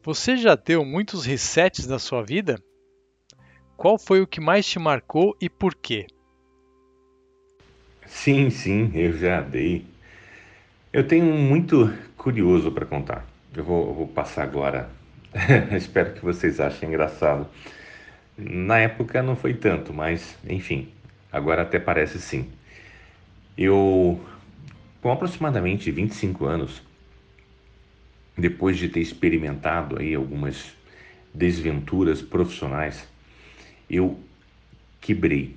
você 0.00 0.36
já 0.36 0.54
deu 0.54 0.84
muitos 0.84 1.26
resets 1.26 1.88
na 1.88 1.98
sua 1.98 2.22
vida? 2.22 2.56
Qual 3.76 3.98
foi 3.98 4.20
o 4.20 4.28
que 4.28 4.40
mais 4.40 4.64
te 4.64 4.78
marcou 4.78 5.36
e 5.40 5.50
por 5.50 5.74
quê? 5.74 6.06
Sim, 8.06 8.48
sim, 8.48 8.92
eu 8.94 9.12
já 9.18 9.40
dei. 9.40 9.84
Eu 10.94 11.02
tenho 11.02 11.24
muito 11.24 11.92
curioso 12.16 12.70
para 12.70 12.86
contar. 12.86 13.26
Eu 13.52 13.64
vou, 13.64 13.88
eu 13.88 13.94
vou 13.94 14.06
passar 14.06 14.44
agora. 14.44 14.88
Espero 15.76 16.12
que 16.12 16.20
vocês 16.20 16.60
achem 16.60 16.88
engraçado. 16.88 17.48
Na 18.38 18.78
época 18.78 19.20
não 19.20 19.34
foi 19.34 19.54
tanto, 19.54 19.92
mas 19.92 20.38
enfim, 20.48 20.88
agora 21.32 21.62
até 21.62 21.80
parece 21.80 22.20
sim. 22.20 22.48
Eu, 23.58 24.24
com 25.02 25.10
aproximadamente 25.10 25.90
25 25.90 26.44
anos, 26.44 26.80
depois 28.38 28.78
de 28.78 28.88
ter 28.88 29.00
experimentado 29.00 29.98
aí 29.98 30.14
algumas 30.14 30.76
desventuras 31.34 32.22
profissionais, 32.22 33.04
eu 33.90 34.16
quebrei. 35.00 35.56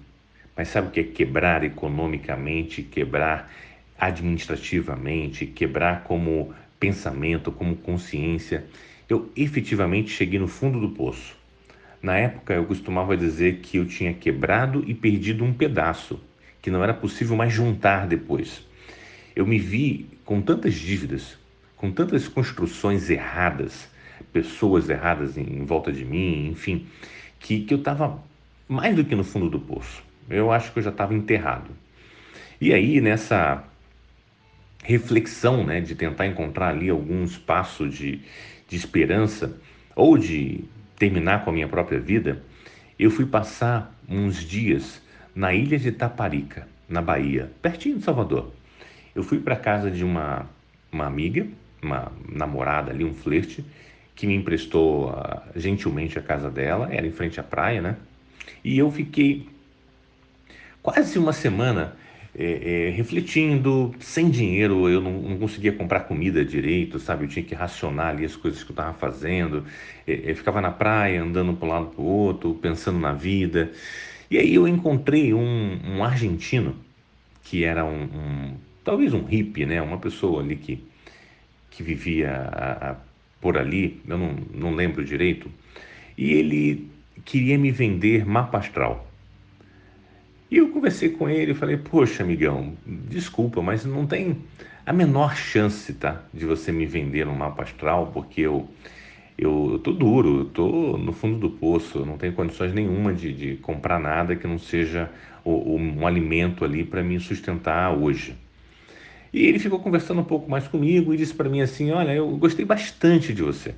Mas 0.55 0.69
sabe 0.69 0.87
o 0.87 0.89
que 0.89 0.99
é 0.99 1.03
quebrar 1.03 1.63
economicamente, 1.63 2.81
quebrar 2.81 3.51
administrativamente, 3.99 5.45
quebrar 5.45 6.03
como 6.03 6.53
pensamento, 6.79 7.51
como 7.51 7.75
consciência. 7.75 8.65
Eu 9.09 9.31
efetivamente 9.35 10.11
cheguei 10.11 10.39
no 10.39 10.47
fundo 10.47 10.79
do 10.79 10.89
poço. 10.89 11.35
Na 12.01 12.15
época 12.17 12.53
eu 12.53 12.65
costumava 12.65 13.17
dizer 13.17 13.59
que 13.59 13.77
eu 13.77 13.85
tinha 13.85 14.13
quebrado 14.13 14.83
e 14.87 14.93
perdido 14.93 15.43
um 15.43 15.53
pedaço, 15.53 16.19
que 16.61 16.69
não 16.69 16.83
era 16.83 16.93
possível 16.93 17.35
mais 17.35 17.51
juntar 17.51 18.07
depois. 18.07 18.65
Eu 19.35 19.45
me 19.45 19.57
vi 19.57 20.07
com 20.23 20.41
tantas 20.41 20.75
dívidas, 20.75 21.37
com 21.75 21.91
tantas 21.91 22.27
construções 22.27 23.09
erradas, 23.09 23.89
pessoas 24.33 24.89
erradas 24.89 25.37
em, 25.37 25.63
volta 25.63 25.91
de 25.91 26.03
mim, 26.03 26.49
enfim, 26.49 26.87
que, 27.39 27.61
que 27.61 27.73
eu 27.73 27.77
estava 27.77 28.21
mais 28.67 28.95
do 28.95 29.05
que 29.05 29.15
no 29.15 29.23
fundo 29.23 29.49
do 29.49 29.59
poço. 29.59 30.03
Eu 30.29 30.51
acho 30.51 30.71
que 30.71 30.79
eu 30.79 30.83
já 30.83 30.89
estava 30.89 31.13
enterrado. 31.13 31.71
E 32.59 32.73
aí, 32.73 32.99
nessa 32.99 33.63
reflexão, 34.83 35.65
né, 35.65 35.81
de 35.81 35.95
tentar 35.95 36.27
encontrar 36.27 36.69
ali 36.69 36.89
algum 36.89 37.23
espaço 37.23 37.87
de, 37.89 38.21
de 38.67 38.75
esperança 38.75 39.57
ou 39.95 40.17
de 40.17 40.63
terminar 40.97 41.43
com 41.43 41.49
a 41.49 41.53
minha 41.53 41.67
própria 41.67 41.99
vida, 41.99 42.41
eu 42.97 43.11
fui 43.11 43.25
passar 43.25 43.93
uns 44.09 44.43
dias 44.43 45.01
na 45.35 45.53
ilha 45.53 45.77
de 45.77 45.91
Taparica, 45.91 46.67
na 46.89 47.01
Bahia, 47.01 47.51
pertinho 47.61 47.97
de 47.97 48.03
Salvador. 48.03 48.51
Eu 49.13 49.23
fui 49.23 49.39
para 49.39 49.55
casa 49.55 49.91
de 49.91 50.03
uma, 50.03 50.47
uma 50.91 51.05
amiga, 51.05 51.47
uma 51.81 52.11
namorada 52.27 52.91
ali, 52.91 53.03
um 53.03 53.13
flerte, 53.13 53.63
que 54.15 54.25
me 54.25 54.33
emprestou 54.33 55.11
uh, 55.11 55.41
gentilmente 55.55 56.17
a 56.17 56.21
casa 56.21 56.49
dela, 56.49 56.89
era 56.91 57.05
em 57.05 57.11
frente 57.11 57.39
à 57.39 57.43
praia, 57.43 57.81
né? 57.81 57.97
E 58.63 58.77
eu 58.77 58.91
fiquei 58.91 59.47
quase 60.81 61.19
uma 61.19 61.33
semana 61.33 61.95
é, 62.37 62.87
é, 62.87 62.89
refletindo, 62.91 63.95
sem 63.99 64.29
dinheiro, 64.29 64.87
eu 64.87 65.01
não, 65.01 65.11
não, 65.11 65.39
conseguia 65.39 65.73
comprar 65.73 66.01
comida 66.01 66.45
direito, 66.45 66.99
sabe? 66.99 67.25
Eu 67.25 67.29
tinha 67.29 67.43
que 67.43 67.55
racionar 67.55 68.09
ali 68.09 68.25
as 68.25 68.35
coisas 68.35 68.63
que 68.63 68.69
eu 68.69 68.73
estava 68.73 68.93
fazendo. 68.93 69.65
É, 70.05 70.35
ficava 70.35 70.61
na 70.61 70.69
praia, 70.69 71.23
andando 71.23 71.53
para 71.53 71.67
um 71.67 71.71
lado 71.71 71.85
para 71.87 72.01
o 72.01 72.05
outro, 72.05 72.53
pensando 72.53 72.99
na 72.99 73.11
vida. 73.11 73.71
E 74.29 74.37
aí 74.37 74.53
eu 74.53 74.67
encontrei 74.67 75.33
um, 75.33 75.79
um 75.83 76.03
argentino, 76.03 76.75
que 77.43 77.63
era 77.63 77.83
um, 77.83 78.03
um, 78.03 78.53
talvez 78.83 79.13
um 79.15 79.23
hippie, 79.23 79.65
né? 79.65 79.81
Uma 79.81 79.97
pessoa 79.97 80.43
ali 80.43 80.57
que, 80.57 80.83
que 81.71 81.81
vivia 81.81 82.31
a, 82.31 82.91
a, 82.91 82.95
por 83.41 83.57
ali, 83.57 83.99
eu 84.07 84.15
não, 84.15 84.35
não 84.53 84.75
lembro 84.75 85.03
direito. 85.03 85.49
E 86.15 86.33
ele 86.33 86.87
queria 87.25 87.57
me 87.57 87.71
vender 87.71 88.27
mapa 88.27 88.59
astral. 88.59 89.06
E 90.49 90.57
eu 90.57 90.69
conversei 90.69 91.09
com 91.09 91.29
ele 91.29 91.51
e 91.51 91.55
falei, 91.55 91.75
poxa, 91.75 92.23
amigão, 92.23 92.73
desculpa, 92.85 93.61
mas 93.61 93.83
não 93.83 94.07
tem 94.07 94.37
a 94.85 94.93
menor 94.93 95.35
chance, 95.35 95.93
tá? 95.93 96.23
De 96.33 96.45
você 96.45 96.71
me 96.71 96.85
vender 96.85 97.27
um 97.27 97.35
mapa 97.35 97.63
astral, 97.63 98.11
porque 98.13 98.41
eu, 98.41 98.65
eu, 99.37 99.71
eu 99.73 99.79
tô 99.79 99.91
duro, 99.91 100.39
eu 100.39 100.45
tô 100.45 100.97
no 100.97 101.11
fundo 101.11 101.37
do 101.37 101.49
poço, 101.49 101.99
eu 101.99 102.05
não 102.05 102.17
tenho 102.17 102.31
condições 102.31 102.73
nenhuma 102.73 103.13
de, 103.13 103.33
de 103.33 103.55
comprar 103.57 103.99
nada 103.99 104.37
que 104.37 104.47
não 104.47 104.57
seja 104.57 105.11
o, 105.43 105.51
o, 105.51 105.77
um 105.77 106.07
alimento 106.07 106.63
ali 106.63 106.85
para 106.85 107.03
me 107.03 107.19
sustentar 107.19 107.93
hoje. 107.93 108.33
E 109.33 109.45
ele 109.45 109.59
ficou 109.59 109.79
conversando 109.79 110.21
um 110.21 110.23
pouco 110.23 110.49
mais 110.49 110.65
comigo 110.65 111.13
e 111.13 111.17
disse 111.17 111.33
para 111.33 111.49
mim 111.49 111.59
assim, 111.59 111.91
olha, 111.91 112.13
eu 112.13 112.37
gostei 112.37 112.63
bastante 112.63 113.33
de 113.33 113.43
você. 113.43 113.75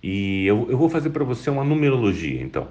E 0.00 0.46
eu, 0.46 0.68
eu 0.70 0.78
vou 0.78 0.88
fazer 0.88 1.10
para 1.10 1.24
você 1.24 1.50
uma 1.50 1.64
numerologia, 1.64 2.40
então. 2.40 2.68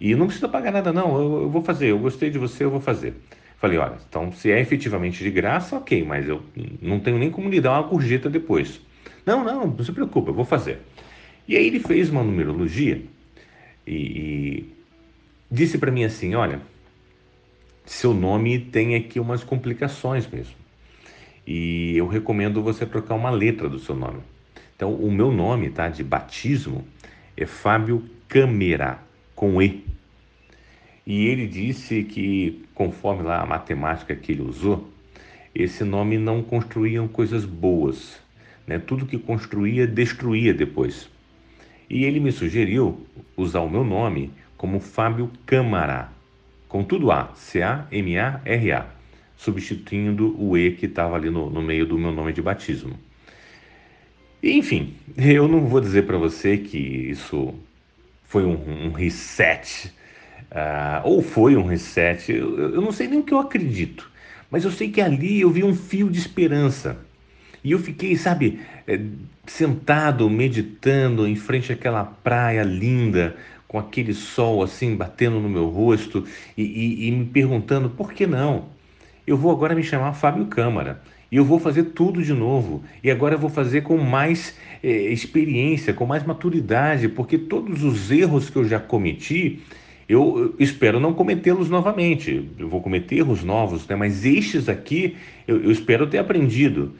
E 0.00 0.14
não 0.14 0.26
precisa 0.26 0.48
pagar 0.48 0.72
nada, 0.72 0.92
não. 0.92 1.16
Eu, 1.16 1.42
eu, 1.42 1.50
vou 1.50 1.62
fazer. 1.62 1.88
Eu 1.88 1.98
gostei 1.98 2.30
de 2.30 2.38
você, 2.38 2.64
eu 2.64 2.70
vou 2.70 2.80
fazer. 2.80 3.14
Falei, 3.58 3.78
olha, 3.78 3.96
então 4.08 4.30
se 4.32 4.50
é 4.50 4.60
efetivamente 4.60 5.22
de 5.22 5.30
graça, 5.30 5.76
ok, 5.76 6.04
mas 6.04 6.28
eu 6.28 6.42
não 6.80 7.00
tenho 7.00 7.18
nem 7.18 7.30
como 7.30 7.48
lhe 7.48 7.60
dar 7.60 7.72
uma 7.72 7.88
gorjeta 7.88 8.30
depois. 8.30 8.80
Não, 9.26 9.42
não, 9.42 9.66
não 9.66 9.84
se 9.84 9.90
preocupe, 9.90 10.28
eu 10.28 10.34
vou 10.34 10.44
fazer. 10.44 10.78
E 11.46 11.56
aí 11.56 11.66
ele 11.66 11.80
fez 11.80 12.08
uma 12.08 12.22
numerologia 12.22 13.02
e, 13.84 13.94
e 13.94 14.72
disse 15.50 15.76
para 15.76 15.90
mim 15.90 16.04
assim: 16.04 16.36
olha, 16.36 16.60
seu 17.84 18.14
nome 18.14 18.58
tem 18.58 18.94
aqui 18.94 19.18
umas 19.18 19.42
complicações 19.42 20.26
mesmo. 20.28 20.54
E 21.44 21.96
eu 21.96 22.06
recomendo 22.06 22.62
você 22.62 22.86
trocar 22.86 23.14
uma 23.14 23.30
letra 23.30 23.68
do 23.68 23.78
seu 23.78 23.96
nome. 23.96 24.20
Então, 24.76 24.94
o 24.94 25.10
meu 25.10 25.32
nome, 25.32 25.70
tá, 25.70 25.88
de 25.88 26.04
batismo 26.04 26.86
é 27.36 27.46
Fábio 27.46 28.04
Câmera 28.28 29.07
com 29.38 29.62
E. 29.62 29.84
E 31.06 31.26
ele 31.26 31.46
disse 31.46 32.02
que, 32.02 32.64
conforme 32.74 33.22
lá 33.22 33.40
a 33.40 33.46
matemática 33.46 34.16
que 34.16 34.32
ele 34.32 34.42
usou, 34.42 34.90
esse 35.54 35.84
nome 35.84 36.18
não 36.18 36.42
construía 36.42 37.06
coisas 37.06 37.44
boas. 37.44 38.20
Né? 38.66 38.80
Tudo 38.80 39.06
que 39.06 39.16
construía, 39.16 39.86
destruía 39.86 40.52
depois. 40.52 41.08
E 41.88 42.04
ele 42.04 42.18
me 42.18 42.32
sugeriu 42.32 43.06
usar 43.36 43.60
o 43.60 43.70
meu 43.70 43.84
nome 43.84 44.32
como 44.56 44.80
Fábio 44.80 45.30
Câmara, 45.46 46.10
com 46.66 46.82
tudo 46.82 47.12
A, 47.12 47.32
C-A-M-A-R-A, 47.36 48.86
substituindo 49.36 50.34
o 50.36 50.58
E 50.58 50.72
que 50.72 50.86
estava 50.86 51.14
ali 51.14 51.30
no, 51.30 51.48
no 51.48 51.62
meio 51.62 51.86
do 51.86 51.96
meu 51.96 52.10
nome 52.10 52.32
de 52.32 52.42
batismo. 52.42 52.98
Enfim, 54.42 54.94
eu 55.16 55.46
não 55.46 55.60
vou 55.66 55.80
dizer 55.80 56.06
para 56.06 56.18
você 56.18 56.58
que 56.58 56.76
isso 56.76 57.54
foi 58.28 58.44
um, 58.44 58.86
um 58.86 58.92
reset, 58.92 59.92
uh, 60.52 61.00
ou 61.02 61.22
foi 61.22 61.56
um 61.56 61.64
reset, 61.64 62.30
eu, 62.30 62.74
eu, 62.74 62.80
não 62.80 62.92
sei 62.92 63.08
nem 63.08 63.20
o 63.20 63.22
que 63.22 63.32
eu 63.32 63.38
acredito, 63.38 64.08
mas 64.50 64.64
eu 64.64 64.70
sei 64.70 64.90
que 64.90 65.00
ali 65.00 65.40
eu 65.40 65.50
vi 65.50 65.64
um 65.64 65.74
fio 65.74 66.08
de 66.08 66.18
esperança. 66.18 66.98
E 67.64 67.72
eu 67.72 67.78
fiquei, 67.78 68.16
sabe, 68.16 68.60
é, 68.86 69.00
sentado, 69.46 70.30
meditando 70.30 71.26
em 71.26 71.34
frente 71.34 71.72
àquela 71.72 72.04
praia 72.04 72.62
linda, 72.62 73.34
com 73.66 73.78
aquele 73.78 74.14
sol 74.14 74.62
assim 74.62 74.94
batendo 74.94 75.40
no 75.40 75.48
meu 75.48 75.66
rosto 75.66 76.24
e, 76.56 76.62
e, 76.62 77.08
e 77.08 77.10
me 77.10 77.26
perguntando 77.26 77.90
por 77.90 78.12
que 78.12 78.26
não? 78.26 78.68
Eu 79.26 79.36
vou 79.36 79.50
agora 79.50 79.74
me 79.74 79.82
chamar 79.82 80.14
Fábio 80.14 80.46
Câmara 80.46 81.02
e 81.30 81.36
eu 81.36 81.44
vou 81.44 81.58
fazer 81.58 81.84
tudo 81.84 82.22
de 82.22 82.32
novo. 82.32 82.82
E 83.02 83.10
agora 83.10 83.34
eu 83.34 83.38
vou 83.38 83.50
fazer 83.50 83.82
com 83.82 83.98
mais 83.98 84.56
é, 84.82 84.88
experiência, 84.88 85.92
com 85.92 86.06
mais 86.06 86.24
maturidade, 86.24 87.08
porque 87.08 87.36
todos 87.36 87.84
os 87.84 88.10
erros 88.10 88.48
que 88.48 88.56
eu 88.56 88.64
já 88.64 88.80
cometi, 88.80 89.60
eu 90.08 90.54
espero 90.58 90.98
não 90.98 91.12
cometê-los 91.12 91.68
novamente. 91.68 92.48
Eu 92.58 92.68
vou 92.68 92.80
cometer 92.80 93.16
erros 93.16 93.44
novos, 93.44 93.86
né? 93.86 93.94
mas 93.94 94.24
estes 94.24 94.68
aqui 94.68 95.16
eu, 95.46 95.62
eu 95.62 95.70
espero 95.70 96.06
ter 96.06 96.18
aprendido. 96.18 96.94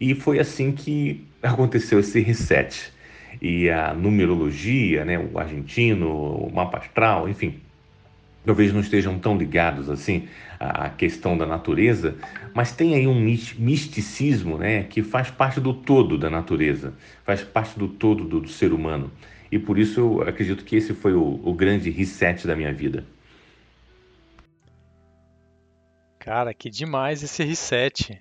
E 0.00 0.14
foi 0.14 0.38
assim 0.38 0.72
que 0.72 1.22
aconteceu 1.42 2.00
esse 2.00 2.20
reset. 2.20 2.92
E 3.42 3.68
a 3.68 3.92
numerologia, 3.92 5.04
né, 5.04 5.18
o 5.18 5.38
argentino, 5.38 6.08
o 6.08 6.52
mapa 6.54 6.78
astral, 6.78 7.28
enfim, 7.28 7.56
talvez 8.44 8.72
não 8.72 8.80
estejam 8.80 9.18
tão 9.18 9.36
ligados 9.36 9.88
assim 9.88 10.28
à 10.60 10.88
questão 10.90 11.36
da 11.36 11.46
natureza, 11.46 12.16
mas 12.54 12.72
tem 12.72 12.94
aí 12.94 13.06
um 13.06 13.18
misticismo 13.20 14.58
né, 14.58 14.84
que 14.84 15.02
faz 15.02 15.30
parte 15.30 15.60
do 15.60 15.74
todo 15.74 16.16
da 16.18 16.30
natureza, 16.30 16.94
faz 17.24 17.42
parte 17.42 17.78
do 17.78 17.88
todo 17.88 18.24
do, 18.24 18.40
do 18.40 18.48
ser 18.48 18.72
humano. 18.72 19.10
E 19.50 19.58
por 19.58 19.78
isso 19.78 20.00
eu 20.00 20.22
acredito 20.22 20.64
que 20.64 20.76
esse 20.76 20.94
foi 20.94 21.14
o, 21.14 21.40
o 21.44 21.52
grande 21.54 21.90
reset 21.90 22.46
da 22.46 22.56
minha 22.56 22.72
vida. 22.72 23.04
Cara, 26.18 26.54
que 26.54 26.70
demais 26.70 27.22
esse 27.22 27.44
reset. 27.44 28.18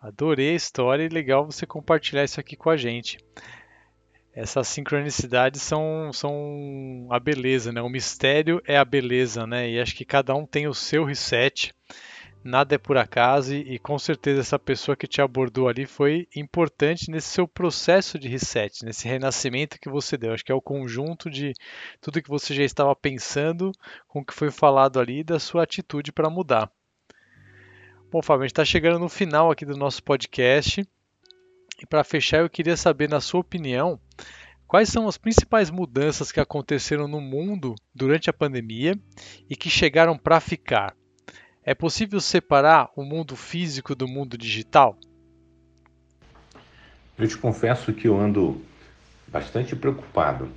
Adorei 0.00 0.50
a 0.50 0.54
história 0.54 1.02
e 1.02 1.08
legal 1.08 1.44
você 1.44 1.66
compartilhar 1.66 2.24
isso 2.24 2.40
aqui 2.40 2.56
com 2.56 2.70
a 2.70 2.76
gente. 2.76 3.18
Essas 4.34 4.68
sincronicidades 4.68 5.60
são, 5.60 6.12
são 6.12 7.08
a 7.10 7.18
beleza, 7.18 7.72
né? 7.72 7.82
O 7.82 7.88
mistério 7.88 8.62
é 8.64 8.76
a 8.76 8.84
beleza, 8.84 9.46
né? 9.46 9.68
E 9.68 9.80
acho 9.80 9.94
que 9.94 10.04
cada 10.04 10.34
um 10.34 10.46
tem 10.46 10.68
o 10.68 10.74
seu 10.74 11.04
reset. 11.04 11.74
Nada 12.42 12.74
é 12.74 12.78
por 12.78 12.96
acaso 12.96 13.54
e, 13.54 13.74
e 13.74 13.78
com 13.78 13.98
certeza 13.98 14.40
essa 14.40 14.58
pessoa 14.58 14.96
que 14.96 15.06
te 15.06 15.20
abordou 15.20 15.68
ali 15.68 15.84
foi 15.84 16.26
importante 16.34 17.10
nesse 17.10 17.28
seu 17.28 17.46
processo 17.46 18.18
de 18.18 18.28
reset, 18.28 18.82
nesse 18.82 19.06
renascimento 19.06 19.78
que 19.78 19.90
você 19.90 20.16
deu. 20.16 20.32
Acho 20.32 20.44
que 20.44 20.52
é 20.52 20.54
o 20.54 20.62
conjunto 20.62 21.28
de 21.28 21.52
tudo 22.00 22.22
que 22.22 22.30
você 22.30 22.54
já 22.54 22.62
estava 22.62 22.94
pensando 22.96 23.72
com 24.08 24.20
o 24.20 24.24
que 24.24 24.32
foi 24.32 24.50
falado 24.50 24.98
ali 24.98 25.22
da 25.22 25.38
sua 25.38 25.64
atitude 25.64 26.12
para 26.12 26.30
mudar. 26.30 26.70
Bom, 28.10 28.22
Fábio, 28.22 28.42
a 28.42 28.46
gente 28.46 28.52
está 28.52 28.64
chegando 28.64 28.98
no 28.98 29.08
final 29.08 29.50
aqui 29.50 29.66
do 29.66 29.76
nosso 29.76 30.02
podcast. 30.02 30.86
E 31.80 31.86
para 31.86 32.04
fechar, 32.04 32.40
eu 32.40 32.50
queria 32.50 32.76
saber, 32.76 33.08
na 33.08 33.20
sua 33.20 33.40
opinião, 33.40 33.98
quais 34.66 34.88
são 34.88 35.08
as 35.08 35.16
principais 35.16 35.70
mudanças 35.70 36.30
que 36.30 36.38
aconteceram 36.38 37.08
no 37.08 37.20
mundo 37.20 37.74
durante 37.94 38.28
a 38.28 38.34
pandemia 38.34 38.98
e 39.48 39.56
que 39.56 39.70
chegaram 39.70 40.18
para 40.18 40.38
ficar. 40.40 40.94
É 41.64 41.74
possível 41.74 42.20
separar 42.20 42.90
o 42.94 43.02
mundo 43.02 43.34
físico 43.34 43.94
do 43.94 44.06
mundo 44.06 44.36
digital? 44.36 44.98
Eu 47.16 47.28
te 47.28 47.36
confesso 47.36 47.92
que 47.92 48.08
eu 48.08 48.18
ando 48.18 48.60
bastante 49.28 49.74
preocupado 49.74 50.50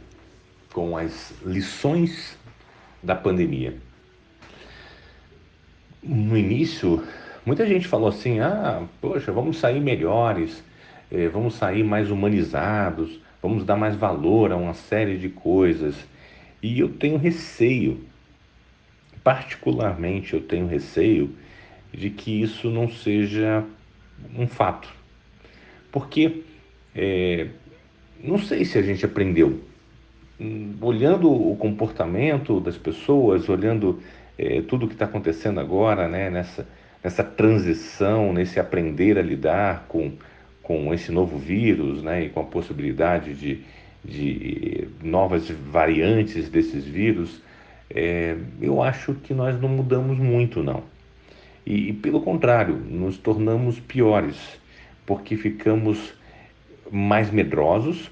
com 0.73 0.97
as 0.97 1.33
lições 1.45 2.37
da 3.01 3.15
pandemia. 3.15 3.77
No 6.01 6.37
início, 6.37 7.05
Muita 7.45 7.67
gente 7.67 7.87
falou 7.87 8.07
assim: 8.07 8.39
ah, 8.39 8.83
poxa, 9.01 9.31
vamos 9.31 9.57
sair 9.57 9.79
melhores, 9.79 10.63
eh, 11.13 11.27
vamos 11.27 11.53
sair 11.53 11.83
mais 11.83 12.09
humanizados, 12.09 13.19
vamos 13.41 13.63
dar 13.63 13.77
mais 13.77 13.95
valor 13.95 14.51
a 14.51 14.57
uma 14.57 14.73
série 14.73 15.17
de 15.17 15.29
coisas. 15.29 15.95
E 16.61 16.79
eu 16.79 16.89
tenho 16.89 17.17
receio, 17.17 17.99
particularmente 19.23 20.33
eu 20.33 20.41
tenho 20.41 20.67
receio 20.67 21.29
de 21.93 22.09
que 22.09 22.41
isso 22.41 22.69
não 22.69 22.89
seja 22.89 23.63
um 24.35 24.47
fato. 24.47 24.89
Porque 25.91 26.41
é, 26.95 27.47
não 28.23 28.39
sei 28.39 28.65
se 28.65 28.77
a 28.77 28.81
gente 28.81 29.05
aprendeu. 29.05 29.61
Olhando 30.81 31.31
o 31.31 31.55
comportamento 31.55 32.59
das 32.59 32.77
pessoas, 32.77 33.47
olhando 33.47 34.01
é, 34.37 34.61
tudo 34.61 34.85
o 34.85 34.87
que 34.87 34.95
está 34.95 35.05
acontecendo 35.05 35.59
agora, 35.59 36.07
né, 36.07 36.29
nessa, 36.29 36.67
nessa 37.03 37.23
transição, 37.23 38.33
nesse 38.33 38.59
aprender 38.59 39.17
a 39.17 39.21
lidar 39.21 39.85
com, 39.87 40.13
com 40.63 40.93
esse 40.93 41.11
novo 41.11 41.37
vírus 41.37 42.01
né, 42.01 42.23
e 42.25 42.29
com 42.29 42.39
a 42.39 42.45
possibilidade 42.45 43.33
de, 43.35 43.59
de 44.03 44.87
novas 45.03 45.49
variantes 45.49 46.49
desses 46.49 46.85
vírus, 46.85 47.41
é, 47.93 48.35
eu 48.59 48.81
acho 48.81 49.13
que 49.13 49.33
nós 49.33 49.59
não 49.61 49.69
mudamos 49.69 50.17
muito, 50.17 50.63
não. 50.63 50.83
E, 51.65 51.89
e, 51.89 51.93
pelo 51.93 52.21
contrário, 52.21 52.75
nos 52.75 53.17
tornamos 53.17 53.79
piores, 53.79 54.37
porque 55.05 55.37
ficamos 55.37 56.13
mais 56.89 57.29
medrosos, 57.29 58.09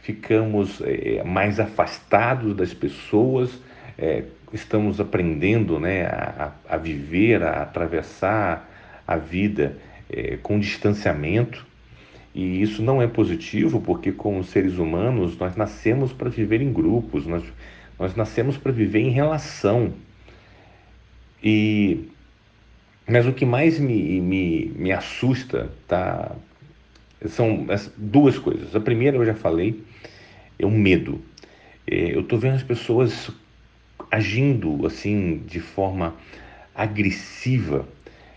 ficamos 0.00 0.82
é, 0.84 1.22
mais 1.22 1.60
afastados 1.60 2.54
das 2.54 2.74
pessoas, 2.74 3.50
é, 3.96 4.24
estamos 4.52 5.00
aprendendo 5.00 5.78
né, 5.78 6.06
a, 6.06 6.52
a 6.68 6.76
viver, 6.76 7.42
a 7.42 7.62
atravessar 7.62 8.70
a 9.06 9.16
vida 9.16 9.76
com 10.42 10.60
distanciamento. 10.60 11.66
E 12.34 12.60
isso 12.60 12.82
não 12.82 13.00
é 13.00 13.06
positivo, 13.06 13.80
porque 13.80 14.10
como 14.10 14.42
seres 14.42 14.76
humanos 14.78 15.38
nós 15.38 15.54
nascemos 15.54 16.12
para 16.12 16.28
viver 16.28 16.60
em 16.60 16.72
grupos, 16.72 17.26
nós, 17.26 17.44
nós 17.98 18.16
nascemos 18.16 18.56
para 18.56 18.72
viver 18.72 19.00
em 19.00 19.10
relação. 19.10 19.94
E 21.42 22.08
mas 23.06 23.26
o 23.26 23.32
que 23.32 23.44
mais 23.44 23.78
me, 23.78 24.20
me, 24.20 24.72
me 24.76 24.90
assusta 24.90 25.70
tá, 25.86 26.34
são 27.26 27.66
duas 27.96 28.38
coisas. 28.38 28.74
A 28.74 28.80
primeira 28.80 29.16
eu 29.18 29.24
já 29.24 29.34
falei, 29.34 29.82
é 30.58 30.64
o 30.64 30.70
medo. 30.70 31.20
É, 31.86 32.14
eu 32.14 32.20
estou 32.20 32.38
vendo 32.38 32.54
as 32.54 32.62
pessoas 32.62 33.30
agindo 34.10 34.86
assim 34.86 35.42
de 35.46 35.60
forma 35.60 36.14
agressiva. 36.74 37.86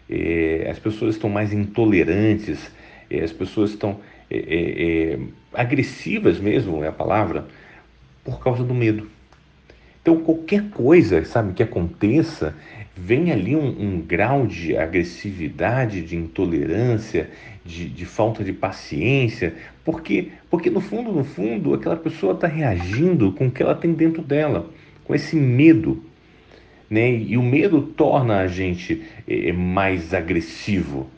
É, 0.10 0.68
as 0.70 0.80
pessoas 0.80 1.16
estão 1.16 1.30
mais 1.30 1.54
intolerantes, 1.54 2.70
as 3.12 3.32
pessoas 3.32 3.72
estão 3.72 4.00
é, 4.30 4.38
é, 4.38 5.20
agressivas 5.54 6.40
mesmo, 6.40 6.84
é 6.84 6.88
a 6.88 6.92
palavra, 6.92 7.48
por 8.24 8.40
causa 8.40 8.64
do 8.64 8.74
medo. 8.74 9.08
Então, 10.02 10.18
qualquer 10.18 10.70
coisa, 10.70 11.24
sabe, 11.26 11.54
que 11.54 11.62
aconteça, 11.62 12.56
vem 12.96 13.32
ali 13.32 13.56
um, 13.56 13.68
um 13.68 14.02
grau 14.02 14.48
de 14.48 14.78
agressividade, 14.78 16.02
de 16.02 16.16
intolerância, 16.16 17.30
de, 17.66 17.90
de, 17.90 18.06
falta 18.06 18.44
de 18.44 18.54
paciência, 18.54 19.54
porque, 19.84 20.30
porque 20.50 20.70
no 20.70 20.80
fundo, 20.80 21.12
no 21.12 21.24
fundo, 21.24 21.74
aquela 21.74 21.98
pessoa 21.98 22.34
está 22.34 22.48
reagindo 22.48 23.34
com 23.34 23.48
o 23.48 23.52
que 23.52 23.62
ela 23.62 23.76
tem 23.76 23.94
dentro 23.94 24.22
dela 24.22 24.70
com 25.08 25.16
esse 25.16 25.36
medo. 25.36 26.04
Né? 26.90 27.12
E 27.12 27.38
o 27.38 27.42
medo 27.42 27.82
torna 27.82 28.40
a 28.40 28.48
gente 28.48 29.02
é, 29.28 29.52
mais 29.52 30.14
agressivo. 30.14 31.10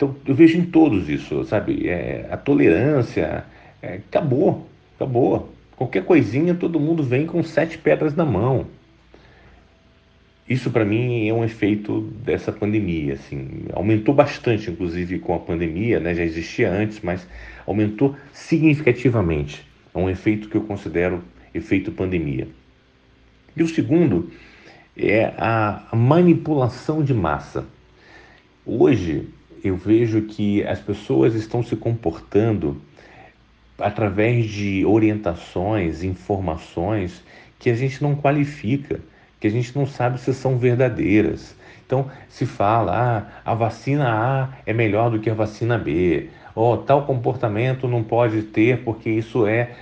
Então 0.00 0.16
eu 0.26 0.34
vejo 0.34 0.56
em 0.56 0.64
todos 0.64 1.10
isso, 1.10 1.44
sabe? 1.44 1.86
É, 1.86 2.26
a 2.30 2.36
tolerância 2.38 3.44
é, 3.82 3.96
acabou, 3.96 4.66
acabou. 4.96 5.52
Qualquer 5.76 6.06
coisinha 6.06 6.54
todo 6.54 6.80
mundo 6.80 7.02
vem 7.02 7.26
com 7.26 7.42
sete 7.42 7.76
pedras 7.76 8.16
na 8.16 8.24
mão. 8.24 8.66
Isso 10.48 10.70
para 10.70 10.86
mim 10.86 11.28
é 11.28 11.34
um 11.34 11.44
efeito 11.44 12.00
dessa 12.24 12.50
pandemia, 12.50 13.12
assim, 13.12 13.66
aumentou 13.74 14.14
bastante, 14.14 14.70
inclusive 14.70 15.18
com 15.18 15.34
a 15.34 15.38
pandemia, 15.38 16.00
né? 16.00 16.14
Já 16.14 16.24
existia 16.24 16.70
antes, 16.70 17.00
mas 17.02 17.28
aumentou 17.66 18.16
significativamente. 18.32 19.66
É 19.94 19.98
um 19.98 20.08
efeito 20.08 20.48
que 20.48 20.56
eu 20.56 20.62
considero 20.62 21.22
efeito 21.52 21.92
pandemia. 21.92 22.48
E 23.54 23.62
o 23.62 23.68
segundo 23.68 24.30
é 24.96 25.34
a 25.36 25.88
manipulação 25.92 27.04
de 27.04 27.12
massa. 27.12 27.66
Hoje 28.64 29.28
eu 29.62 29.76
vejo 29.76 30.22
que 30.22 30.62
as 30.64 30.80
pessoas 30.80 31.34
estão 31.34 31.62
se 31.62 31.76
comportando 31.76 32.80
através 33.78 34.46
de 34.46 34.84
orientações, 34.84 36.02
informações 36.02 37.22
que 37.58 37.70
a 37.70 37.74
gente 37.74 38.02
não 38.02 38.14
qualifica, 38.14 39.00
que 39.38 39.46
a 39.46 39.50
gente 39.50 39.76
não 39.76 39.86
sabe 39.86 40.20
se 40.20 40.32
são 40.34 40.58
verdadeiras. 40.58 41.54
Então, 41.86 42.10
se 42.28 42.46
fala, 42.46 42.92
ah, 43.44 43.50
a 43.50 43.54
vacina 43.54 44.08
A 44.08 44.48
é 44.64 44.72
melhor 44.72 45.10
do 45.10 45.18
que 45.18 45.28
a 45.28 45.34
vacina 45.34 45.76
B, 45.76 46.28
ou 46.54 46.76
tal 46.78 47.04
comportamento 47.04 47.88
não 47.88 48.02
pode 48.02 48.42
ter 48.42 48.84
porque 48.84 49.10
isso 49.10 49.46
é 49.46 49.74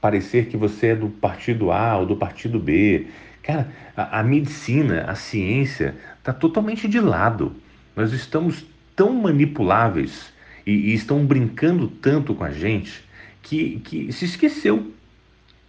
parecer 0.00 0.46
que 0.46 0.56
você 0.56 0.88
é 0.88 0.96
do 0.96 1.08
partido 1.08 1.70
A 1.70 1.98
ou 1.98 2.06
do 2.06 2.16
partido 2.16 2.58
B. 2.58 3.06
Cara, 3.42 3.68
a, 3.96 4.20
a 4.20 4.22
medicina, 4.22 5.04
a 5.08 5.14
ciência 5.14 5.94
está 6.18 6.32
totalmente 6.32 6.88
de 6.88 7.00
lado. 7.00 7.54
Nós 7.94 8.12
estamos 8.12 8.64
tão 9.02 9.12
manipuláveis 9.12 10.32
e, 10.64 10.70
e, 10.70 10.94
estão 10.94 11.26
brincando 11.26 11.88
tanto 11.88 12.36
com 12.36 12.44
a 12.44 12.52
gente 12.52 13.02
que, 13.42 13.80
que 13.80 14.12
se 14.12 14.24
esqueceu 14.24 14.92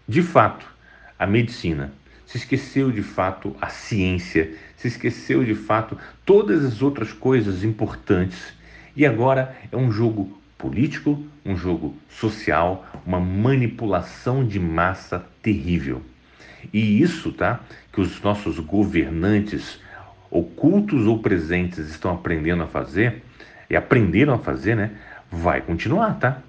de 0.08 0.22
fato 0.22 0.68
a 1.18 1.26
medicina, 1.26 1.92
se 2.28 2.38
esqueceu 2.38 2.92
de 2.92 3.02
fato 3.02 3.56
a 3.60 3.70
ciência, 3.70 4.54
se 4.78 4.88
esqueceu 4.88 5.44
de 5.44 5.56
fato 5.56 5.98
todas 6.24 6.64
as 6.64 6.84
outras 6.84 7.12
coisas 7.12 7.64
importantes 7.64 8.54
e 8.96 9.04
agora 9.04 9.58
é 9.72 9.76
um 9.76 9.92
jogo 9.92 10.40
político, 10.56 11.20
um 11.44 11.58
jogo 11.58 11.98
social, 12.08 12.86
uma 13.04 13.20
manipulação 13.20 14.46
de 14.46 14.60
massa 14.60 15.26
terrível. 15.42 16.04
E 16.72 17.02
isso, 17.02 17.32
tá? 17.32 17.62
Que 17.92 18.00
os 18.00 18.22
nossos 18.22 18.60
governantes, 18.60 19.80
ocultos 20.34 21.06
ou 21.06 21.20
presentes, 21.20 21.78
estão 21.90 22.12
aprendendo 22.12 22.64
a 22.64 22.68
fazer, 22.68 23.22
e 23.70 23.76
aprenderam 23.76 24.34
a 24.34 24.40
fazer, 24.40 24.76
né? 24.76 24.92
Vai 25.32 25.62
continuar, 25.62 26.20
tá? 26.20 26.42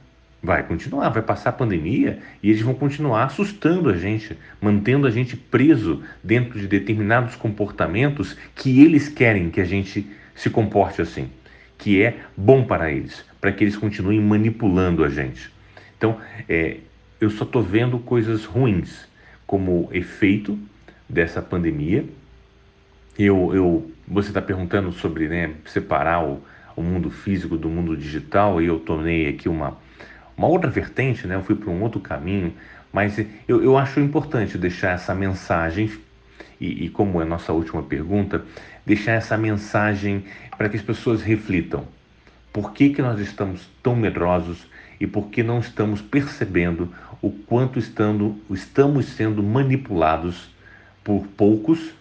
Vai 0.42 0.62
continuar, 0.62 1.08
vai 1.10 1.22
passar 1.22 1.50
a 1.50 1.52
pandemia 1.52 2.18
e 2.42 2.50
eles 2.50 2.60
vão 2.60 2.74
continuar 2.74 3.24
assustando 3.24 3.88
a 3.88 3.96
gente, 3.96 4.36
mantendo 4.60 5.06
a 5.06 5.10
gente 5.10 5.36
preso 5.36 6.02
dentro 6.22 6.58
de 6.58 6.66
determinados 6.66 7.34
comportamentos 7.34 8.36
que 8.54 8.82
eles 8.82 9.08
querem 9.08 9.50
que 9.50 9.60
a 9.60 9.64
gente 9.64 10.06
se 10.34 10.50
comporte 10.50 11.00
assim, 11.00 11.30
que 11.78 12.02
é 12.02 12.18
bom 12.36 12.64
para 12.64 12.90
eles, 12.90 13.24
para 13.40 13.52
que 13.52 13.64
eles 13.64 13.76
continuem 13.76 14.20
manipulando 14.20 15.02
a 15.02 15.08
gente. 15.08 15.50
Então, 15.96 16.18
é, 16.46 16.78
eu 17.20 17.30
só 17.30 17.44
estou 17.44 17.62
vendo 17.62 17.98
coisas 17.98 18.44
ruins 18.44 19.08
como 19.46 19.88
efeito 19.92 20.58
dessa 21.08 21.40
pandemia. 21.40 22.04
Eu, 23.18 23.54
eu, 23.54 23.90
você 24.06 24.28
está 24.28 24.42
perguntando 24.42 24.92
sobre 24.92 25.28
né, 25.28 25.54
separar 25.66 26.24
o, 26.24 26.42
o 26.76 26.82
mundo 26.82 27.10
físico 27.10 27.56
do 27.56 27.68
mundo 27.68 27.96
digital 27.96 28.60
e 28.60 28.66
eu 28.66 28.78
tornei 28.78 29.28
aqui 29.28 29.48
uma 29.48 29.76
uma 30.36 30.48
outra 30.48 30.70
vertente, 30.70 31.26
né? 31.26 31.36
eu 31.36 31.42
fui 31.42 31.54
para 31.54 31.70
um 31.70 31.80
outro 31.82 32.00
caminho, 32.00 32.52
mas 32.92 33.18
eu, 33.48 33.62
eu 33.62 33.78
acho 33.78 34.00
importante 34.00 34.58
deixar 34.58 34.90
essa 34.90 35.14
mensagem, 35.14 35.90
e, 36.60 36.84
e 36.84 36.88
como 36.88 37.20
é 37.20 37.24
a 37.24 37.26
nossa 37.26 37.52
última 37.52 37.82
pergunta, 37.82 38.44
deixar 38.84 39.12
essa 39.12 39.36
mensagem 39.36 40.24
para 40.56 40.68
que 40.68 40.76
as 40.76 40.82
pessoas 40.82 41.22
reflitam. 41.22 41.86
Por 42.52 42.72
que, 42.72 42.90
que 42.90 43.02
nós 43.02 43.18
estamos 43.20 43.68
tão 43.82 43.96
medrosos 43.96 44.66
e 45.00 45.06
por 45.06 45.28
que 45.28 45.42
não 45.42 45.58
estamos 45.58 46.00
percebendo 46.00 46.92
o 47.20 47.30
quanto 47.30 47.78
estando, 47.78 48.36
estamos 48.50 49.06
sendo 49.06 49.42
manipulados 49.42 50.50
por 51.02 51.26
poucos 51.36 51.92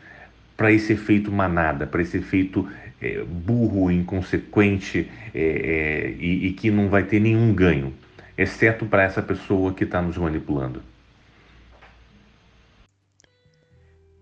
para 0.55 0.71
esse 0.71 0.93
efeito 0.93 1.31
manada, 1.31 1.87
para 1.87 2.01
esse 2.01 2.17
efeito 2.17 2.69
é, 3.01 3.23
burro, 3.23 3.91
inconsequente 3.91 5.09
é, 5.33 5.41
é, 5.41 6.09
e, 6.19 6.47
e 6.47 6.53
que 6.53 6.71
não 6.71 6.89
vai 6.89 7.03
ter 7.03 7.19
nenhum 7.19 7.53
ganho 7.53 7.93
exceto 8.37 8.85
para 8.85 9.03
essa 9.03 9.21
pessoa 9.21 9.73
que 9.73 9.83
está 9.83 10.01
nos 10.01 10.17
manipulando. 10.17 10.81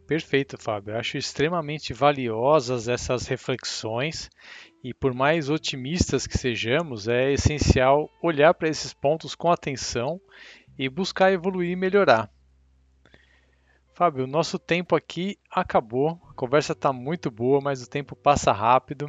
Perfeito, 0.07 0.57
Fábio. 0.57 0.93
Eu 0.93 0.99
acho 0.99 1.17
extremamente 1.17 1.93
valiosas 1.93 2.89
essas 2.89 3.27
reflexões 3.27 4.29
e, 4.83 4.93
por 4.93 5.13
mais 5.13 5.49
otimistas 5.49 6.27
que 6.27 6.37
sejamos, 6.37 7.07
é 7.07 7.31
essencial 7.31 8.09
olhar 8.21 8.53
para 8.53 8.67
esses 8.67 8.93
pontos 8.93 9.35
com 9.35 9.49
atenção 9.49 10.19
e 10.77 10.89
buscar 10.89 11.31
evoluir 11.31 11.71
e 11.71 11.75
melhorar. 11.77 12.29
Fábio, 14.01 14.25
nosso 14.25 14.57
tempo 14.57 14.95
aqui 14.95 15.37
acabou. 15.47 16.19
A 16.27 16.33
conversa 16.33 16.71
está 16.71 16.91
muito 16.91 17.29
boa, 17.29 17.61
mas 17.61 17.83
o 17.83 17.87
tempo 17.87 18.15
passa 18.15 18.51
rápido. 18.51 19.05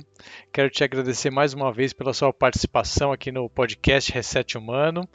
Quero 0.52 0.68
te 0.68 0.84
agradecer 0.84 1.30
mais 1.30 1.54
uma 1.54 1.72
vez 1.72 1.94
pela 1.94 2.12
sua 2.12 2.30
participação 2.30 3.10
aqui 3.10 3.32
no 3.32 3.48
podcast 3.48 4.12
Reset 4.12 4.58
Humano 4.58 5.08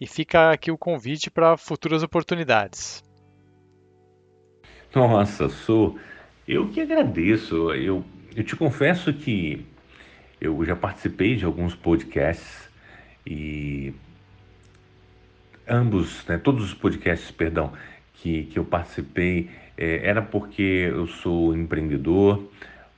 e 0.00 0.06
fica 0.06 0.52
aqui 0.52 0.70
o 0.70 0.78
convite 0.78 1.32
para 1.32 1.56
futuras 1.56 2.04
oportunidades. 2.04 3.02
Nossa, 4.94 5.48
sou 5.48 5.98
eu 6.46 6.68
que 6.68 6.80
agradeço. 6.80 7.74
Eu, 7.74 8.04
eu 8.36 8.44
te 8.44 8.54
confesso 8.54 9.12
que 9.12 9.66
eu 10.40 10.64
já 10.64 10.76
participei 10.76 11.34
de 11.34 11.44
alguns 11.44 11.74
podcasts 11.74 12.70
e 13.26 13.92
ambos, 15.68 16.24
né, 16.26 16.38
todos 16.38 16.62
os 16.62 16.74
podcasts, 16.74 17.32
perdão, 17.32 17.72
que, 18.24 18.44
que 18.44 18.58
eu 18.58 18.64
participei 18.64 19.50
é, 19.76 20.00
era 20.02 20.22
porque 20.22 20.62
eu 20.62 21.06
sou 21.06 21.54
empreendedor 21.54 22.42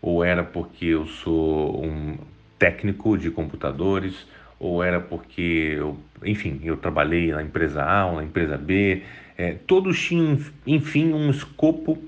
ou 0.00 0.22
era 0.22 0.44
porque 0.44 0.86
eu 0.86 1.04
sou 1.04 1.84
um 1.84 2.16
técnico 2.56 3.18
de 3.18 3.28
computadores 3.28 4.24
ou 4.60 4.84
era 4.84 5.00
porque 5.00 5.74
eu, 5.76 5.98
enfim, 6.24 6.60
eu 6.62 6.76
trabalhei 6.76 7.32
na 7.32 7.42
empresa 7.42 7.82
A 7.82 8.06
ou 8.06 8.16
na 8.16 8.24
empresa 8.24 8.56
B. 8.56 9.02
É, 9.36 9.54
todos 9.66 10.00
tinham, 10.00 10.38
enfim, 10.64 11.12
um 11.12 11.28
escopo 11.28 11.98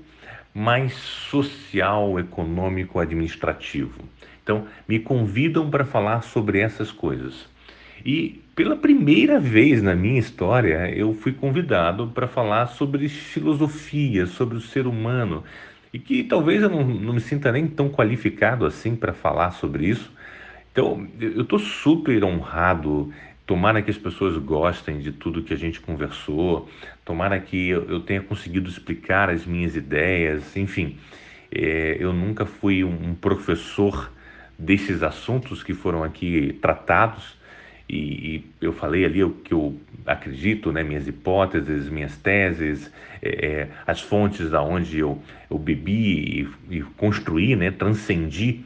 mais 0.53 0.93
social, 0.93 2.17
econômico, 2.19 2.99
administrativo. 2.99 4.01
Então, 4.41 4.65
me 4.87 4.97
convidam 4.97 5.69
para 5.69 5.83
falar 5.83 6.21
sobre 6.21 6.59
essas 6.59 6.89
coisas. 6.89 7.47
E 8.05 8.41
pela 8.55 8.75
primeira 8.75 9.39
vez 9.39 9.81
na 9.81 9.95
minha 9.95 10.19
história, 10.19 10.89
eu 10.95 11.13
fui 11.13 11.31
convidado 11.31 12.07
para 12.07 12.27
falar 12.27 12.67
sobre 12.67 13.07
filosofia, 13.09 14.25
sobre 14.25 14.57
o 14.57 14.61
ser 14.61 14.87
humano, 14.87 15.43
e 15.93 15.99
que 15.99 16.23
talvez 16.23 16.61
eu 16.61 16.69
não, 16.69 16.83
não 16.83 17.13
me 17.13 17.21
sinta 17.21 17.51
nem 17.51 17.67
tão 17.67 17.89
qualificado 17.89 18.65
assim 18.65 18.95
para 18.95 19.13
falar 19.13 19.51
sobre 19.51 19.87
isso. 19.87 20.11
Então, 20.71 21.07
eu 21.19 21.41
estou 21.41 21.59
super 21.59 22.23
honrado. 22.23 23.11
Tomara 23.45 23.81
que 23.81 23.89
as 23.89 23.97
pessoas 23.97 24.37
gostem 24.37 24.99
de 24.99 25.11
tudo 25.11 25.41
que 25.41 25.53
a 25.53 25.57
gente 25.57 25.81
conversou, 25.81 26.69
tomara 27.03 27.39
que 27.39 27.69
eu 27.69 27.99
tenha 27.99 28.21
conseguido 28.21 28.69
explicar 28.69 29.29
as 29.29 29.43
minhas 29.43 29.75
ideias, 29.75 30.55
enfim. 30.55 30.97
É, 31.51 31.97
eu 31.99 32.13
nunca 32.13 32.45
fui 32.45 32.83
um 32.83 33.15
professor 33.15 34.11
desses 34.57 35.01
assuntos 35.01 35.63
que 35.63 35.73
foram 35.73 36.03
aqui 36.03 36.57
tratados, 36.61 37.38
e, 37.89 37.95
e, 38.35 38.45
eu 38.61 38.71
falei 38.71 39.03
ali 39.03 39.23
o 39.23 39.31
que 39.31 39.53
eu 39.53 39.79
acredito, 40.05 40.71
né, 40.71 40.83
minhas 40.83 41.07
hipóteses, 41.07 41.89
minhas 41.89 42.15
teses, 42.17 42.91
é, 43.21 43.45
é 43.45 43.69
as 43.87 43.99
fontes 43.99 44.49
da 44.49 44.61
onde 44.61 44.99
eu, 44.99 45.21
eu 45.49 45.57
bebi 45.57 46.47
e, 46.69 46.77
e 46.77 46.81
construí, 46.81 47.55
né, 47.55 47.71
transcendi 47.71 48.61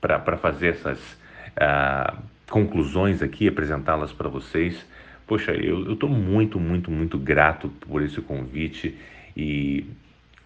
para 0.00 0.36
fazer 0.36 0.68
essas 0.68 1.18
ah, 1.56 2.16
conclusões 2.48 3.20
aqui, 3.20 3.48
apresentá-las 3.48 4.12
para 4.12 4.28
vocês. 4.28 4.86
Poxa, 5.26 5.52
eu 5.52 5.92
estou 5.92 6.08
muito, 6.08 6.60
muito, 6.60 6.90
muito 6.90 7.18
grato 7.18 7.68
por 7.80 8.02
esse 8.02 8.20
convite 8.20 8.96
e 9.36 9.84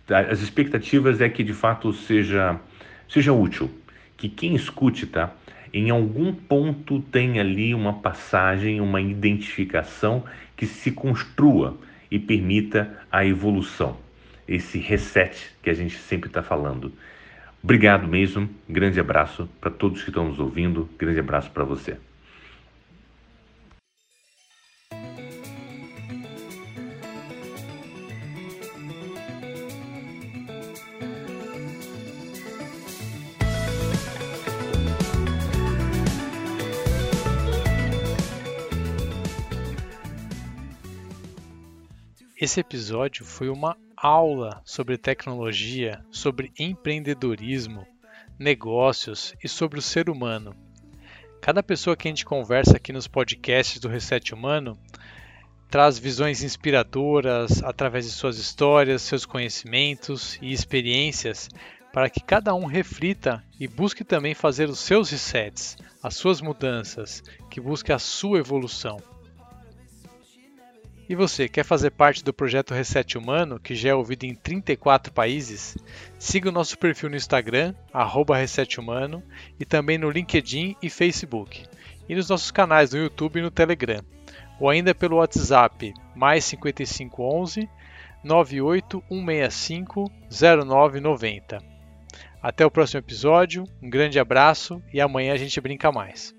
as 0.08 0.40
expectativas 0.40 1.20
é 1.20 1.28
que 1.28 1.44
de 1.44 1.52
fato 1.52 1.92
seja, 1.92 2.58
seja 3.08 3.32
útil, 3.32 3.70
que 4.16 4.28
quem 4.28 4.54
escute, 4.54 5.06
tá? 5.06 5.32
Em 5.72 5.90
algum 5.90 6.34
ponto 6.34 7.00
tem 7.00 7.40
ali 7.40 7.74
uma 7.74 7.94
passagem, 7.94 8.80
uma 8.80 9.00
identificação 9.00 10.24
que 10.56 10.66
se 10.66 10.92
construa 10.92 11.76
e 12.10 12.18
permita 12.18 13.00
a 13.10 13.24
evolução, 13.24 13.96
esse 14.46 14.78
reset 14.78 15.50
que 15.62 15.70
a 15.70 15.74
gente 15.74 15.96
sempre 15.96 16.28
está 16.28 16.42
falando. 16.42 16.92
Obrigado 17.62 18.06
mesmo, 18.06 18.50
grande 18.68 19.00
abraço 19.00 19.48
para 19.60 19.70
todos 19.70 20.02
que 20.02 20.10
estão 20.10 20.28
nos 20.28 20.38
ouvindo, 20.38 20.88
grande 20.98 21.20
abraço 21.20 21.50
para 21.50 21.64
você. 21.64 21.96
Esse 42.42 42.58
episódio 42.58 43.24
foi 43.24 43.48
uma 43.48 43.76
aula 43.96 44.60
sobre 44.64 44.98
tecnologia, 44.98 46.04
sobre 46.10 46.50
empreendedorismo, 46.58 47.86
negócios 48.36 49.32
e 49.44 49.48
sobre 49.48 49.78
o 49.78 49.80
ser 49.80 50.10
humano. 50.10 50.52
Cada 51.40 51.62
pessoa 51.62 51.96
que 51.96 52.08
a 52.08 52.10
gente 52.10 52.24
conversa 52.24 52.78
aqui 52.78 52.92
nos 52.92 53.06
podcasts 53.06 53.78
do 53.78 53.88
Reset 53.88 54.34
Humano 54.34 54.76
traz 55.70 56.00
visões 56.00 56.42
inspiradoras 56.42 57.62
através 57.62 58.06
de 58.06 58.10
suas 58.10 58.38
histórias, 58.38 59.02
seus 59.02 59.24
conhecimentos 59.24 60.36
e 60.42 60.52
experiências 60.52 61.48
para 61.92 62.10
que 62.10 62.18
cada 62.20 62.52
um 62.56 62.66
reflita 62.66 63.40
e 63.60 63.68
busque 63.68 64.02
também 64.02 64.34
fazer 64.34 64.68
os 64.68 64.80
seus 64.80 65.10
resets, 65.10 65.76
as 66.02 66.16
suas 66.16 66.40
mudanças, 66.40 67.22
que 67.48 67.60
busque 67.60 67.92
a 67.92 68.00
sua 68.00 68.40
evolução. 68.40 69.00
E 71.08 71.14
você, 71.14 71.48
quer 71.48 71.64
fazer 71.64 71.90
parte 71.90 72.24
do 72.24 72.32
projeto 72.32 72.74
Reset 72.74 73.18
Humano, 73.18 73.58
que 73.58 73.74
já 73.74 73.90
é 73.90 73.94
ouvido 73.94 74.24
em 74.24 74.34
34 74.34 75.12
países? 75.12 75.76
Siga 76.18 76.48
o 76.48 76.52
nosso 76.52 76.78
perfil 76.78 77.10
no 77.10 77.16
Instagram, 77.16 77.74
@resethumano, 78.34 79.22
e 79.58 79.64
também 79.64 79.98
no 79.98 80.10
LinkedIn 80.10 80.76
e 80.82 80.88
Facebook, 80.88 81.64
e 82.08 82.14
nos 82.14 82.28
nossos 82.28 82.50
canais 82.50 82.92
no 82.92 82.98
YouTube 82.98 83.38
e 83.38 83.42
no 83.42 83.50
Telegram 83.50 84.02
ou 84.62 84.70
ainda 84.70 84.94
pelo 84.94 85.16
WhatsApp 85.16 85.92
mais 86.14 86.44
5511 86.44 87.68
98165 88.22 90.08
0990. 90.30 91.58
Até 92.40 92.64
o 92.64 92.70
próximo 92.70 93.00
episódio, 93.00 93.64
um 93.82 93.90
grande 93.90 94.20
abraço 94.20 94.80
e 94.94 95.00
amanhã 95.00 95.32
a 95.32 95.36
gente 95.36 95.60
brinca 95.60 95.90
mais. 95.90 96.32